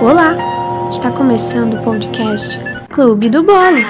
Olá! 0.00 0.34
Está 0.88 1.12
começando 1.12 1.74
o 1.74 1.82
podcast 1.82 2.58
Clube 2.88 3.28
do 3.28 3.42
Bolo. 3.42 3.84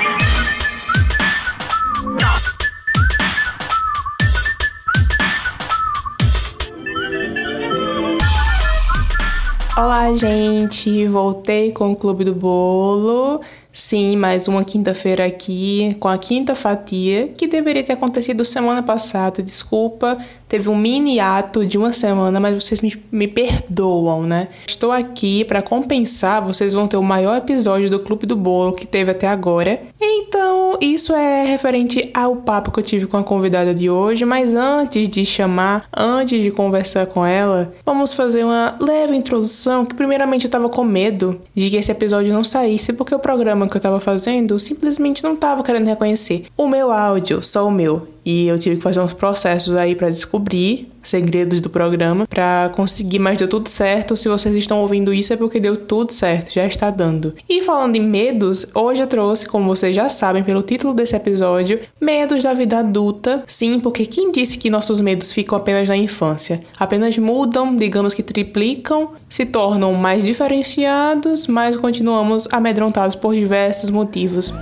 Olá, 9.78 10.12
gente! 10.12 11.06
Voltei 11.06 11.70
com 11.70 11.92
o 11.92 11.96
Clube 11.96 12.24
do 12.24 12.34
Bolo. 12.34 13.40
Sim, 13.72 14.16
mais 14.16 14.48
uma 14.48 14.64
quinta-feira 14.64 15.24
aqui 15.24 15.96
com 16.00 16.08
a 16.08 16.18
quinta 16.18 16.56
fatia, 16.56 17.28
que 17.28 17.46
deveria 17.46 17.84
ter 17.84 17.92
acontecido 17.92 18.44
semana 18.44 18.82
passada. 18.82 19.40
Desculpa, 19.40 20.18
teve 20.50 20.68
um 20.68 20.76
mini 20.76 21.20
ato 21.20 21.64
de 21.64 21.78
uma 21.78 21.92
semana, 21.92 22.40
mas 22.40 22.62
vocês 22.62 22.82
me, 22.82 22.92
me 23.10 23.28
perdoam, 23.28 24.24
né? 24.24 24.48
Estou 24.66 24.90
aqui 24.90 25.44
para 25.44 25.62
compensar, 25.62 26.42
vocês 26.42 26.72
vão 26.72 26.88
ter 26.88 26.96
o 26.96 27.02
maior 27.02 27.36
episódio 27.36 27.88
do 27.88 28.00
Clube 28.00 28.26
do 28.26 28.34
Bolo 28.36 28.72
que 28.72 28.84
teve 28.84 29.12
até 29.12 29.28
agora. 29.28 29.80
Então, 30.00 30.76
isso 30.80 31.14
é 31.14 31.44
referente 31.44 32.10
ao 32.12 32.36
papo 32.36 32.72
que 32.72 32.80
eu 32.80 32.84
tive 32.84 33.06
com 33.06 33.16
a 33.16 33.22
convidada 33.22 33.72
de 33.72 33.88
hoje, 33.88 34.24
mas 34.24 34.52
antes 34.52 35.08
de 35.08 35.24
chamar, 35.24 35.88
antes 35.96 36.42
de 36.42 36.50
conversar 36.50 37.06
com 37.06 37.24
ela, 37.24 37.72
vamos 37.86 38.12
fazer 38.12 38.44
uma 38.44 38.74
leve 38.80 39.14
introdução, 39.14 39.86
que 39.86 39.94
primeiramente 39.94 40.46
eu 40.46 40.48
estava 40.48 40.68
com 40.68 40.82
medo 40.82 41.40
de 41.54 41.70
que 41.70 41.76
esse 41.76 41.92
episódio 41.92 42.34
não 42.34 42.42
saísse, 42.42 42.92
porque 42.92 43.14
o 43.14 43.20
programa 43.20 43.68
que 43.68 43.76
eu 43.76 43.78
estava 43.78 44.00
fazendo 44.00 44.58
simplesmente 44.58 45.22
não 45.22 45.34
estava 45.34 45.62
querendo 45.62 45.86
reconhecer 45.86 46.46
o 46.56 46.66
meu 46.66 46.90
áudio, 46.90 47.40
só 47.40 47.68
o 47.68 47.70
meu. 47.70 48.08
E 48.30 48.46
eu 48.46 48.56
tive 48.60 48.76
que 48.76 48.82
fazer 48.82 49.00
uns 49.00 49.12
processos 49.12 49.74
aí 49.74 49.96
para 49.96 50.08
descobrir 50.08 50.88
segredos 51.02 51.60
do 51.60 51.68
programa 51.68 52.26
para 52.28 52.70
conseguir, 52.76 53.18
mas 53.18 53.36
deu 53.36 53.48
tudo 53.48 53.68
certo. 53.68 54.14
Se 54.14 54.28
vocês 54.28 54.54
estão 54.54 54.80
ouvindo 54.80 55.12
isso 55.12 55.32
é 55.32 55.36
porque 55.36 55.58
deu 55.58 55.76
tudo 55.76 56.12
certo, 56.12 56.52
já 56.52 56.64
está 56.64 56.90
dando. 56.90 57.34
E 57.48 57.60
falando 57.60 57.96
em 57.96 58.00
medos, 58.00 58.66
hoje 58.72 59.02
eu 59.02 59.06
trouxe, 59.08 59.48
como 59.48 59.66
vocês 59.66 59.96
já 59.96 60.08
sabem 60.08 60.44
pelo 60.44 60.62
título 60.62 60.94
desse 60.94 61.16
episódio, 61.16 61.80
medos 62.00 62.44
da 62.44 62.54
vida 62.54 62.78
adulta. 62.78 63.42
Sim, 63.48 63.80
porque 63.80 64.06
quem 64.06 64.30
disse 64.30 64.58
que 64.58 64.70
nossos 64.70 65.00
medos 65.00 65.32
ficam 65.32 65.58
apenas 65.58 65.88
na 65.88 65.96
infância? 65.96 66.60
Apenas 66.78 67.18
mudam, 67.18 67.74
digamos 67.74 68.14
que 68.14 68.22
triplicam, 68.22 69.10
se 69.28 69.44
tornam 69.44 69.92
mais 69.94 70.24
diferenciados, 70.24 71.48
mas 71.48 71.76
continuamos 71.76 72.46
amedrontados 72.52 73.16
por 73.16 73.34
diversos 73.34 73.90
motivos. 73.90 74.54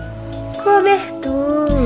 Cobertura. 0.65 1.78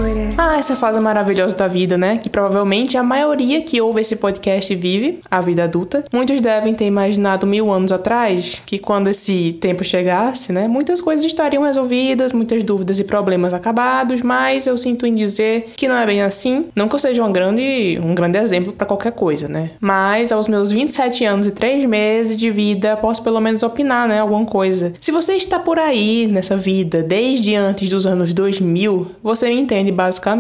Ah, 0.45 0.59
essa 0.59 0.75
fase 0.75 0.99
maravilhosa 0.99 1.55
da 1.55 1.69
vida, 1.69 1.97
né? 1.97 2.19
Que 2.19 2.29
provavelmente 2.29 2.99
a 2.99 3.03
maioria 3.03 3.63
que 3.63 3.81
ouve 3.81 4.01
esse 4.01 4.17
podcast 4.17 4.75
vive, 4.75 5.21
a 5.31 5.41
vida 5.41 5.63
adulta. 5.63 6.03
Muitos 6.13 6.41
devem 6.41 6.75
ter 6.75 6.85
imaginado 6.85 7.47
mil 7.47 7.71
anos 7.71 7.93
atrás 7.93 8.61
que 8.67 8.77
quando 8.77 9.09
esse 9.09 9.57
tempo 9.61 9.85
chegasse, 9.85 10.53
né? 10.53 10.67
Muitas 10.67 11.01
coisas 11.01 11.25
estariam 11.25 11.63
resolvidas, 11.63 12.33
muitas 12.33 12.65
dúvidas 12.65 12.99
e 12.99 13.05
problemas 13.05 13.55
acabados, 13.55 14.21
mas 14.21 14.67
eu 14.67 14.77
sinto 14.77 15.07
em 15.07 15.15
dizer 15.15 15.75
que 15.77 15.87
não 15.87 15.95
é 15.95 16.05
bem 16.05 16.21
assim. 16.21 16.67
Não 16.75 16.89
que 16.89 16.97
eu 16.97 16.99
seja 16.99 17.23
um 17.23 17.33
grande, 17.33 18.01
um 18.03 18.13
grande 18.13 18.39
exemplo 18.39 18.73
para 18.73 18.85
qualquer 18.85 19.13
coisa, 19.13 19.47
né? 19.47 19.71
Mas 19.81 20.33
aos 20.33 20.49
meus 20.49 20.73
27 20.73 21.25
anos 21.25 21.47
e 21.47 21.53
3 21.53 21.85
meses 21.85 22.37
de 22.37 22.51
vida, 22.51 22.97
posso 22.97 23.23
pelo 23.23 23.41
menos 23.41 23.63
opinar, 23.63 24.09
né? 24.09 24.19
Alguma 24.19 24.45
coisa. 24.45 24.93
Se 25.01 25.13
você 25.13 25.35
está 25.35 25.61
por 25.61 25.79
aí 25.79 26.27
nessa 26.27 26.57
vida 26.57 27.01
desde 27.01 27.55
antes 27.55 27.89
dos 27.89 28.07
anos 28.07 28.35
2000, 28.35 29.07
você 29.23 29.47
me 29.47 29.61
entende 29.61 29.93
basicamente. 29.93 30.32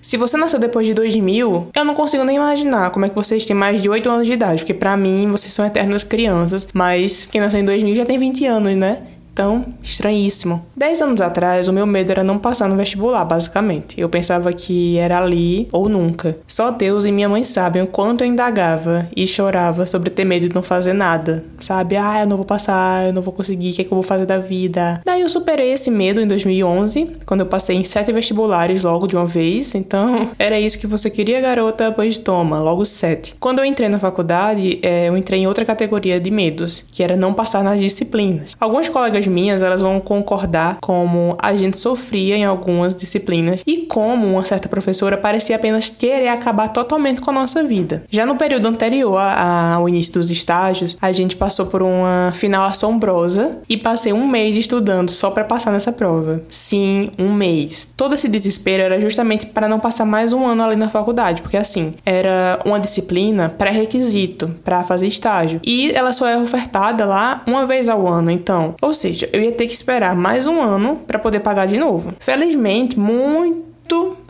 Se 0.00 0.16
você 0.16 0.36
nasceu 0.36 0.58
depois 0.58 0.86
de 0.86 0.94
2000, 0.94 1.68
eu 1.74 1.84
não 1.84 1.94
consigo 1.94 2.24
nem 2.24 2.36
imaginar 2.36 2.90
como 2.90 3.06
é 3.06 3.08
que 3.08 3.14
vocês 3.14 3.44
têm 3.44 3.56
mais 3.56 3.80
de 3.80 3.88
8 3.88 4.08
anos 4.08 4.26
de 4.26 4.32
idade, 4.32 4.58
porque 4.58 4.74
para 4.74 4.96
mim 4.96 5.30
vocês 5.30 5.52
são 5.52 5.64
eternas 5.66 6.04
crianças, 6.04 6.68
mas 6.72 7.24
quem 7.24 7.40
nasceu 7.40 7.60
em 7.60 7.64
2000 7.64 7.94
já 7.94 8.04
tem 8.04 8.18
20 8.18 8.46
anos, 8.46 8.76
né? 8.76 8.98
Então, 9.34 9.66
estranhíssimo. 9.82 10.64
Dez 10.76 11.02
anos 11.02 11.20
atrás, 11.20 11.66
o 11.66 11.72
meu 11.72 11.84
medo 11.84 12.12
era 12.12 12.22
não 12.22 12.38
passar 12.38 12.68
no 12.68 12.76
vestibular, 12.76 13.24
basicamente. 13.24 14.00
Eu 14.00 14.08
pensava 14.08 14.52
que 14.52 14.96
era 14.96 15.18
ali 15.18 15.68
ou 15.72 15.88
nunca. 15.88 16.38
Só 16.46 16.70
Deus 16.70 17.04
e 17.04 17.10
minha 17.10 17.28
mãe 17.28 17.42
sabem 17.42 17.82
o 17.82 17.86
quanto 17.88 18.22
eu 18.22 18.28
indagava 18.28 19.08
e 19.16 19.26
chorava 19.26 19.88
sobre 19.88 20.10
ter 20.10 20.24
medo 20.24 20.48
de 20.48 20.54
não 20.54 20.62
fazer 20.62 20.92
nada. 20.92 21.44
Sabe? 21.58 21.96
Ah, 21.96 22.20
eu 22.20 22.28
não 22.28 22.36
vou 22.36 22.46
passar, 22.46 23.06
eu 23.06 23.12
não 23.12 23.22
vou 23.22 23.34
conseguir, 23.34 23.70
o 23.70 23.74
que 23.74 23.80
é 23.80 23.84
que 23.84 23.90
eu 23.90 23.96
vou 23.96 24.04
fazer 24.04 24.24
da 24.24 24.38
vida? 24.38 25.02
Daí 25.04 25.22
eu 25.22 25.28
superei 25.28 25.72
esse 25.72 25.90
medo 25.90 26.20
em 26.20 26.28
2011, 26.28 27.16
quando 27.26 27.40
eu 27.40 27.46
passei 27.46 27.76
em 27.76 27.82
sete 27.82 28.12
vestibulares 28.12 28.82
logo 28.84 29.08
de 29.08 29.16
uma 29.16 29.26
vez. 29.26 29.74
Então, 29.74 30.30
era 30.38 30.60
isso 30.60 30.78
que 30.78 30.86
você 30.86 31.10
queria, 31.10 31.40
garota? 31.40 31.90
Pois 31.90 32.18
toma, 32.18 32.60
logo 32.60 32.84
sete. 32.84 33.34
Quando 33.40 33.58
eu 33.58 33.64
entrei 33.64 33.88
na 33.88 33.98
faculdade, 33.98 34.78
é, 34.80 35.08
eu 35.08 35.16
entrei 35.16 35.40
em 35.40 35.48
outra 35.48 35.64
categoria 35.64 36.20
de 36.20 36.30
medos, 36.30 36.86
que 36.92 37.02
era 37.02 37.16
não 37.16 37.34
passar 37.34 37.64
nas 37.64 37.80
disciplinas. 37.80 38.54
Alguns 38.60 38.88
colegas 38.88 39.23
minhas, 39.26 39.62
elas 39.62 39.82
vão 39.82 40.00
concordar 40.00 40.78
como 40.80 41.36
a 41.38 41.54
gente 41.56 41.76
sofria 41.78 42.36
em 42.36 42.44
algumas 42.44 42.94
disciplinas 42.94 43.62
e 43.66 43.78
como 43.78 44.26
uma 44.26 44.44
certa 44.44 44.68
professora 44.68 45.16
parecia 45.16 45.56
apenas 45.56 45.88
querer 45.88 46.28
acabar 46.28 46.68
totalmente 46.68 47.20
com 47.20 47.30
a 47.30 47.34
nossa 47.34 47.62
vida. 47.62 48.04
Já 48.10 48.26
no 48.26 48.36
período 48.36 48.66
anterior 48.68 49.18
ao 49.18 49.88
início 49.88 50.14
dos 50.14 50.30
estágios, 50.30 50.96
a 51.00 51.12
gente 51.12 51.36
passou 51.36 51.66
por 51.66 51.82
uma 51.82 52.32
final 52.34 52.66
assombrosa 52.66 53.58
e 53.68 53.76
passei 53.76 54.12
um 54.12 54.26
mês 54.26 54.56
estudando 54.56 55.10
só 55.10 55.30
para 55.30 55.44
passar 55.44 55.70
nessa 55.70 55.92
prova. 55.92 56.42
Sim, 56.48 57.10
um 57.18 57.32
mês. 57.32 57.92
Todo 57.96 58.14
esse 58.14 58.28
desespero 58.28 58.82
era 58.82 59.00
justamente 59.00 59.46
para 59.46 59.68
não 59.68 59.78
passar 59.78 60.04
mais 60.04 60.32
um 60.32 60.46
ano 60.46 60.64
ali 60.64 60.76
na 60.76 60.88
faculdade, 60.88 61.42
porque 61.42 61.56
assim, 61.56 61.94
era 62.04 62.58
uma 62.64 62.80
disciplina 62.80 63.48
pré-requisito 63.48 64.54
para 64.64 64.82
fazer 64.84 65.06
estágio 65.06 65.60
e 65.64 65.90
ela 65.92 66.12
só 66.12 66.26
é 66.26 66.36
ofertada 66.36 67.04
lá 67.04 67.42
uma 67.46 67.66
vez 67.66 67.88
ao 67.88 68.06
ano, 68.06 68.30
então, 68.30 68.74
ou 68.80 68.92
seja, 68.92 69.13
seja, 69.14 69.30
eu 69.32 69.42
ia 69.42 69.52
ter 69.52 69.66
que 69.66 69.72
esperar 69.72 70.14
mais 70.14 70.46
um 70.46 70.60
ano 70.60 70.96
para 71.06 71.18
poder 71.18 71.40
pagar 71.40 71.66
de 71.66 71.78
novo. 71.78 72.14
Felizmente, 72.20 72.98
muito 72.98 73.73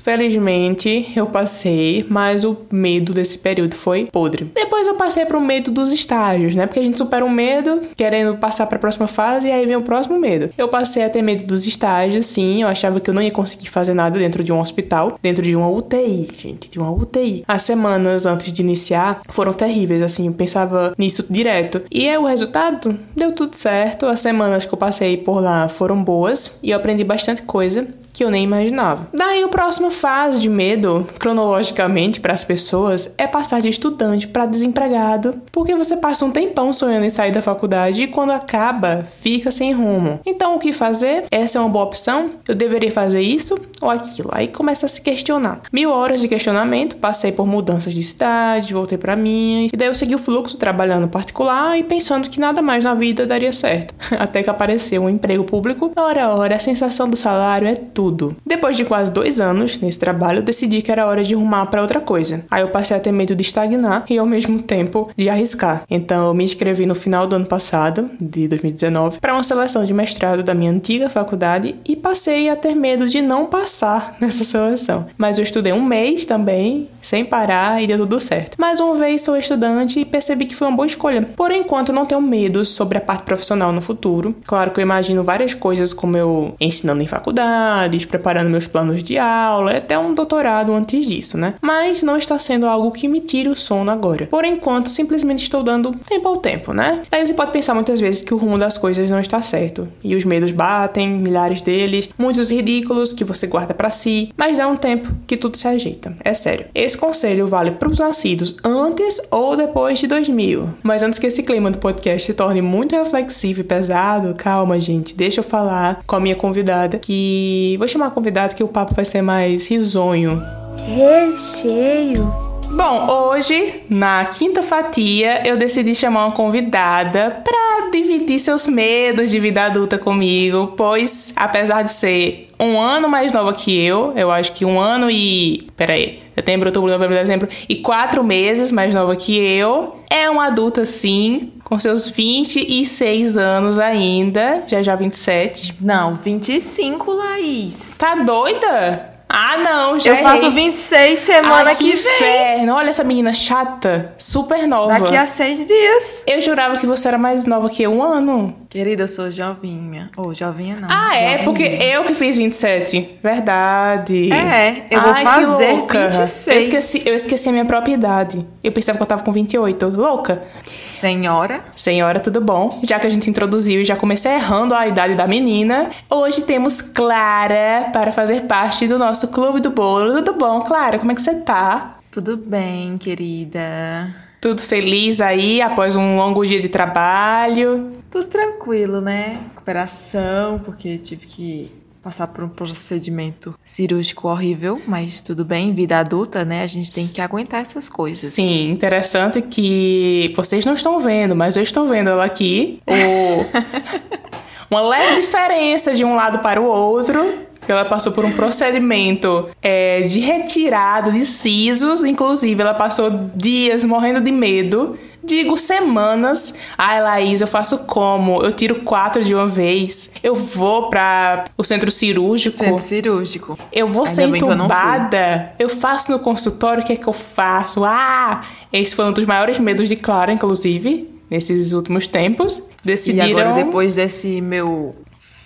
felizmente, 0.04 1.10
eu 1.16 1.26
passei, 1.26 2.04
mas 2.10 2.44
o 2.44 2.58
medo 2.70 3.14
desse 3.14 3.38
período 3.38 3.74
foi 3.74 4.04
podre. 4.12 4.50
Depois 4.54 4.86
eu 4.86 4.96
passei 4.96 5.24
para 5.24 5.38
o 5.38 5.40
medo 5.40 5.70
dos 5.70 5.92
estágios, 5.94 6.54
né? 6.54 6.66
Porque 6.66 6.78
a 6.78 6.82
gente 6.82 6.98
supera 6.98 7.24
um 7.24 7.30
medo 7.30 7.80
querendo 7.96 8.36
passar 8.36 8.66
para 8.66 8.76
a 8.76 8.78
próxima 8.78 9.08
fase 9.08 9.48
e 9.48 9.50
aí 9.50 9.64
vem 9.64 9.76
o 9.76 9.82
próximo 9.82 10.18
medo. 10.18 10.52
Eu 10.58 10.68
passei 10.68 11.04
a 11.04 11.08
ter 11.08 11.22
medo 11.22 11.46
dos 11.46 11.66
estágios, 11.66 12.26
sim, 12.26 12.60
eu 12.60 12.68
achava 12.68 13.00
que 13.00 13.08
eu 13.08 13.14
não 13.14 13.22
ia 13.22 13.30
conseguir 13.30 13.70
fazer 13.70 13.94
nada 13.94 14.18
dentro 14.18 14.44
de 14.44 14.52
um 14.52 14.60
hospital, 14.60 15.18
dentro 15.22 15.42
de 15.42 15.56
uma 15.56 15.70
UTI, 15.70 16.28
gente, 16.36 16.68
de 16.68 16.78
uma 16.78 16.90
UTI. 16.90 17.42
As 17.48 17.62
semanas 17.62 18.26
antes 18.26 18.52
de 18.52 18.60
iniciar 18.60 19.22
foram 19.30 19.54
terríveis, 19.54 20.02
assim, 20.02 20.26
eu 20.26 20.34
pensava 20.34 20.92
nisso 20.98 21.24
direto. 21.30 21.80
E 21.90 22.06
aí, 22.06 22.18
o 22.18 22.26
resultado 22.26 22.98
deu 23.16 23.32
tudo 23.32 23.56
certo. 23.56 24.06
As 24.06 24.20
semanas 24.20 24.66
que 24.66 24.74
eu 24.74 24.78
passei 24.78 25.16
por 25.16 25.40
lá 25.40 25.66
foram 25.66 26.04
boas 26.04 26.58
e 26.62 26.72
eu 26.72 26.76
aprendi 26.76 27.04
bastante 27.04 27.40
coisa 27.42 27.86
que 28.14 28.24
eu 28.24 28.30
nem 28.30 28.44
imaginava. 28.44 29.08
Daí 29.12 29.42
a 29.42 29.48
próxima 29.48 29.90
fase 29.90 30.40
de 30.40 30.48
medo, 30.48 31.06
cronologicamente 31.18 32.20
para 32.20 32.32
as 32.32 32.44
pessoas, 32.44 33.12
é 33.18 33.26
passar 33.26 33.60
de 33.60 33.68
estudante 33.68 34.28
para 34.28 34.46
desempregado, 34.46 35.42
porque 35.52 35.74
você 35.74 35.96
passa 35.96 36.24
um 36.24 36.30
tempão 36.30 36.72
sonhando 36.72 37.04
em 37.04 37.10
sair 37.10 37.32
da 37.32 37.42
faculdade 37.42 38.00
e 38.00 38.06
quando 38.06 38.30
acaba, 38.30 39.04
fica 39.10 39.50
sem 39.50 39.72
rumo. 39.72 40.20
Então 40.24 40.54
o 40.54 40.58
que 40.60 40.72
fazer? 40.72 41.24
Essa 41.30 41.58
é 41.58 41.60
uma 41.60 41.68
boa 41.68 41.84
opção? 41.84 42.30
Eu 42.46 42.54
deveria 42.54 42.92
fazer 42.92 43.20
isso 43.20 43.60
ou 43.84 43.90
aquilo? 43.90 44.30
Aí 44.32 44.48
começa 44.48 44.86
a 44.86 44.88
se 44.88 45.00
questionar. 45.00 45.60
Mil 45.72 45.90
horas 45.90 46.20
de 46.20 46.28
questionamento, 46.28 46.96
passei 46.96 47.30
por 47.30 47.46
mudanças 47.46 47.92
de 47.92 48.02
cidade, 48.02 48.72
voltei 48.72 48.96
para 48.96 49.14
minha, 49.14 49.68
e 49.72 49.76
daí 49.76 49.88
eu 49.88 49.94
segui 49.94 50.14
o 50.14 50.18
fluxo 50.18 50.56
trabalhando 50.56 51.08
particular 51.08 51.78
e 51.78 51.84
pensando 51.84 52.28
que 52.28 52.40
nada 52.40 52.62
mais 52.62 52.82
na 52.82 52.94
vida 52.94 53.26
daria 53.26 53.52
certo. 53.52 53.94
Até 54.18 54.42
que 54.42 54.50
apareceu 54.50 55.02
um 55.02 55.08
emprego 55.08 55.44
público. 55.44 55.92
Ora, 55.94 56.30
ora, 56.30 56.56
a 56.56 56.58
sensação 56.58 57.08
do 57.08 57.16
salário 57.16 57.68
é 57.68 57.74
tudo. 57.74 58.36
Depois 58.46 58.76
de 58.76 58.84
quase 58.84 59.12
dois 59.12 59.40
anos 59.40 59.78
nesse 59.78 59.98
trabalho, 59.98 60.42
decidi 60.42 60.80
que 60.80 60.90
era 60.90 61.06
hora 61.06 61.22
de 61.22 61.34
rumar 61.34 61.66
para 61.66 61.82
outra 61.82 62.00
coisa. 62.00 62.44
Aí 62.50 62.62
eu 62.62 62.68
passei 62.68 62.96
a 62.96 63.00
ter 63.00 63.12
medo 63.12 63.34
de 63.34 63.42
estagnar 63.42 64.04
e 64.08 64.18
ao 64.18 64.26
mesmo 64.26 64.62
tempo 64.62 65.10
de 65.16 65.28
arriscar. 65.28 65.84
Então 65.90 66.28
eu 66.28 66.34
me 66.34 66.44
inscrevi 66.44 66.86
no 66.86 66.94
final 66.94 67.26
do 67.26 67.36
ano 67.36 67.46
passado, 67.46 68.10
de 68.20 68.48
2019, 68.48 69.20
para 69.20 69.34
uma 69.34 69.42
seleção 69.42 69.84
de 69.84 69.92
mestrado 69.92 70.42
da 70.42 70.54
minha 70.54 70.70
antiga 70.70 71.10
faculdade 71.10 71.76
e 71.84 71.94
passei 71.94 72.48
a 72.48 72.56
ter 72.56 72.74
medo 72.74 73.06
de 73.06 73.20
não 73.20 73.46
passar 73.46 73.73
nessa 74.20 74.44
seleção. 74.44 75.06
Mas 75.16 75.38
eu 75.38 75.42
estudei 75.42 75.72
um 75.72 75.84
mês 75.84 76.24
também, 76.24 76.88
sem 77.02 77.24
parar 77.24 77.82
e 77.82 77.86
deu 77.86 77.98
tudo 77.98 78.20
certo. 78.20 78.56
Mais 78.58 78.80
uma 78.80 78.96
vez 78.96 79.22
sou 79.22 79.36
estudante 79.36 80.00
e 80.00 80.04
percebi 80.04 80.46
que 80.46 80.54
foi 80.54 80.68
uma 80.68 80.76
boa 80.76 80.86
escolha. 80.86 81.28
Por 81.36 81.50
enquanto 81.50 81.92
não 81.92 82.06
tenho 82.06 82.20
medo 82.20 82.64
sobre 82.64 82.98
a 82.98 83.00
parte 83.00 83.24
profissional 83.24 83.72
no 83.72 83.80
futuro. 83.80 84.34
Claro 84.46 84.70
que 84.70 84.80
eu 84.80 84.82
imagino 84.82 85.24
várias 85.24 85.54
coisas 85.54 85.92
como 85.92 86.16
eu 86.16 86.54
ensinando 86.60 87.02
em 87.02 87.06
faculdade 87.06 87.24
faculdades, 87.24 88.04
preparando 88.04 88.50
meus 88.50 88.66
planos 88.66 89.02
de 89.02 89.16
aula, 89.16 89.78
até 89.78 89.98
um 89.98 90.12
doutorado 90.12 90.72
antes 90.72 91.06
disso, 91.06 91.38
né? 91.38 91.54
Mas 91.60 92.02
não 92.02 92.16
está 92.16 92.38
sendo 92.38 92.66
algo 92.66 92.90
que 92.92 93.08
me 93.08 93.20
tire 93.20 93.48
o 93.48 93.56
sono 93.56 93.90
agora. 93.90 94.26
Por 94.26 94.44
enquanto, 94.44 94.90
simplesmente 94.90 95.42
estou 95.42 95.62
dando 95.62 95.92
tempo 96.06 96.28
ao 96.28 96.36
tempo, 96.36 96.72
né? 96.72 97.02
Daí 97.10 97.26
você 97.26 97.32
pode 97.32 97.52
pensar 97.52 97.74
muitas 97.74 97.98
vezes 97.98 98.20
que 98.20 98.34
o 98.34 98.36
rumo 98.36 98.58
das 98.58 98.76
coisas 98.76 99.10
não 99.10 99.20
está 99.20 99.40
certo. 99.40 99.88
E 100.02 100.14
os 100.14 100.24
medos 100.24 100.52
batem, 100.52 101.08
milhares 101.08 101.62
deles, 101.62 102.10
muitos 102.18 102.50
ridículos 102.50 103.12
que 103.12 103.24
você 103.24 103.46
guarda 103.46 103.63
guarda 103.64 103.74
para 103.74 103.90
si, 103.90 104.30
mas 104.36 104.58
dá 104.58 104.68
um 104.68 104.76
tempo 104.76 105.08
que 105.26 105.36
tudo 105.36 105.56
se 105.56 105.66
ajeita. 105.66 106.14
É 106.22 106.34
sério. 106.34 106.66
Esse 106.74 106.96
conselho 106.96 107.46
vale 107.46 107.72
para 107.72 107.88
os 107.88 107.98
nascidos 107.98 108.56
antes 108.62 109.20
ou 109.30 109.56
depois 109.56 109.98
de 109.98 110.06
2000. 110.06 110.74
Mas 110.82 111.02
antes 111.02 111.18
que 111.18 111.26
esse 111.26 111.42
clima 111.42 111.70
do 111.70 111.78
podcast 111.78 112.26
se 112.26 112.34
torne 112.34 112.60
muito 112.60 112.94
reflexivo 112.94 113.60
e 113.60 113.64
pesado, 113.64 114.34
calma, 114.34 114.78
gente, 114.78 115.16
deixa 115.16 115.40
eu 115.40 115.44
falar 115.44 116.02
com 116.06 116.16
a 116.16 116.20
minha 116.20 116.36
convidada, 116.36 116.98
que 116.98 117.76
vou 117.78 117.88
chamar 117.88 118.06
a 118.06 118.10
convidada 118.10 118.54
que 118.54 118.62
o 118.62 118.68
papo 118.68 118.94
vai 118.94 119.04
ser 119.04 119.22
mais 119.22 119.66
risonho. 119.66 120.40
Recheio. 120.76 122.53
Bom, 122.74 123.06
hoje, 123.08 123.82
na 123.88 124.24
quinta 124.24 124.60
fatia, 124.60 125.46
eu 125.46 125.56
decidi 125.56 125.94
chamar 125.94 126.26
uma 126.26 126.34
convidada 126.34 127.42
para 127.44 127.90
dividir 127.92 128.40
seus 128.40 128.66
medos 128.66 129.30
de 129.30 129.38
vida 129.38 129.62
adulta 129.66 129.96
comigo, 129.96 130.74
pois 130.76 131.32
apesar 131.36 131.82
de 131.82 131.92
ser 131.92 132.48
um 132.58 132.76
ano 132.80 133.08
mais 133.08 133.30
nova 133.30 133.52
que 133.52 133.80
eu, 133.80 134.12
eu 134.16 134.28
acho 134.28 134.52
que 134.52 134.64
um 134.64 134.80
ano 134.80 135.08
e. 135.08 135.68
Peraí, 135.76 136.20
setembro, 136.34 136.68
outubro, 136.68 136.90
novembro, 136.90 137.14
dezembro, 137.14 137.48
e 137.68 137.76
quatro 137.76 138.24
meses 138.24 138.72
mais 138.72 138.92
nova 138.92 139.14
que 139.14 139.36
eu, 139.36 140.00
é 140.10 140.28
uma 140.28 140.46
adulta 140.46 140.84
sim, 140.84 141.52
com 141.62 141.78
seus 141.78 142.08
26 142.08 143.38
anos 143.38 143.78
ainda, 143.78 144.64
já 144.66 144.82
já 144.82 144.96
27. 144.96 145.76
Não, 145.80 146.16
25, 146.16 147.12
Laís. 147.12 147.94
Tá 147.96 148.16
doida? 148.16 149.13
Ah, 149.36 149.58
não, 149.58 149.98
já 149.98 150.12
Eu 150.12 150.22
faço 150.22 150.44
errei. 150.44 150.50
26 150.50 151.18
semana 151.20 151.70
Ai, 151.70 151.74
que 151.76 151.90
que 151.92 151.96
vem. 151.96 152.14
inferno. 152.14 152.74
Olha 152.74 152.88
essa 152.88 153.02
menina 153.02 153.32
chata, 153.32 154.14
super 154.16 154.66
nova. 154.68 154.98
Daqui 154.98 155.16
a 155.16 155.26
seis 155.26 155.66
dias. 155.66 156.22
Eu 156.26 156.40
jurava 156.40 156.76
que 156.76 156.86
você 156.86 157.08
era 157.08 157.18
mais 157.18 157.44
nova 157.44 157.68
que 157.68 157.82
eu, 157.82 157.92
um 157.92 158.02
ano. 158.02 158.54
Querida, 158.74 159.04
eu 159.04 159.08
sou 159.08 159.30
jovinha. 159.30 160.10
Ou 160.16 160.34
jovinha 160.34 160.74
não. 160.74 160.88
Ah, 160.90 161.16
é? 161.16 161.28
jovinha. 161.38 161.44
Porque 161.44 161.62
eu 161.62 162.02
que 162.02 162.12
fiz 162.12 162.36
27. 162.36 163.20
Verdade. 163.22 164.32
É, 164.32 164.86
eu 164.90 165.00
vou 165.00 165.12
Ai, 165.12 165.22
fazer 165.22 165.64
que 165.64 165.76
louca. 165.76 166.08
26. 166.08 166.46
Eu 166.48 166.58
esqueci, 166.60 167.08
eu 167.08 167.14
esqueci 167.14 167.48
a 167.48 167.52
minha 167.52 167.64
própria 167.64 167.94
idade. 167.94 168.44
Eu 168.64 168.72
pensava 168.72 168.98
que 168.98 169.02
eu 169.04 169.06
tava 169.06 169.22
com 169.22 169.30
28. 169.30 169.90
Louca. 169.90 170.42
Senhora. 170.88 171.60
Senhora, 171.76 172.18
tudo 172.18 172.40
bom? 172.40 172.80
Já 172.82 172.98
que 172.98 173.06
a 173.06 173.10
gente 173.10 173.30
introduziu 173.30 173.80
e 173.80 173.84
já 173.84 173.94
comecei 173.94 174.32
errando 174.32 174.74
a 174.74 174.88
idade 174.88 175.14
da 175.14 175.28
menina, 175.28 175.90
hoje 176.10 176.42
temos 176.42 176.82
Clara 176.82 177.90
para 177.92 178.10
fazer 178.10 178.40
parte 178.40 178.88
do 178.88 178.98
nosso 178.98 179.28
Clube 179.28 179.60
do 179.60 179.70
Bolo. 179.70 180.14
Tudo 180.14 180.34
bom, 180.34 180.62
Clara? 180.62 180.98
Como 180.98 181.12
é 181.12 181.14
que 181.14 181.22
você 181.22 181.36
tá? 181.36 181.98
Tudo 182.10 182.36
bem, 182.36 182.98
querida? 182.98 184.12
Tudo 184.40 184.60
feliz 184.60 185.20
aí 185.20 185.62
após 185.62 185.96
um 185.96 186.16
longo 186.16 186.44
dia 186.44 186.60
de 186.60 186.68
trabalho? 186.68 188.03
Tudo 188.14 188.28
tranquilo, 188.28 189.00
né? 189.00 189.40
Recuperação, 189.48 190.60
porque 190.60 190.98
tive 190.98 191.26
que 191.26 191.72
passar 192.00 192.28
por 192.28 192.44
um 192.44 192.48
procedimento 192.48 193.58
cirúrgico 193.64 194.28
horrível, 194.28 194.80
mas 194.86 195.20
tudo 195.20 195.44
bem, 195.44 195.74
vida 195.74 195.98
adulta, 195.98 196.44
né? 196.44 196.62
A 196.62 196.66
gente 196.68 196.92
tem 196.92 197.08
que 197.08 197.20
aguentar 197.20 197.60
essas 197.60 197.88
coisas. 197.88 198.32
Sim, 198.32 198.70
interessante 198.70 199.42
que 199.42 200.32
vocês 200.36 200.64
não 200.64 200.74
estão 200.74 201.00
vendo, 201.00 201.34
mas 201.34 201.56
eu 201.56 201.62
estou 201.64 201.88
vendo 201.88 202.08
ela 202.08 202.24
aqui. 202.24 202.80
O... 202.86 204.70
Uma 204.70 204.80
leve 204.80 205.20
diferença 205.20 205.92
de 205.92 206.04
um 206.04 206.14
lado 206.14 206.38
para 206.38 206.60
o 206.60 206.66
outro. 206.66 207.20
Ela 207.66 207.84
passou 207.84 208.12
por 208.12 208.24
um 208.24 208.30
procedimento 208.30 209.48
é, 209.60 210.02
de 210.02 210.20
retirada 210.20 211.10
de 211.10 211.24
sisos, 211.24 212.04
inclusive 212.04 212.60
ela 212.60 212.74
passou 212.74 213.10
dias 213.34 213.82
morrendo 213.82 214.20
de 214.20 214.30
medo. 214.30 214.96
Digo 215.26 215.56
semanas. 215.56 216.54
Ai, 216.76 217.02
Laís, 217.02 217.40
eu 217.40 217.46
faço 217.46 217.78
como? 217.78 218.42
Eu 218.42 218.52
tiro 218.52 218.80
quatro 218.80 219.24
de 219.24 219.34
uma 219.34 219.46
vez. 219.46 220.10
Eu 220.22 220.34
vou 220.34 220.90
para 220.90 221.44
o 221.56 221.64
centro 221.64 221.90
cirúrgico. 221.90 222.56
Centro 222.56 222.78
cirúrgico. 222.78 223.58
Eu 223.72 223.86
vou 223.86 224.04
Ainda 224.04 224.14
ser 224.14 224.32
que 224.32 224.44
eu 224.44 224.52
entubada. 224.52 225.52
Eu, 225.58 225.68
faço 225.68 226.12
no 226.12 226.18
consultório, 226.18 226.82
o 226.82 226.86
que 226.86 226.92
é 226.92 226.96
que 226.96 227.06
eu 227.06 227.12
faço? 227.12 227.84
Ah! 227.84 228.44
Esse 228.72 228.94
foi 228.94 229.04
um 229.04 229.12
dos 229.12 229.24
maiores 229.24 229.58
medos 229.58 229.88
de 229.88 229.96
Clara, 229.96 230.32
inclusive, 230.32 231.08
nesses 231.30 231.72
últimos 231.72 232.06
tempos. 232.06 232.58
E 232.58 232.62
Decidiram. 232.84 233.30
agora, 233.30 233.64
depois 233.64 233.94
desse 233.96 234.40
meu 234.40 234.94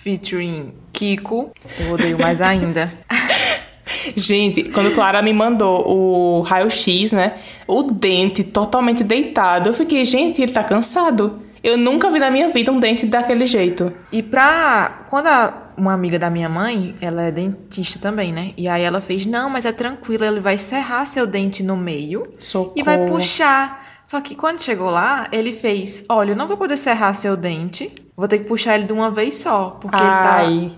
featuring 0.03 0.73
Kiko, 0.93 1.51
eu 1.79 1.93
odeio 1.93 2.19
mais 2.19 2.41
ainda. 2.41 2.93
Gente, 4.17 4.65
quando 4.71 4.93
Clara 4.95 5.21
me 5.23 5.33
mandou 5.33 5.85
o 5.89 6.41
raio-x, 6.43 7.13
né? 7.13 7.35
O 7.67 7.83
dente 7.83 8.43
totalmente 8.45 9.03
deitado, 9.05 9.69
eu 9.69 9.75
fiquei, 9.75 10.05
gente, 10.05 10.43
ele 10.43 10.53
tá 10.53 10.63
cansado. 10.65 11.41
Eu 11.63 11.77
nunca 11.77 12.09
vi 12.11 12.19
na 12.21 12.31
minha 12.31 12.49
vida 12.49 12.71
um 12.71 12.79
dente 12.79 13.05
daquele 13.07 13.45
jeito. 13.47 13.93
E 14.13 14.23
pra. 14.23 15.07
Quando 15.11 15.27
a- 15.27 15.65
uma 15.77 15.93
amiga 15.93 16.19
da 16.19 16.31
minha 16.31 16.49
mãe, 16.49 16.95
ela 17.01 17.23
é 17.23 17.31
dentista 17.33 17.99
também, 18.01 18.33
né? 18.33 18.53
E 18.57 18.69
aí 18.69 18.83
ela 18.83 19.01
fez: 19.01 19.27
não, 19.27 19.51
mas 19.51 19.65
é 19.65 19.73
tranquilo, 19.73 20.25
ele 20.25 20.41
vai 20.41 20.57
serrar 20.57 21.05
seu 21.07 21.27
dente 21.27 21.63
no 21.63 21.77
meio 21.77 22.33
Socorro. 22.39 22.75
e 22.77 22.83
vai 22.83 23.05
puxar. 23.07 23.85
Só 24.07 24.21
que 24.21 24.35
quando 24.37 24.63
chegou 24.63 24.89
lá, 24.89 25.27
ele 25.33 25.53
fez: 25.53 26.05
olha, 26.09 26.31
eu 26.33 26.37
não 26.37 26.47
vou 26.47 26.57
poder 26.57 26.77
serrar 26.77 27.13
seu 27.15 27.37
dente, 27.37 27.93
vou 28.17 28.29
ter 28.29 28.39
que 28.39 28.45
puxar 28.45 28.77
ele 28.77 28.85
de 28.85 28.93
uma 28.93 29.11
vez 29.11 29.35
só, 29.35 29.77
porque 29.81 29.97
ele 29.97 30.05
Ai. 30.07 30.71
tá 30.71 30.73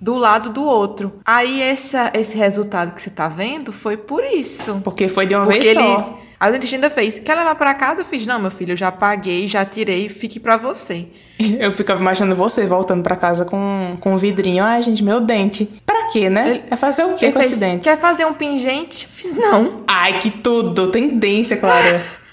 do 0.00 0.14
lado 0.16 0.50
do 0.50 0.62
outro. 0.64 1.14
Aí 1.24 1.60
essa, 1.60 2.10
esse 2.14 2.36
resultado 2.36 2.92
que 2.94 3.02
você 3.02 3.10
tá 3.10 3.28
vendo 3.28 3.72
foi 3.72 3.96
por 3.96 4.24
isso. 4.24 4.80
Porque 4.84 5.08
foi 5.08 5.26
de 5.26 5.34
uma 5.34 5.44
Porque 5.44 5.60
vez 5.60 5.76
ele. 5.76 5.84
só. 5.84 6.18
A 6.38 6.50
dentista 6.50 6.76
ainda 6.76 6.90
fez: 6.90 7.18
quer 7.18 7.34
levar 7.34 7.54
pra 7.54 7.72
casa? 7.74 8.02
Eu 8.02 8.04
fiz: 8.04 8.26
não, 8.26 8.38
meu 8.38 8.50
filho, 8.50 8.72
eu 8.72 8.76
já 8.76 8.92
paguei, 8.92 9.48
já 9.48 9.64
tirei, 9.64 10.08
fique 10.08 10.38
pra 10.38 10.56
você. 10.58 11.06
Eu 11.58 11.72
ficava 11.72 12.00
imaginando 12.00 12.36
você 12.36 12.66
voltando 12.66 13.02
pra 13.02 13.16
casa 13.16 13.44
com, 13.44 13.96
com 14.00 14.14
um 14.14 14.16
vidrinho. 14.18 14.62
Ai, 14.62 14.80
gente, 14.82 15.02
meu 15.02 15.20
dente. 15.20 15.66
Pra 15.84 16.08
quê, 16.08 16.28
né? 16.30 16.50
Ele- 16.50 16.64
é 16.70 16.76
fazer 16.76 17.04
o 17.04 17.14
quê 17.14 17.28
com 17.32 17.40
fez, 17.40 17.52
esse 17.52 17.60
dente? 17.60 17.82
Quer 17.84 17.98
fazer 17.98 18.24
um 18.26 18.34
pingente? 18.34 19.04
Eu 19.04 19.10
Fiz, 19.10 19.32
não. 19.34 19.82
Ai, 19.86 20.18
que 20.18 20.30
tudo! 20.30 20.90
Tendência, 20.90 21.56
Clara. 21.56 22.02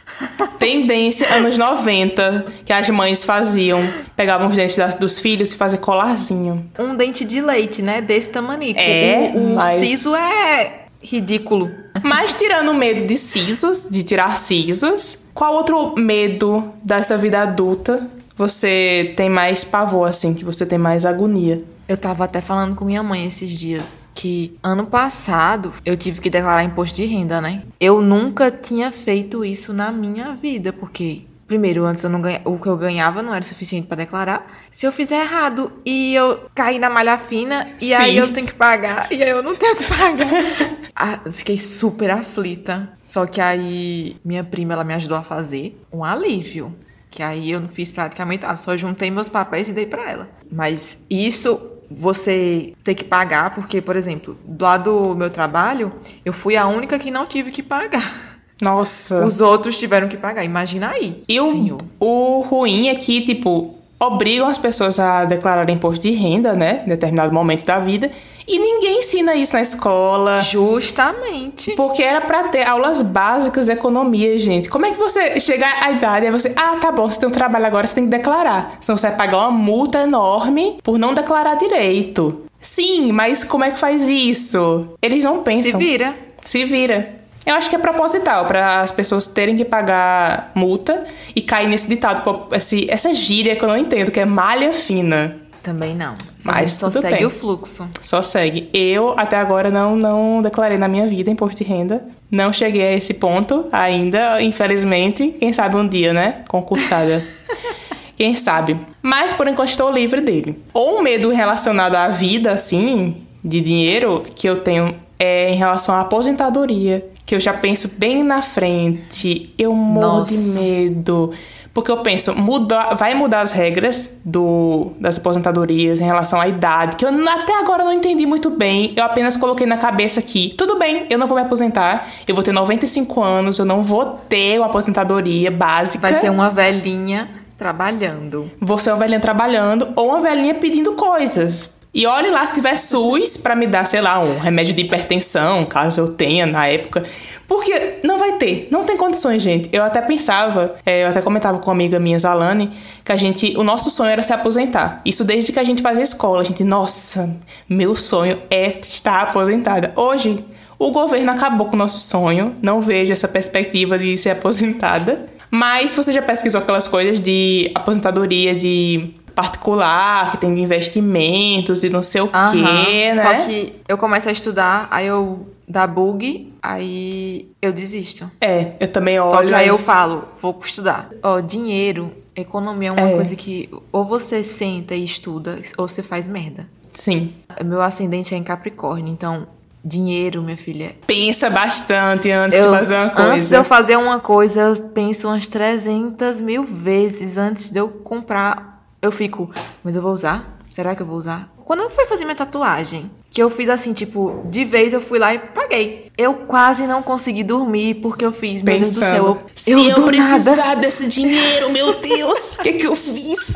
Tendência 0.59 1.27
anos 1.35 1.57
90, 1.57 2.45
que 2.65 2.71
as 2.71 2.89
mães 2.89 3.23
faziam. 3.23 3.81
Pegavam 4.15 4.47
os 4.47 4.55
dentes 4.55 4.75
das- 4.77 4.95
dos 4.95 5.19
filhos 5.19 5.51
e 5.51 5.55
faziam 5.55 5.81
colarzinho. 5.81 6.65
Um 6.79 6.95
dente 6.95 7.25
de 7.25 7.41
leite, 7.41 7.81
né? 7.81 8.01
Desse 8.01 8.29
tamanico. 8.29 8.79
É, 8.79 9.31
o, 9.35 9.37
o 9.37 9.55
mas- 9.55 9.75
siso 9.79 10.15
é 10.15 10.83
ridículo. 11.01 11.69
Mas 12.01 12.33
tirando 12.33 12.69
o 12.69 12.73
medo 12.73 13.05
de 13.05 13.17
sisos, 13.17 13.87
de 13.89 14.03
tirar 14.03 14.37
sisos, 14.37 15.19
qual 15.33 15.53
outro 15.55 15.95
medo 15.97 16.71
dessa 16.83 17.17
vida 17.17 17.41
adulta 17.41 18.07
você 18.35 19.13
tem 19.15 19.29
mais 19.29 19.63
pavor, 19.63 20.07
assim, 20.07 20.33
que 20.33 20.43
você 20.45 20.65
tem 20.65 20.77
mais 20.77 21.05
agonia? 21.05 21.61
Eu 21.87 21.97
tava 21.97 22.23
até 22.23 22.41
falando 22.41 22.75
com 22.75 22.85
minha 22.85 23.03
mãe 23.03 23.25
esses 23.25 23.49
dias 23.49 24.07
que 24.13 24.57
ano 24.63 24.85
passado 24.85 25.73
eu 25.85 25.97
tive 25.97 26.21
que 26.21 26.29
declarar 26.29 26.63
imposto 26.63 26.95
de 26.95 27.05
renda, 27.05 27.41
né? 27.41 27.63
Eu 27.79 28.01
nunca 28.01 28.49
tinha 28.49 28.91
feito 28.91 29.43
isso 29.43 29.73
na 29.73 29.91
minha 29.91 30.33
vida, 30.33 30.71
porque 30.71 31.23
primeiro, 31.47 31.85
antes 31.85 32.03
eu 32.03 32.09
não 32.09 32.21
ganha, 32.21 32.41
o 32.45 32.57
que 32.57 32.67
eu 32.67 32.77
ganhava 32.77 33.21
não 33.21 33.33
era 33.33 33.43
suficiente 33.43 33.85
pra 33.87 33.97
declarar. 33.97 34.51
Se 34.71 34.87
eu 34.87 34.91
fizer 34.91 35.21
errado 35.21 35.71
e 35.85 36.15
eu 36.15 36.45
cair 36.55 36.79
na 36.79 36.89
malha 36.89 37.17
fina 37.17 37.69
e 37.79 37.87
Sim. 37.87 37.93
aí 37.93 38.17
eu 38.17 38.31
tenho 38.33 38.47
que 38.47 38.55
pagar 38.55 39.11
e 39.11 39.21
aí 39.21 39.29
eu 39.29 39.43
não 39.43 39.55
tenho 39.55 39.75
que 39.75 39.85
pagar. 39.85 40.27
Ah, 40.95 41.19
fiquei 41.31 41.57
super 41.57 42.11
aflita. 42.11 42.87
Só 43.03 43.25
que 43.25 43.41
aí 43.41 44.15
minha 44.23 44.43
prima 44.43 44.73
ela 44.73 44.83
me 44.83 44.93
ajudou 44.93 45.17
a 45.17 45.23
fazer 45.23 45.75
um 45.91 46.03
alívio. 46.03 46.73
Que 47.09 47.23
aí 47.23 47.49
eu 47.49 47.59
não 47.59 47.67
fiz 47.67 47.91
praticamente 47.91 48.43
nada, 48.43 48.57
só 48.57 48.77
juntei 48.77 49.09
meus 49.09 49.27
papéis 49.27 49.67
e 49.67 49.73
dei 49.73 49.87
pra 49.87 50.07
ela. 50.07 50.29
Mas 50.51 50.99
isso 51.09 51.72
você 51.95 52.73
ter 52.83 52.95
que 52.95 53.03
pagar, 53.03 53.53
porque, 53.55 53.81
por 53.81 53.95
exemplo, 53.95 54.37
lá 54.59 54.77
do 54.77 55.15
meu 55.15 55.29
trabalho, 55.29 55.91
eu 56.23 56.33
fui 56.33 56.55
a 56.55 56.67
única 56.67 56.97
que 56.99 57.11
não 57.11 57.25
tive 57.25 57.51
que 57.51 57.63
pagar. 57.63 58.33
Nossa. 58.61 59.25
Os 59.25 59.41
outros 59.41 59.77
tiveram 59.77 60.07
que 60.07 60.17
pagar. 60.17 60.43
Imagina 60.43 60.89
aí. 60.91 61.21
E 61.27 61.39
o, 61.39 61.51
senhor. 61.51 61.81
o 61.99 62.41
ruim 62.41 62.87
é 62.87 62.95
que, 62.95 63.21
tipo, 63.21 63.75
obrigam 63.99 64.47
as 64.47 64.57
pessoas 64.57 64.99
a 64.99 65.25
declarar 65.25 65.69
imposto 65.69 66.01
de 66.01 66.11
renda, 66.11 66.53
né? 66.53 66.83
Em 66.85 66.89
determinado 66.89 67.33
momento 67.33 67.65
da 67.65 67.79
vida. 67.79 68.11
E 68.47 68.59
ninguém 68.59 68.99
ensina 68.99 69.35
isso 69.35 69.53
na 69.53 69.61
escola. 69.61 70.41
Justamente. 70.41 71.71
Porque 71.75 72.03
era 72.03 72.21
pra 72.21 72.43
ter 72.45 72.67
aulas 72.67 73.01
básicas 73.01 73.67
de 73.67 73.71
economia, 73.73 74.37
gente. 74.37 74.69
Como 74.69 74.85
é 74.85 74.91
que 74.91 74.97
você 74.97 75.39
chega 75.39 75.65
à 75.81 75.91
idade 75.91 76.25
e 76.25 76.31
você, 76.31 76.53
ah, 76.55 76.77
tá 76.79 76.91
bom, 76.91 77.09
você 77.09 77.19
tem 77.19 77.29
um 77.29 77.31
trabalho 77.31 77.65
agora, 77.65 77.87
você 77.87 77.95
tem 77.95 78.05
que 78.05 78.09
declarar. 78.11 78.77
Senão 78.81 78.97
você 78.97 79.07
vai 79.07 79.17
pagar 79.17 79.37
uma 79.39 79.51
multa 79.51 79.99
enorme 79.99 80.77
por 80.83 80.97
não 80.97 81.13
declarar 81.13 81.55
direito. 81.55 82.41
Sim, 82.61 83.11
mas 83.11 83.43
como 83.43 83.63
é 83.63 83.71
que 83.71 83.79
faz 83.79 84.07
isso? 84.07 84.87
Eles 85.01 85.23
não 85.23 85.37
Se 85.37 85.43
pensam. 85.43 85.79
vira. 85.79 86.15
Se 86.43 86.63
vira. 86.65 87.15
Eu 87.45 87.55
acho 87.55 87.69
que 87.69 87.75
é 87.75 87.79
proposital 87.79 88.45
para 88.45 88.79
as 88.79 88.91
pessoas 88.91 89.27
terem 89.27 89.57
que 89.57 89.65
pagar 89.65 90.51
multa 90.55 91.03
e 91.35 91.41
cair 91.41 91.67
nesse 91.67 91.89
ditado, 91.89 92.47
esse, 92.53 92.89
essa 92.89 93.13
gíria 93.13 93.55
que 93.57 93.63
eu 93.63 93.67
não 93.67 93.75
entendo, 93.77 94.11
que 94.11 94.19
é 94.19 94.25
malha 94.25 94.71
fina. 94.71 95.42
Também 95.63 95.95
não. 95.95 96.13
Mas 96.43 96.73
só 96.73 96.91
segue 96.91 97.15
bem. 97.15 97.25
o 97.25 97.29
fluxo. 97.29 97.87
Só 98.01 98.21
segue. 98.21 98.69
Eu 98.73 99.13
até 99.17 99.37
agora 99.37 99.71
não 99.71 99.95
não 99.95 100.41
declarei 100.41 100.77
na 100.77 100.89
minha 100.89 101.07
vida 101.07 101.31
imposto 101.31 101.63
de 101.63 101.63
renda. 101.63 102.05
Não 102.29 102.51
cheguei 102.51 102.81
a 102.81 102.93
esse 102.93 103.13
ponto 103.13 103.67
ainda, 103.71 104.41
infelizmente. 104.41 105.35
Quem 105.39 105.53
sabe 105.53 105.77
um 105.77 105.87
dia, 105.87 106.11
né? 106.11 106.43
Concursada. 106.49 107.23
Quem 108.17 108.35
sabe? 108.35 108.77
Mas 109.01 109.33
por 109.33 109.47
enquanto 109.47 109.69
estou 109.69 109.89
livre 109.89 110.19
dele. 110.19 110.61
Ou 110.73 110.99
um 110.99 111.01
medo 111.01 111.31
relacionado 111.31 111.95
à 111.95 112.09
vida, 112.09 112.51
assim, 112.51 113.23
de 113.43 113.61
dinheiro 113.61 114.23
que 114.35 114.47
eu 114.47 114.59
tenho 114.59 114.95
é 115.17 115.49
em 115.49 115.55
relação 115.55 115.95
à 115.95 116.01
aposentadoria. 116.01 117.05
Que 117.25 117.35
eu 117.35 117.39
já 117.39 117.53
penso 117.53 117.89
bem 117.97 118.21
na 118.21 118.41
frente. 118.41 119.53
Eu 119.57 119.73
morro 119.73 120.19
Nossa. 120.19 120.33
de 120.33 120.59
medo. 120.59 121.31
Porque 121.73 121.89
eu 121.89 121.97
penso, 121.97 122.35
muda, 122.35 122.93
vai 122.93 123.15
mudar 123.15 123.41
as 123.41 123.51
regras 123.51 124.13
do, 124.23 124.91
das 124.99 125.17
aposentadorias 125.17 125.99
em 125.99 126.03
relação 126.03 126.39
à 126.39 126.47
idade, 126.47 126.97
que 126.97 127.03
eu 127.03 127.09
até 127.27 127.59
agora 127.59 127.83
não 127.83 127.91
entendi 127.91 128.27
muito 128.27 128.51
bem. 128.51 128.93
Eu 128.95 129.03
apenas 129.03 129.35
coloquei 129.35 129.65
na 129.65 129.77
cabeça 129.77 130.21
que, 130.21 130.53
tudo 130.55 130.77
bem, 130.77 131.07
eu 131.09 131.17
não 131.17 131.25
vou 131.25 131.35
me 131.35 131.41
aposentar, 131.41 132.09
eu 132.27 132.35
vou 132.35 132.43
ter 132.43 132.51
95 132.51 133.23
anos, 133.23 133.57
eu 133.57 133.65
não 133.65 133.81
vou 133.81 134.19
ter 134.29 134.59
uma 134.59 134.67
aposentadoria 134.67 135.49
básica. 135.49 136.01
Vai 136.01 136.13
ser 136.13 136.29
uma 136.29 136.51
velhinha 136.51 137.27
trabalhando. 137.57 138.51
Vou 138.59 138.77
ser 138.77 138.91
uma 138.91 138.99
velhinha 138.99 139.19
trabalhando 139.19 139.93
ou 139.95 140.09
uma 140.09 140.21
velhinha 140.21 140.53
pedindo 140.53 140.93
coisas. 140.93 141.81
E 141.93 142.07
olhe 142.07 142.31
lá 142.31 142.43
se 142.47 142.53
tiver 142.53 142.75
SUS 142.75 143.37
pra 143.37 143.55
me 143.55 143.67
dar, 143.67 143.85
sei 143.85 144.01
lá, 144.01 144.19
um 144.19 144.39
remédio 144.39 144.73
de 144.73 144.81
hipertensão, 144.81 145.63
caso 145.63 146.01
eu 146.01 146.07
tenha 146.07 146.45
na 146.45 146.65
época. 146.65 147.03
Porque 147.47 147.99
não 148.03 148.17
vai 148.17 148.37
ter, 148.37 148.67
não 148.71 148.83
tem 148.83 148.97
condições, 148.97 149.43
gente. 149.43 149.69
Eu 149.71 149.83
até 149.83 150.01
pensava, 150.01 150.75
é, 150.83 151.03
eu 151.03 151.09
até 151.09 151.21
comentava 151.21 151.59
com 151.59 151.69
uma 151.69 151.73
amiga 151.73 151.99
minha, 151.99 152.17
Zalane, 152.17 152.71
que 153.05 153.11
a 153.11 153.15
gente, 153.15 153.55
o 153.57 153.63
nosso 153.63 153.91
sonho 153.91 154.09
era 154.09 154.23
se 154.23 154.33
aposentar. 154.33 155.01
Isso 155.05 155.23
desde 155.23 155.51
que 155.51 155.59
a 155.59 155.63
gente 155.63 155.83
fazia 155.83 156.01
escola. 156.01 156.41
A 156.41 156.43
gente, 156.43 156.63
nossa, 156.63 157.37
meu 157.69 157.95
sonho 157.95 158.41
é 158.49 158.79
estar 158.79 159.21
aposentada. 159.21 159.93
Hoje, 159.95 160.43
o 160.79 160.89
governo 160.89 161.31
acabou 161.31 161.67
com 161.67 161.75
o 161.75 161.79
nosso 161.79 161.99
sonho. 161.99 162.55
Não 162.59 162.81
vejo 162.81 163.13
essa 163.13 163.27
perspectiva 163.27 163.99
de 163.99 164.17
ser 164.17 164.31
aposentada. 164.31 165.27
Mas 165.51 165.93
você 165.93 166.11
já 166.11 166.23
pesquisou 166.23 166.61
aquelas 166.61 166.87
coisas 166.87 167.19
de 167.19 167.69
aposentadoria 167.75 168.55
de 168.55 169.13
particular, 169.35 170.31
que 170.31 170.37
tem 170.37 170.57
investimentos 170.61 171.83
e 171.83 171.89
não 171.89 172.03
sei 172.03 172.21
o 172.21 172.29
Aham. 172.33 172.51
quê, 172.51 173.11
né? 173.13 173.21
Só 173.21 173.45
que 173.45 173.75
eu 173.87 173.97
começo 173.97 174.29
a 174.29 174.31
estudar, 174.31 174.87
aí 174.91 175.07
eu 175.07 175.47
dá 175.67 175.87
bug, 175.87 176.53
aí 176.61 177.47
eu 177.61 177.71
desisto. 177.73 178.29
É, 178.39 178.73
eu 178.79 178.87
também 178.87 179.19
olho. 179.19 179.29
Só 179.29 179.43
que 179.43 179.53
aí 179.53 179.67
eu 179.67 179.77
falo, 179.77 180.25
vou 180.41 180.57
estudar. 180.63 181.09
Ó, 181.21 181.39
dinheiro, 181.39 182.11
economia 182.35 182.89
é 182.89 182.91
uma 182.91 183.09
É. 183.09 183.13
coisa 183.15 183.35
que 183.35 183.69
ou 183.91 184.05
você 184.05 184.43
senta 184.43 184.93
e 184.95 185.03
estuda, 185.03 185.59
ou 185.77 185.87
você 185.87 186.03
faz 186.03 186.27
merda. 186.27 186.67
Sim. 186.93 187.33
Meu 187.65 187.81
ascendente 187.81 188.35
é 188.35 188.37
em 188.37 188.43
Capricórnio, 188.43 189.11
então 189.11 189.47
dinheiro, 189.85 190.41
minha 190.41 190.55
filha. 190.55 190.95
Pensa 191.05 191.49
bastante 191.49 192.31
antes 192.31 192.57
Eu, 192.57 192.71
de 192.71 192.77
fazer 192.77 192.95
uma 192.95 193.09
coisa. 193.09 193.33
Antes 193.33 193.49
de 193.49 193.55
eu 193.55 193.63
fazer 193.65 193.97
uma 193.97 194.19
coisa, 194.19 194.61
eu 194.61 194.75
penso 194.77 195.27
umas 195.27 195.47
300 195.47 196.39
mil 196.39 196.63
vezes 196.63 197.35
antes 197.37 197.69
de 197.69 197.79
eu 197.79 197.89
comprar. 197.89 198.72
Eu 199.03 199.11
fico, 199.11 199.51
mas 199.83 199.97
eu 199.97 200.01
vou 200.01 200.13
usar? 200.13 200.59
Será 200.69 200.95
que 200.95 201.01
eu 201.01 201.05
vou 201.05 201.17
usar? 201.17 201.53
Quando 201.65 201.81
eu 201.81 201.89
fui 201.89 202.05
fazer 202.05 202.23
minha 202.23 202.37
tatuagem, 202.37 203.11
que 203.29 203.43
eu 203.43 203.49
fiz 203.49 203.67
assim, 203.67 203.91
tipo, 203.91 204.45
de 204.49 204.63
vez 204.63 204.93
eu 204.93 205.01
fui 205.01 205.19
lá 205.19 205.33
e 205.33 205.39
paguei. 205.39 206.09
Eu 206.17 206.33
quase 206.47 206.87
não 206.87 207.03
consegui 207.03 207.43
dormir 207.43 207.95
porque 207.95 208.23
eu 208.23 208.31
fiz, 208.31 208.61
meu 208.61 208.79
Deus 208.79 208.93
do 208.93 208.99
céu. 208.99 209.35
Pensando, 209.35 209.49
Eu, 209.67 209.83
se 209.83 209.89
eu, 209.89 209.97
eu, 209.97 210.05
precisar 210.05 210.55
nada. 210.55 210.79
desse 210.79 211.05
dinheiro, 211.07 211.69
meu 211.71 211.99
Deus, 211.99 212.55
o 212.55 212.61
que 212.63 212.73
que 212.73 212.87
eu 212.87 212.95
fiz? 212.95 213.53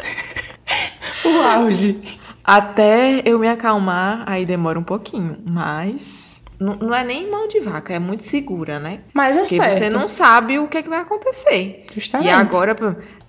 o 1.23 1.41
auge. 1.41 1.97
Até 2.43 3.21
eu 3.23 3.39
me 3.39 3.47
acalmar, 3.47 4.25
aí 4.25 4.45
demora 4.45 4.77
um 4.77 4.83
pouquinho. 4.83 5.37
Mas 5.45 6.41
não, 6.59 6.75
não 6.75 6.93
é 6.93 7.03
nem 7.03 7.29
mão 7.29 7.47
de 7.47 7.59
vaca, 7.61 7.93
é 7.93 7.99
muito 7.99 8.23
segura, 8.25 8.79
né? 8.79 8.99
Mas 9.13 9.37
é 9.37 9.41
Porque 9.41 9.55
certo. 9.55 9.77
você 9.77 9.89
não 9.89 10.07
sabe 10.07 10.59
o 10.59 10.67
que, 10.67 10.77
é 10.77 10.83
que 10.83 10.89
vai 10.89 10.99
acontecer. 10.99 11.85
Justamente. 11.93 12.27
E 12.27 12.31
agora, 12.31 12.75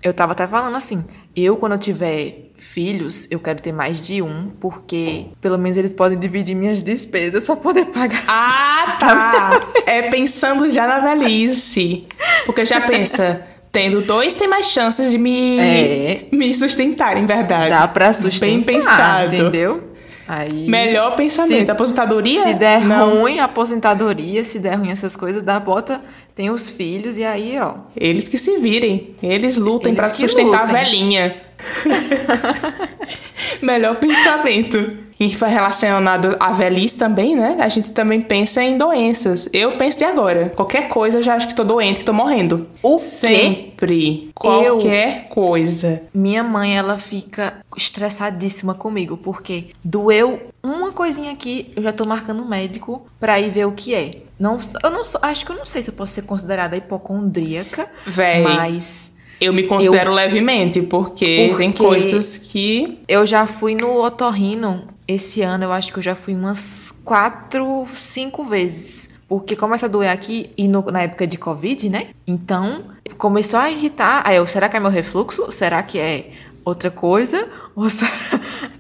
eu 0.03 0.15
tava 0.15 0.33
até 0.33 0.47
falando 0.47 0.77
assim, 0.77 1.05
eu 1.45 1.57
quando 1.57 1.73
eu 1.73 1.79
tiver 1.79 2.51
filhos, 2.57 3.27
eu 3.31 3.39
quero 3.39 3.61
ter 3.61 3.73
mais 3.73 4.01
de 4.01 4.21
um, 4.23 4.51
porque 4.61 5.27
pelo 5.41 5.59
menos 5.59 5.77
eles 5.79 5.93
podem 5.93 6.19
dividir 6.19 6.55
minhas 6.57 6.83
despesas 6.83 7.45
pra 7.45 7.57
poder 7.57 7.87
pagar. 7.87 8.25
Ah, 8.27 8.97
tá. 9.01 9.61
É 9.87 10.03
pensando 10.11 10.69
já 10.71 10.87
na 10.87 10.99
velhice. 11.01 12.07
Porque 12.47 12.65
já 12.65 12.81
pensa, 12.81 13.43
tendo 13.71 14.01
dois 14.01 14.35
tem 14.35 14.49
mais 14.49 14.67
chances 14.71 15.11
de 15.11 15.19
me, 15.19 15.59
É. 15.59 16.25
me 16.33 16.55
sustentar, 16.55 17.17
em 17.17 17.27
verdade. 17.27 17.71
Dá 17.71 17.87
pra 17.87 18.13
sustentar, 18.13 18.47
Bem 18.55 18.63
pensado. 18.63 19.35
entendeu? 19.35 19.88
Aí, 20.29 20.69
Melhor 20.69 21.17
pensamento. 21.17 21.65
Se- 21.65 21.71
Aposentadoria? 21.71 22.43
Se 22.43 22.55
der 22.55 22.85
não. 22.85 23.21
ruim 23.21 23.39
aposentadoria, 23.39 24.45
se 24.45 24.59
der 24.59 24.75
ruim 24.77 24.91
essas 24.91 25.17
coisas, 25.17 25.43
dá 25.43 25.59
bota, 25.59 26.03
tem 26.35 26.51
os 26.51 26.69
filhos 26.69 27.17
e 27.17 27.25
aí, 27.25 27.59
ó. 27.59 27.75
Eles 27.97 28.29
que 28.29 28.37
se 28.37 28.59
virem. 28.59 29.15
Eles 29.23 29.57
lutem 29.57 29.95
que 29.95 30.05
sustentar 30.05 30.45
lutem. 30.45 30.55
a 30.61 30.65
velhinha. 30.67 31.37
Melhor 33.63 33.97
pensamento. 33.97 35.09
E 35.21 35.35
foi 35.35 35.49
relacionado 35.49 36.37
à 36.39 36.53
velhice 36.53 36.97
também, 36.97 37.35
né? 37.35 37.57
A 37.59 37.69
gente 37.69 37.91
também 37.91 38.21
pensa 38.21 38.63
em 38.63 38.79
doenças. 38.79 39.49
Eu 39.53 39.77
penso 39.77 39.99
de 39.99 40.05
agora. 40.05 40.51
Qualquer 40.51 40.87
coisa 40.87 41.19
eu 41.19 41.23
já 41.23 41.35
acho 41.35 41.49
que 41.49 41.57
tô 41.57 41.65
doente, 41.65 41.99
que 41.99 42.05
tô 42.05 42.13
morrendo. 42.13 42.69
O 42.81 42.97
quê? 42.97 43.03
Sempre. 43.03 44.31
Qualquer 44.33 45.29
coisa. 45.29 46.03
Minha 46.15 46.45
mãe, 46.45 46.79
ela 46.79 46.97
fica 46.99 47.55
estressadíssima 47.77 48.75
comigo, 48.75 49.17
porque 49.17 49.71
doeu 49.85 50.41
uma 50.63 50.93
coisinha 50.93 51.33
aqui, 51.33 51.73
eu 51.75 51.83
já 51.83 51.93
tô 51.93 52.07
marcando 52.07 52.43
um 52.43 52.49
médico 52.49 53.05
pra 53.19 53.41
ir 53.41 53.51
ver 53.51 53.67
o 53.67 53.73
que 53.73 53.95
é. 53.95 54.11
Não, 54.39 54.61
eu 54.85 54.91
não 54.91 55.03
acho 55.23 55.45
que 55.45 55.51
eu 55.51 55.57
não 55.57 55.67
sei 55.67 55.83
se 55.83 55.89
eu 55.89 55.95
posso 55.95 56.13
ser 56.13 56.23
considerada 56.23 56.77
hipocondríaca, 56.77 57.89
Véi. 58.07 58.43
mas 58.43 59.18
Eu 59.41 59.53
me 59.53 59.63
considero 59.65 60.13
levemente, 60.13 60.83
porque 60.83 61.55
tem 61.57 61.71
Porque- 61.71 61.85
coisas 61.85 62.37
que. 62.37 62.99
eu 63.07 63.25
já 63.27 63.47
fui 63.47 63.75
no 63.75 64.03
otorrino 64.03 64.85
esse 65.07 65.43
ano, 65.43 65.65
eu 65.65 65.73
acho 65.73 65.93
que 65.93 65.99
eu 65.99 66.03
já 66.03 66.15
fui 66.15 66.35
umas 66.35 66.93
quatro, 67.05 67.87
cinco 67.95 68.45
vezes. 68.45 69.09
Porque 69.29 69.55
começa 69.55 69.87
a 69.87 69.89
doer 69.89 70.11
aqui, 70.11 70.51
e 70.57 70.67
no- 70.67 70.83
na 70.91 71.03
época 71.03 71.27
de 71.27 71.37
Covid, 71.37 71.89
né? 71.91 72.09
Então, 72.27 72.81
começou 73.19 73.61
a 73.61 73.71
irritar. 73.71 74.23
Aí 74.25 74.37
eu, 74.37 74.47
será 74.47 74.69
que 74.69 74.77
é 74.77 74.81
meu 74.81 74.91
refluxo? 74.91 75.51
Será 75.53 75.83
que 75.83 75.99
é 75.99 76.31
outra 76.65 76.91
coisa? 76.91 77.47
Ou 77.77 77.89
será, 77.91 78.11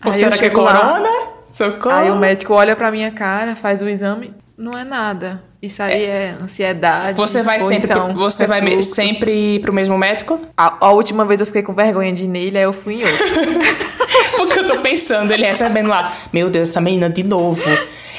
Ou 0.06 0.12
será 0.14 0.28
eu 0.28 0.38
que 0.38 0.44
é 0.44 0.48
chego 0.48 0.60
lá, 0.62 0.78
corona? 0.80 1.08
Socorro. 1.52 1.94
Aí 1.94 2.10
o 2.10 2.16
médico 2.16 2.54
olha 2.54 2.74
pra 2.74 2.90
minha 2.90 3.10
cara, 3.10 3.54
faz 3.54 3.82
o 3.82 3.88
exame. 3.88 4.32
Não 4.56 4.72
é 4.72 4.84
nada. 4.84 5.42
Isso 5.60 5.82
aí 5.82 6.04
é, 6.04 6.34
ansiedade. 6.40 7.16
Você 7.16 7.42
vai 7.42 7.58
sempre, 7.60 7.90
então 7.90 8.10
pro, 8.10 8.14
você 8.18 8.46
vai 8.46 8.60
me- 8.60 8.68
refluxo. 8.70 8.94
sempre 8.94 9.58
pro 9.58 9.72
mesmo 9.72 9.98
médico? 9.98 10.38
A, 10.56 10.86
a 10.86 10.92
última 10.92 11.24
vez 11.24 11.40
eu 11.40 11.46
fiquei 11.46 11.62
com 11.62 11.72
vergonha 11.72 12.12
de 12.12 12.24
ir 12.24 12.28
nele, 12.28 12.56
aí 12.56 12.62
eu 12.64 12.72
fui 12.72 12.94
em 12.94 13.02
outro. 13.04 13.24
Porque 14.36 14.58
eu 14.60 14.66
tô 14.68 14.78
pensando, 14.80 15.32
ele 15.32 15.44
recebendo 15.44 15.88
lá. 15.88 16.12
Meu 16.32 16.48
Deus, 16.48 16.68
essa 16.68 16.80
menina 16.80 17.10
de 17.10 17.24
novo. 17.24 17.62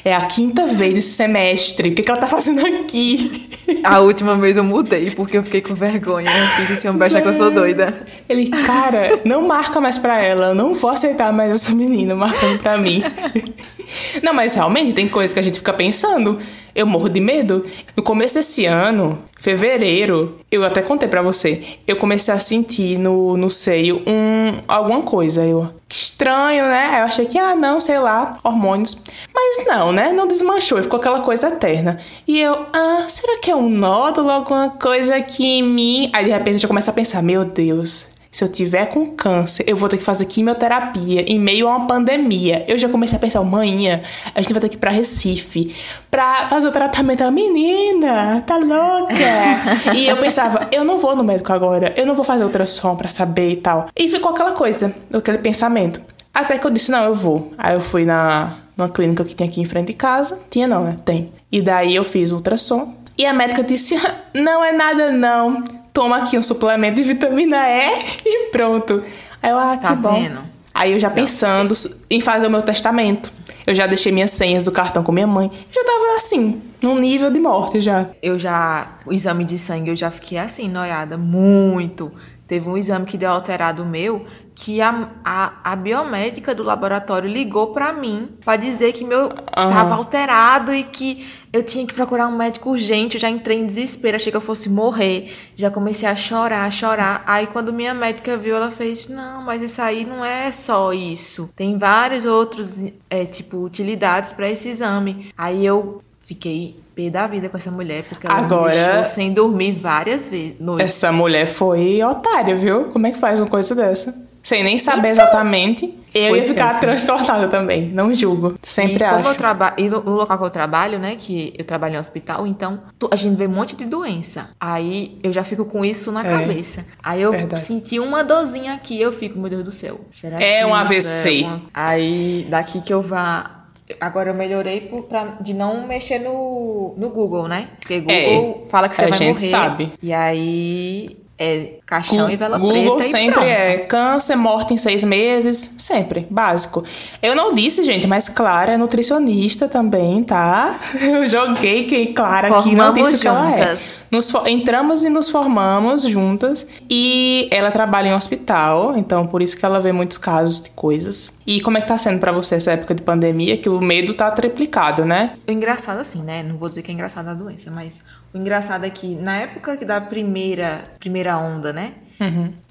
É 0.03 0.13
a 0.15 0.21
quinta 0.21 0.65
vez 0.67 0.95
esse 0.95 1.11
semestre. 1.11 1.89
O 1.89 1.95
que, 1.95 2.01
que 2.01 2.09
ela 2.09 2.19
tá 2.19 2.27
fazendo 2.27 2.65
aqui? 2.65 3.49
A 3.83 3.99
última 3.99 4.35
vez 4.35 4.55
eu 4.55 4.63
mudei 4.63 5.11
porque 5.11 5.37
eu 5.37 5.43
fiquei 5.43 5.61
com 5.61 5.73
vergonha. 5.73 6.29
Eu 6.29 6.47
fiz 6.47 6.69
esse 6.71 6.87
homem 6.87 6.99
vai 6.99 7.07
achar 7.07 7.21
que 7.21 7.27
eu 7.27 7.33
sou 7.33 7.51
doida. 7.51 7.95
Ele, 8.27 8.49
cara, 8.49 9.19
não 9.25 9.45
marca 9.45 9.79
mais 9.81 9.97
pra 9.97 10.21
ela. 10.23 10.47
Eu 10.47 10.55
não 10.55 10.73
vou 10.73 10.89
aceitar 10.89 11.31
mais 11.33 11.51
essa 11.51 11.71
menina 11.73 12.15
marcando 12.15 12.59
pra 12.59 12.77
mim. 12.77 13.03
Não, 14.21 14.33
mas 14.33 14.53
realmente 14.53 14.93
tem 14.93 15.07
coisas 15.09 15.33
que 15.33 15.39
a 15.39 15.41
gente 15.41 15.57
fica 15.57 15.73
pensando. 15.73 16.37
Eu 16.79 16.85
morro 16.85 17.09
de 17.09 17.19
medo. 17.19 17.65
No 17.93 18.01
começo 18.01 18.35
desse 18.35 18.65
ano, 18.65 19.19
fevereiro, 19.37 20.39
eu 20.49 20.63
até 20.63 20.81
contei 20.81 21.09
pra 21.09 21.21
você. 21.21 21.77
Eu 21.85 21.97
comecei 21.97 22.33
a 22.33 22.39
sentir 22.39 22.97
no, 22.97 23.35
no 23.35 23.51
seio 23.51 24.01
um, 24.07 24.53
alguma 24.65 25.01
coisa. 25.01 25.43
Eu, 25.43 25.73
que 25.89 25.95
estranho, 25.97 26.63
né? 26.63 26.99
Eu 26.99 27.03
achei 27.03 27.25
que, 27.25 27.37
ah, 27.37 27.53
não, 27.53 27.81
sei 27.81 27.99
lá, 27.99 28.37
hormônios. 28.45 29.03
Mas 29.35 29.67
não, 29.67 29.91
né? 29.91 30.13
Não 30.13 30.25
desmanchou, 30.25 30.81
ficou 30.81 31.01
aquela 31.01 31.19
coisa 31.19 31.49
eterna. 31.49 31.99
E 32.25 32.39
eu, 32.39 32.65
ah, 32.71 33.07
será 33.09 33.39
que 33.39 33.51
é 33.51 33.55
um 33.57 33.67
nódulo, 33.67 34.29
alguma 34.29 34.69
coisa 34.69 35.17
aqui 35.17 35.43
em 35.45 35.63
mim? 35.63 36.09
Aí 36.13 36.23
de 36.23 36.31
repente 36.31 36.63
eu 36.63 36.69
começo 36.69 36.89
a 36.89 36.93
pensar, 36.93 37.21
meu 37.21 37.43
Deus, 37.43 38.07
se 38.31 38.43
eu 38.43 38.51
tiver 38.51 38.85
com 38.87 39.07
câncer, 39.11 39.63
eu 39.67 39.75
vou 39.75 39.89
ter 39.89 39.97
que 39.97 40.03
fazer 40.03 40.25
quimioterapia 40.25 41.21
em 41.21 41.39
meio 41.39 41.67
a 41.67 41.75
uma 41.75 41.87
pandemia. 41.87 42.63
Eu 42.67 42.77
já 42.77 42.87
comecei 42.87 43.17
a 43.17 43.19
pensar, 43.19 43.41
manhã, 43.43 44.01
a 44.35 44.41
gente 44.41 44.53
vai 44.53 44.61
ter 44.61 44.69
que 44.69 44.75
ir 44.75 44.79
pra 44.79 44.91
Recife 44.91 45.75
pra 46.11 46.47
fazer 46.47 46.67
o 46.67 46.71
tratamento. 46.71 47.21
Ela, 47.21 47.31
menina, 47.31 48.41
tá 48.45 48.57
louca? 48.57 49.13
e 49.95 50.07
eu 50.07 50.17
pensava, 50.17 50.67
eu 50.71 50.83
não 50.83 50.99
vou 50.99 51.15
no 51.15 51.23
médico 51.23 51.51
agora, 51.51 51.93
eu 51.97 52.05
não 52.05 52.13
vou 52.13 52.23
fazer 52.23 52.43
ultrassom 52.43 52.95
pra 52.95 53.09
saber 53.09 53.51
e 53.51 53.55
tal. 53.57 53.87
E 53.97 54.07
ficou 54.07 54.31
aquela 54.31 54.51
coisa, 54.51 54.93
aquele 55.11 55.39
pensamento. 55.39 55.99
Até 56.33 56.57
que 56.57 56.67
eu 56.67 56.71
disse, 56.71 56.91
não, 56.91 57.03
eu 57.03 57.15
vou. 57.15 57.51
Aí 57.57 57.73
eu 57.73 57.81
fui 57.81 58.05
na 58.05 58.57
numa 58.77 58.87
clínica 58.87 59.25
que 59.25 59.35
tem 59.35 59.47
aqui 59.47 59.59
em 59.59 59.65
frente 59.65 59.87
de 59.87 59.93
casa. 59.93 60.39
Tinha 60.49 60.65
não, 60.65 60.85
né? 60.85 60.97
Tem. 61.03 61.29
E 61.51 61.61
daí 61.61 61.95
eu 61.95 62.03
fiz 62.05 62.31
o 62.31 62.35
ultrassom. 62.35 62.95
E 63.17 63.25
a 63.25 63.33
médica 63.33 63.61
disse, 63.61 63.95
não 64.33 64.63
é 64.63 64.71
nada 64.71 65.11
não. 65.11 65.78
Toma 65.93 66.17
aqui 66.23 66.37
um 66.37 66.43
suplemento 66.43 66.95
de 66.95 67.03
vitamina 67.03 67.57
E 67.67 67.89
e 68.25 68.45
pronto. 68.51 69.03
Aí 69.41 69.51
eu, 69.51 69.57
ah, 69.57 69.77
Tá 69.77 69.89
que 69.89 69.95
bom. 69.95 70.13
vendo? 70.13 70.39
Aí 70.73 70.93
eu 70.93 70.99
já 70.99 71.09
pensando 71.09 71.73
em 72.09 72.21
fazer 72.21 72.47
o 72.47 72.49
meu 72.49 72.61
testamento. 72.61 73.31
Eu 73.65 73.75
já 73.75 73.85
deixei 73.85 74.11
minhas 74.11 74.31
senhas 74.31 74.63
do 74.63 74.71
cartão 74.71 75.03
com 75.03 75.11
minha 75.11 75.27
mãe. 75.27 75.47
Eu 75.53 75.73
já 75.73 75.83
tava 75.83 76.15
assim, 76.17 76.61
num 76.81 76.95
nível 76.97 77.29
de 77.29 77.39
morte 77.39 77.81
já. 77.81 78.07
Eu 78.21 78.39
já, 78.39 78.87
o 79.05 79.11
exame 79.13 79.43
de 79.43 79.57
sangue, 79.57 79.89
eu 79.91 79.95
já 79.95 80.09
fiquei 80.09 80.37
assim, 80.37 80.69
noiada, 80.69 81.17
muito. 81.17 82.11
Teve 82.47 82.67
um 82.69 82.77
exame 82.77 83.05
que 83.05 83.17
deu 83.17 83.29
alterado 83.29 83.83
o 83.83 83.85
meu, 83.85 84.25
que 84.61 84.81
a, 84.81 85.07
a, 85.23 85.53
a 85.63 85.75
biomédica 85.77 86.53
do 86.53 86.63
laboratório 86.63 87.29
ligou 87.29 87.67
pra 87.67 87.93
mim 87.93 88.27
pra 88.43 88.57
dizer 88.57 88.91
que 88.91 89.05
meu 89.05 89.29
tava 89.29 89.95
alterado 89.95 90.73
e 90.73 90.83
que 90.83 91.25
eu 91.53 91.63
tinha 91.63 91.87
que 91.87 91.93
procurar 91.93 92.27
um 92.27 92.35
médico 92.35 92.71
urgente. 92.71 93.15
Eu 93.15 93.21
já 93.21 93.29
entrei 93.29 93.57
em 93.57 93.65
desespero, 93.65 94.17
achei 94.17 94.29
que 94.31 94.35
eu 94.35 94.41
fosse 94.41 94.69
morrer. 94.69 95.33
Já 95.55 95.71
comecei 95.71 96.09
a 96.09 96.13
chorar, 96.13 96.65
a 96.65 96.71
chorar. 96.71 97.23
Aí 97.25 97.47
quando 97.47 97.71
minha 97.71 97.93
médica 97.93 98.35
viu, 98.35 98.57
ela 98.57 98.69
fez: 98.69 99.07
Não, 99.07 99.41
mas 99.43 99.61
isso 99.61 99.81
aí 99.81 100.03
não 100.03 100.25
é 100.25 100.51
só 100.51 100.91
isso. 100.91 101.49
Tem 101.55 101.77
vários 101.77 102.25
outros, 102.25 102.83
é, 103.09 103.23
tipo, 103.23 103.63
utilidades 103.63 104.33
pra 104.33 104.49
esse 104.49 104.67
exame. 104.67 105.31
Aí 105.37 105.65
eu 105.65 106.01
fiquei 106.19 106.75
pé 106.93 107.09
da 107.09 107.25
vida 107.27 107.47
com 107.47 107.55
essa 107.55 107.71
mulher, 107.71 108.03
porque 108.09 108.27
ela 108.27 108.35
Agora- 108.39 108.75
me 108.75 108.75
deixou 108.75 109.05
sem 109.15 109.31
dormir 109.31 109.71
várias 109.71 110.27
vezes. 110.27 110.59
noites. 110.59 110.85
Essa 110.85 111.13
mulher 111.13 111.45
foi 111.47 112.03
otária, 112.03 112.53
viu? 112.57 112.85
Como 112.91 113.07
é 113.07 113.11
que 113.11 113.17
faz 113.17 113.39
uma 113.39 113.47
coisa 113.47 113.73
dessa? 113.73 114.27
Sem 114.43 114.63
nem 114.63 114.77
saber 114.79 115.09
exatamente. 115.09 115.93
Eu 116.11 116.35
ia 116.35 116.43
ficar 116.43 116.63
péssimo. 116.65 116.81
transtornada 116.81 117.47
também, 117.49 117.89
não 117.89 118.11
julgo. 118.13 118.55
Sempre 118.63 119.03
e 119.05 119.07
como 119.09 119.25
eu 119.25 119.29
acho. 119.29 119.37
trabalho 119.37 119.75
e 119.77 119.87
no, 119.89 119.99
local 120.09 120.39
que 120.39 120.43
eu 120.43 120.49
trabalho, 120.49 120.97
né, 120.97 121.15
que 121.15 121.53
eu 121.55 121.63
trabalho 121.63 121.95
em 121.95 121.97
hospital, 121.99 122.47
então 122.47 122.79
tu- 122.97 123.07
a 123.11 123.15
gente 123.15 123.35
vê 123.35 123.45
um 123.45 123.51
monte 123.51 123.75
de 123.75 123.85
doença. 123.85 124.49
Aí 124.59 125.19
eu 125.21 125.31
já 125.31 125.43
fico 125.43 125.65
com 125.65 125.85
isso 125.85 126.11
na 126.11 126.25
É, 126.25 126.31
cabeça. 126.39 126.83
Aí 127.03 127.21
eu 127.21 127.31
verdade. 127.31 127.61
senti 127.61 127.99
uma 127.99 128.23
dorzinha 128.23 128.73
aqui, 128.73 128.99
eu 128.99 129.11
fico, 129.11 129.37
meu 129.37 129.51
Deus 129.51 129.63
do 129.63 129.71
céu. 129.71 129.99
Será 130.11 130.41
É 130.41 130.59
que 130.61 130.65
um 130.65 130.73
AVC. 130.73 131.41
uma- 131.43 131.61
Aí 131.71 132.47
daqui 132.49 132.81
que 132.81 132.93
eu 132.93 133.01
vá 133.03 133.57
Agora 133.99 134.29
eu 134.29 134.35
melhorei 134.35 134.81
por, 134.81 135.05
pra, 135.05 135.37
de 135.41 135.51
não 135.51 135.87
mexer 135.87 136.19
no, 136.19 136.93
no 136.95 137.09
Google, 137.09 137.47
né? 137.47 137.69
Porque 137.79 137.99
Google 137.99 138.67
fala 138.69 138.87
que 138.87 138.95
você 138.95 139.01
É, 139.01 139.05
a 139.05 139.09
vai 139.09 139.17
gente 139.17 139.35
morrer. 139.37 139.49
sabe. 139.49 139.91
E 140.01 140.13
aí 140.13 141.17
é 141.39 141.75
caixão 141.85 142.25
Gu- 142.27 142.31
e 142.33 142.35
vela 142.35 142.57
Google 142.57 142.97
preta 142.97 143.07
e 143.07 143.11
sempre 143.11 143.45
é 143.45 143.77
câncer, 143.79 144.35
morte 144.35 144.73
em 144.73 144.77
seis 144.77 145.05
meses, 145.05 145.73
sempre, 145.79 146.27
básico. 146.29 146.83
Eu 147.23 147.33
não 147.33 147.53
disse, 147.53 147.81
gente, 147.83 148.05
mas 148.05 148.27
Clara 148.27 148.73
é 148.73 148.77
nutricionista 148.77 149.67
também, 149.69 150.21
tá? 150.23 150.77
Eu 151.01 151.25
joguei 151.25 151.85
que 151.85 152.07
Clara 152.07 152.47
aqui 152.57 152.75
não 152.75 152.87
Formamos 152.87 153.03
disse 153.03 153.15
o 153.15 153.19
que 153.21 153.27
ela 153.27 153.51
é. 153.51 153.57
juntas. 153.57 153.99
Nos 154.11 154.33
entramos 154.47 155.03
e 155.03 155.09
nos 155.09 155.29
formamos 155.29 156.01
juntas 156.01 156.65
e 156.89 157.47
ela 157.51 157.69
trabalha 157.69 158.09
em 158.09 158.13
hospital, 158.13 158.97
então 158.97 159.27
por 159.27 159.39
isso 159.41 159.55
que 159.55 159.63
ela 159.63 159.79
vê 159.79 159.91
muitos 159.91 160.17
casos 160.17 160.61
de 160.63 160.71
coisas. 160.71 161.31
E 161.45 161.61
como 161.61 161.77
é 161.77 161.81
que 161.81 161.87
tá 161.87 161.97
sendo 161.97 162.19
pra 162.19 162.31
você 162.31 162.55
essa 162.55 162.71
época 162.71 162.95
de 162.95 163.03
pandemia, 163.03 163.55
que 163.55 163.69
o 163.69 163.79
medo 163.79 164.13
tá 164.15 164.29
triplicado, 164.31 165.05
né? 165.05 165.33
O 165.47 165.51
engraçado, 165.51 165.99
assim, 165.99 166.21
né? 166.23 166.41
Não 166.43 166.57
vou 166.57 166.67
dizer 166.69 166.81
que 166.81 166.89
é 166.89 166.93
engraçado 166.93 167.27
a 167.29 167.33
doença, 167.35 167.69
mas 167.71 168.01
o 168.33 168.37
engraçado 168.37 168.85
é 168.85 168.89
que 168.89 169.15
na 169.15 169.37
época 169.37 169.75
da 169.85 169.99
primeira, 170.01 170.83
primeira 170.99 171.37
onda, 171.37 171.71
né? 171.73 171.93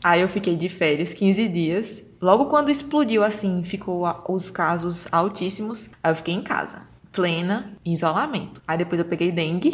Aí 0.05 0.21
eu 0.21 0.29
fiquei 0.29 0.55
de 0.57 0.69
férias 0.69 1.15
15 1.15 1.49
dias. 1.49 2.05
Logo 2.21 2.47
quando 2.47 2.71
explodiu, 2.71 3.25
assim, 3.25 3.63
ficou 3.65 4.05
a- 4.05 4.23
os 4.29 4.51
casos 4.51 5.09
altíssimos, 5.11 5.89
aí 6.03 6.11
eu 6.13 6.17
fiquei 6.17 6.35
em 6.35 6.43
casa, 6.43 6.83
plena, 7.13 7.73
em 7.85 7.93
isolamento. 7.95 8.61
Aí 8.69 8.77
depois 8.77 8.99
eu 8.99 9.05
peguei 9.07 9.33
dengue. 9.33 9.73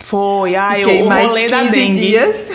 Foi, 0.00 0.54
ai, 0.56 0.82
Fiquei 0.82 1.02
o 1.02 1.06
mais 1.06 1.26
rolê 1.28 1.42
15 1.42 1.50
da 1.52 1.62
dengue. 1.70 2.00
dias 2.00 2.50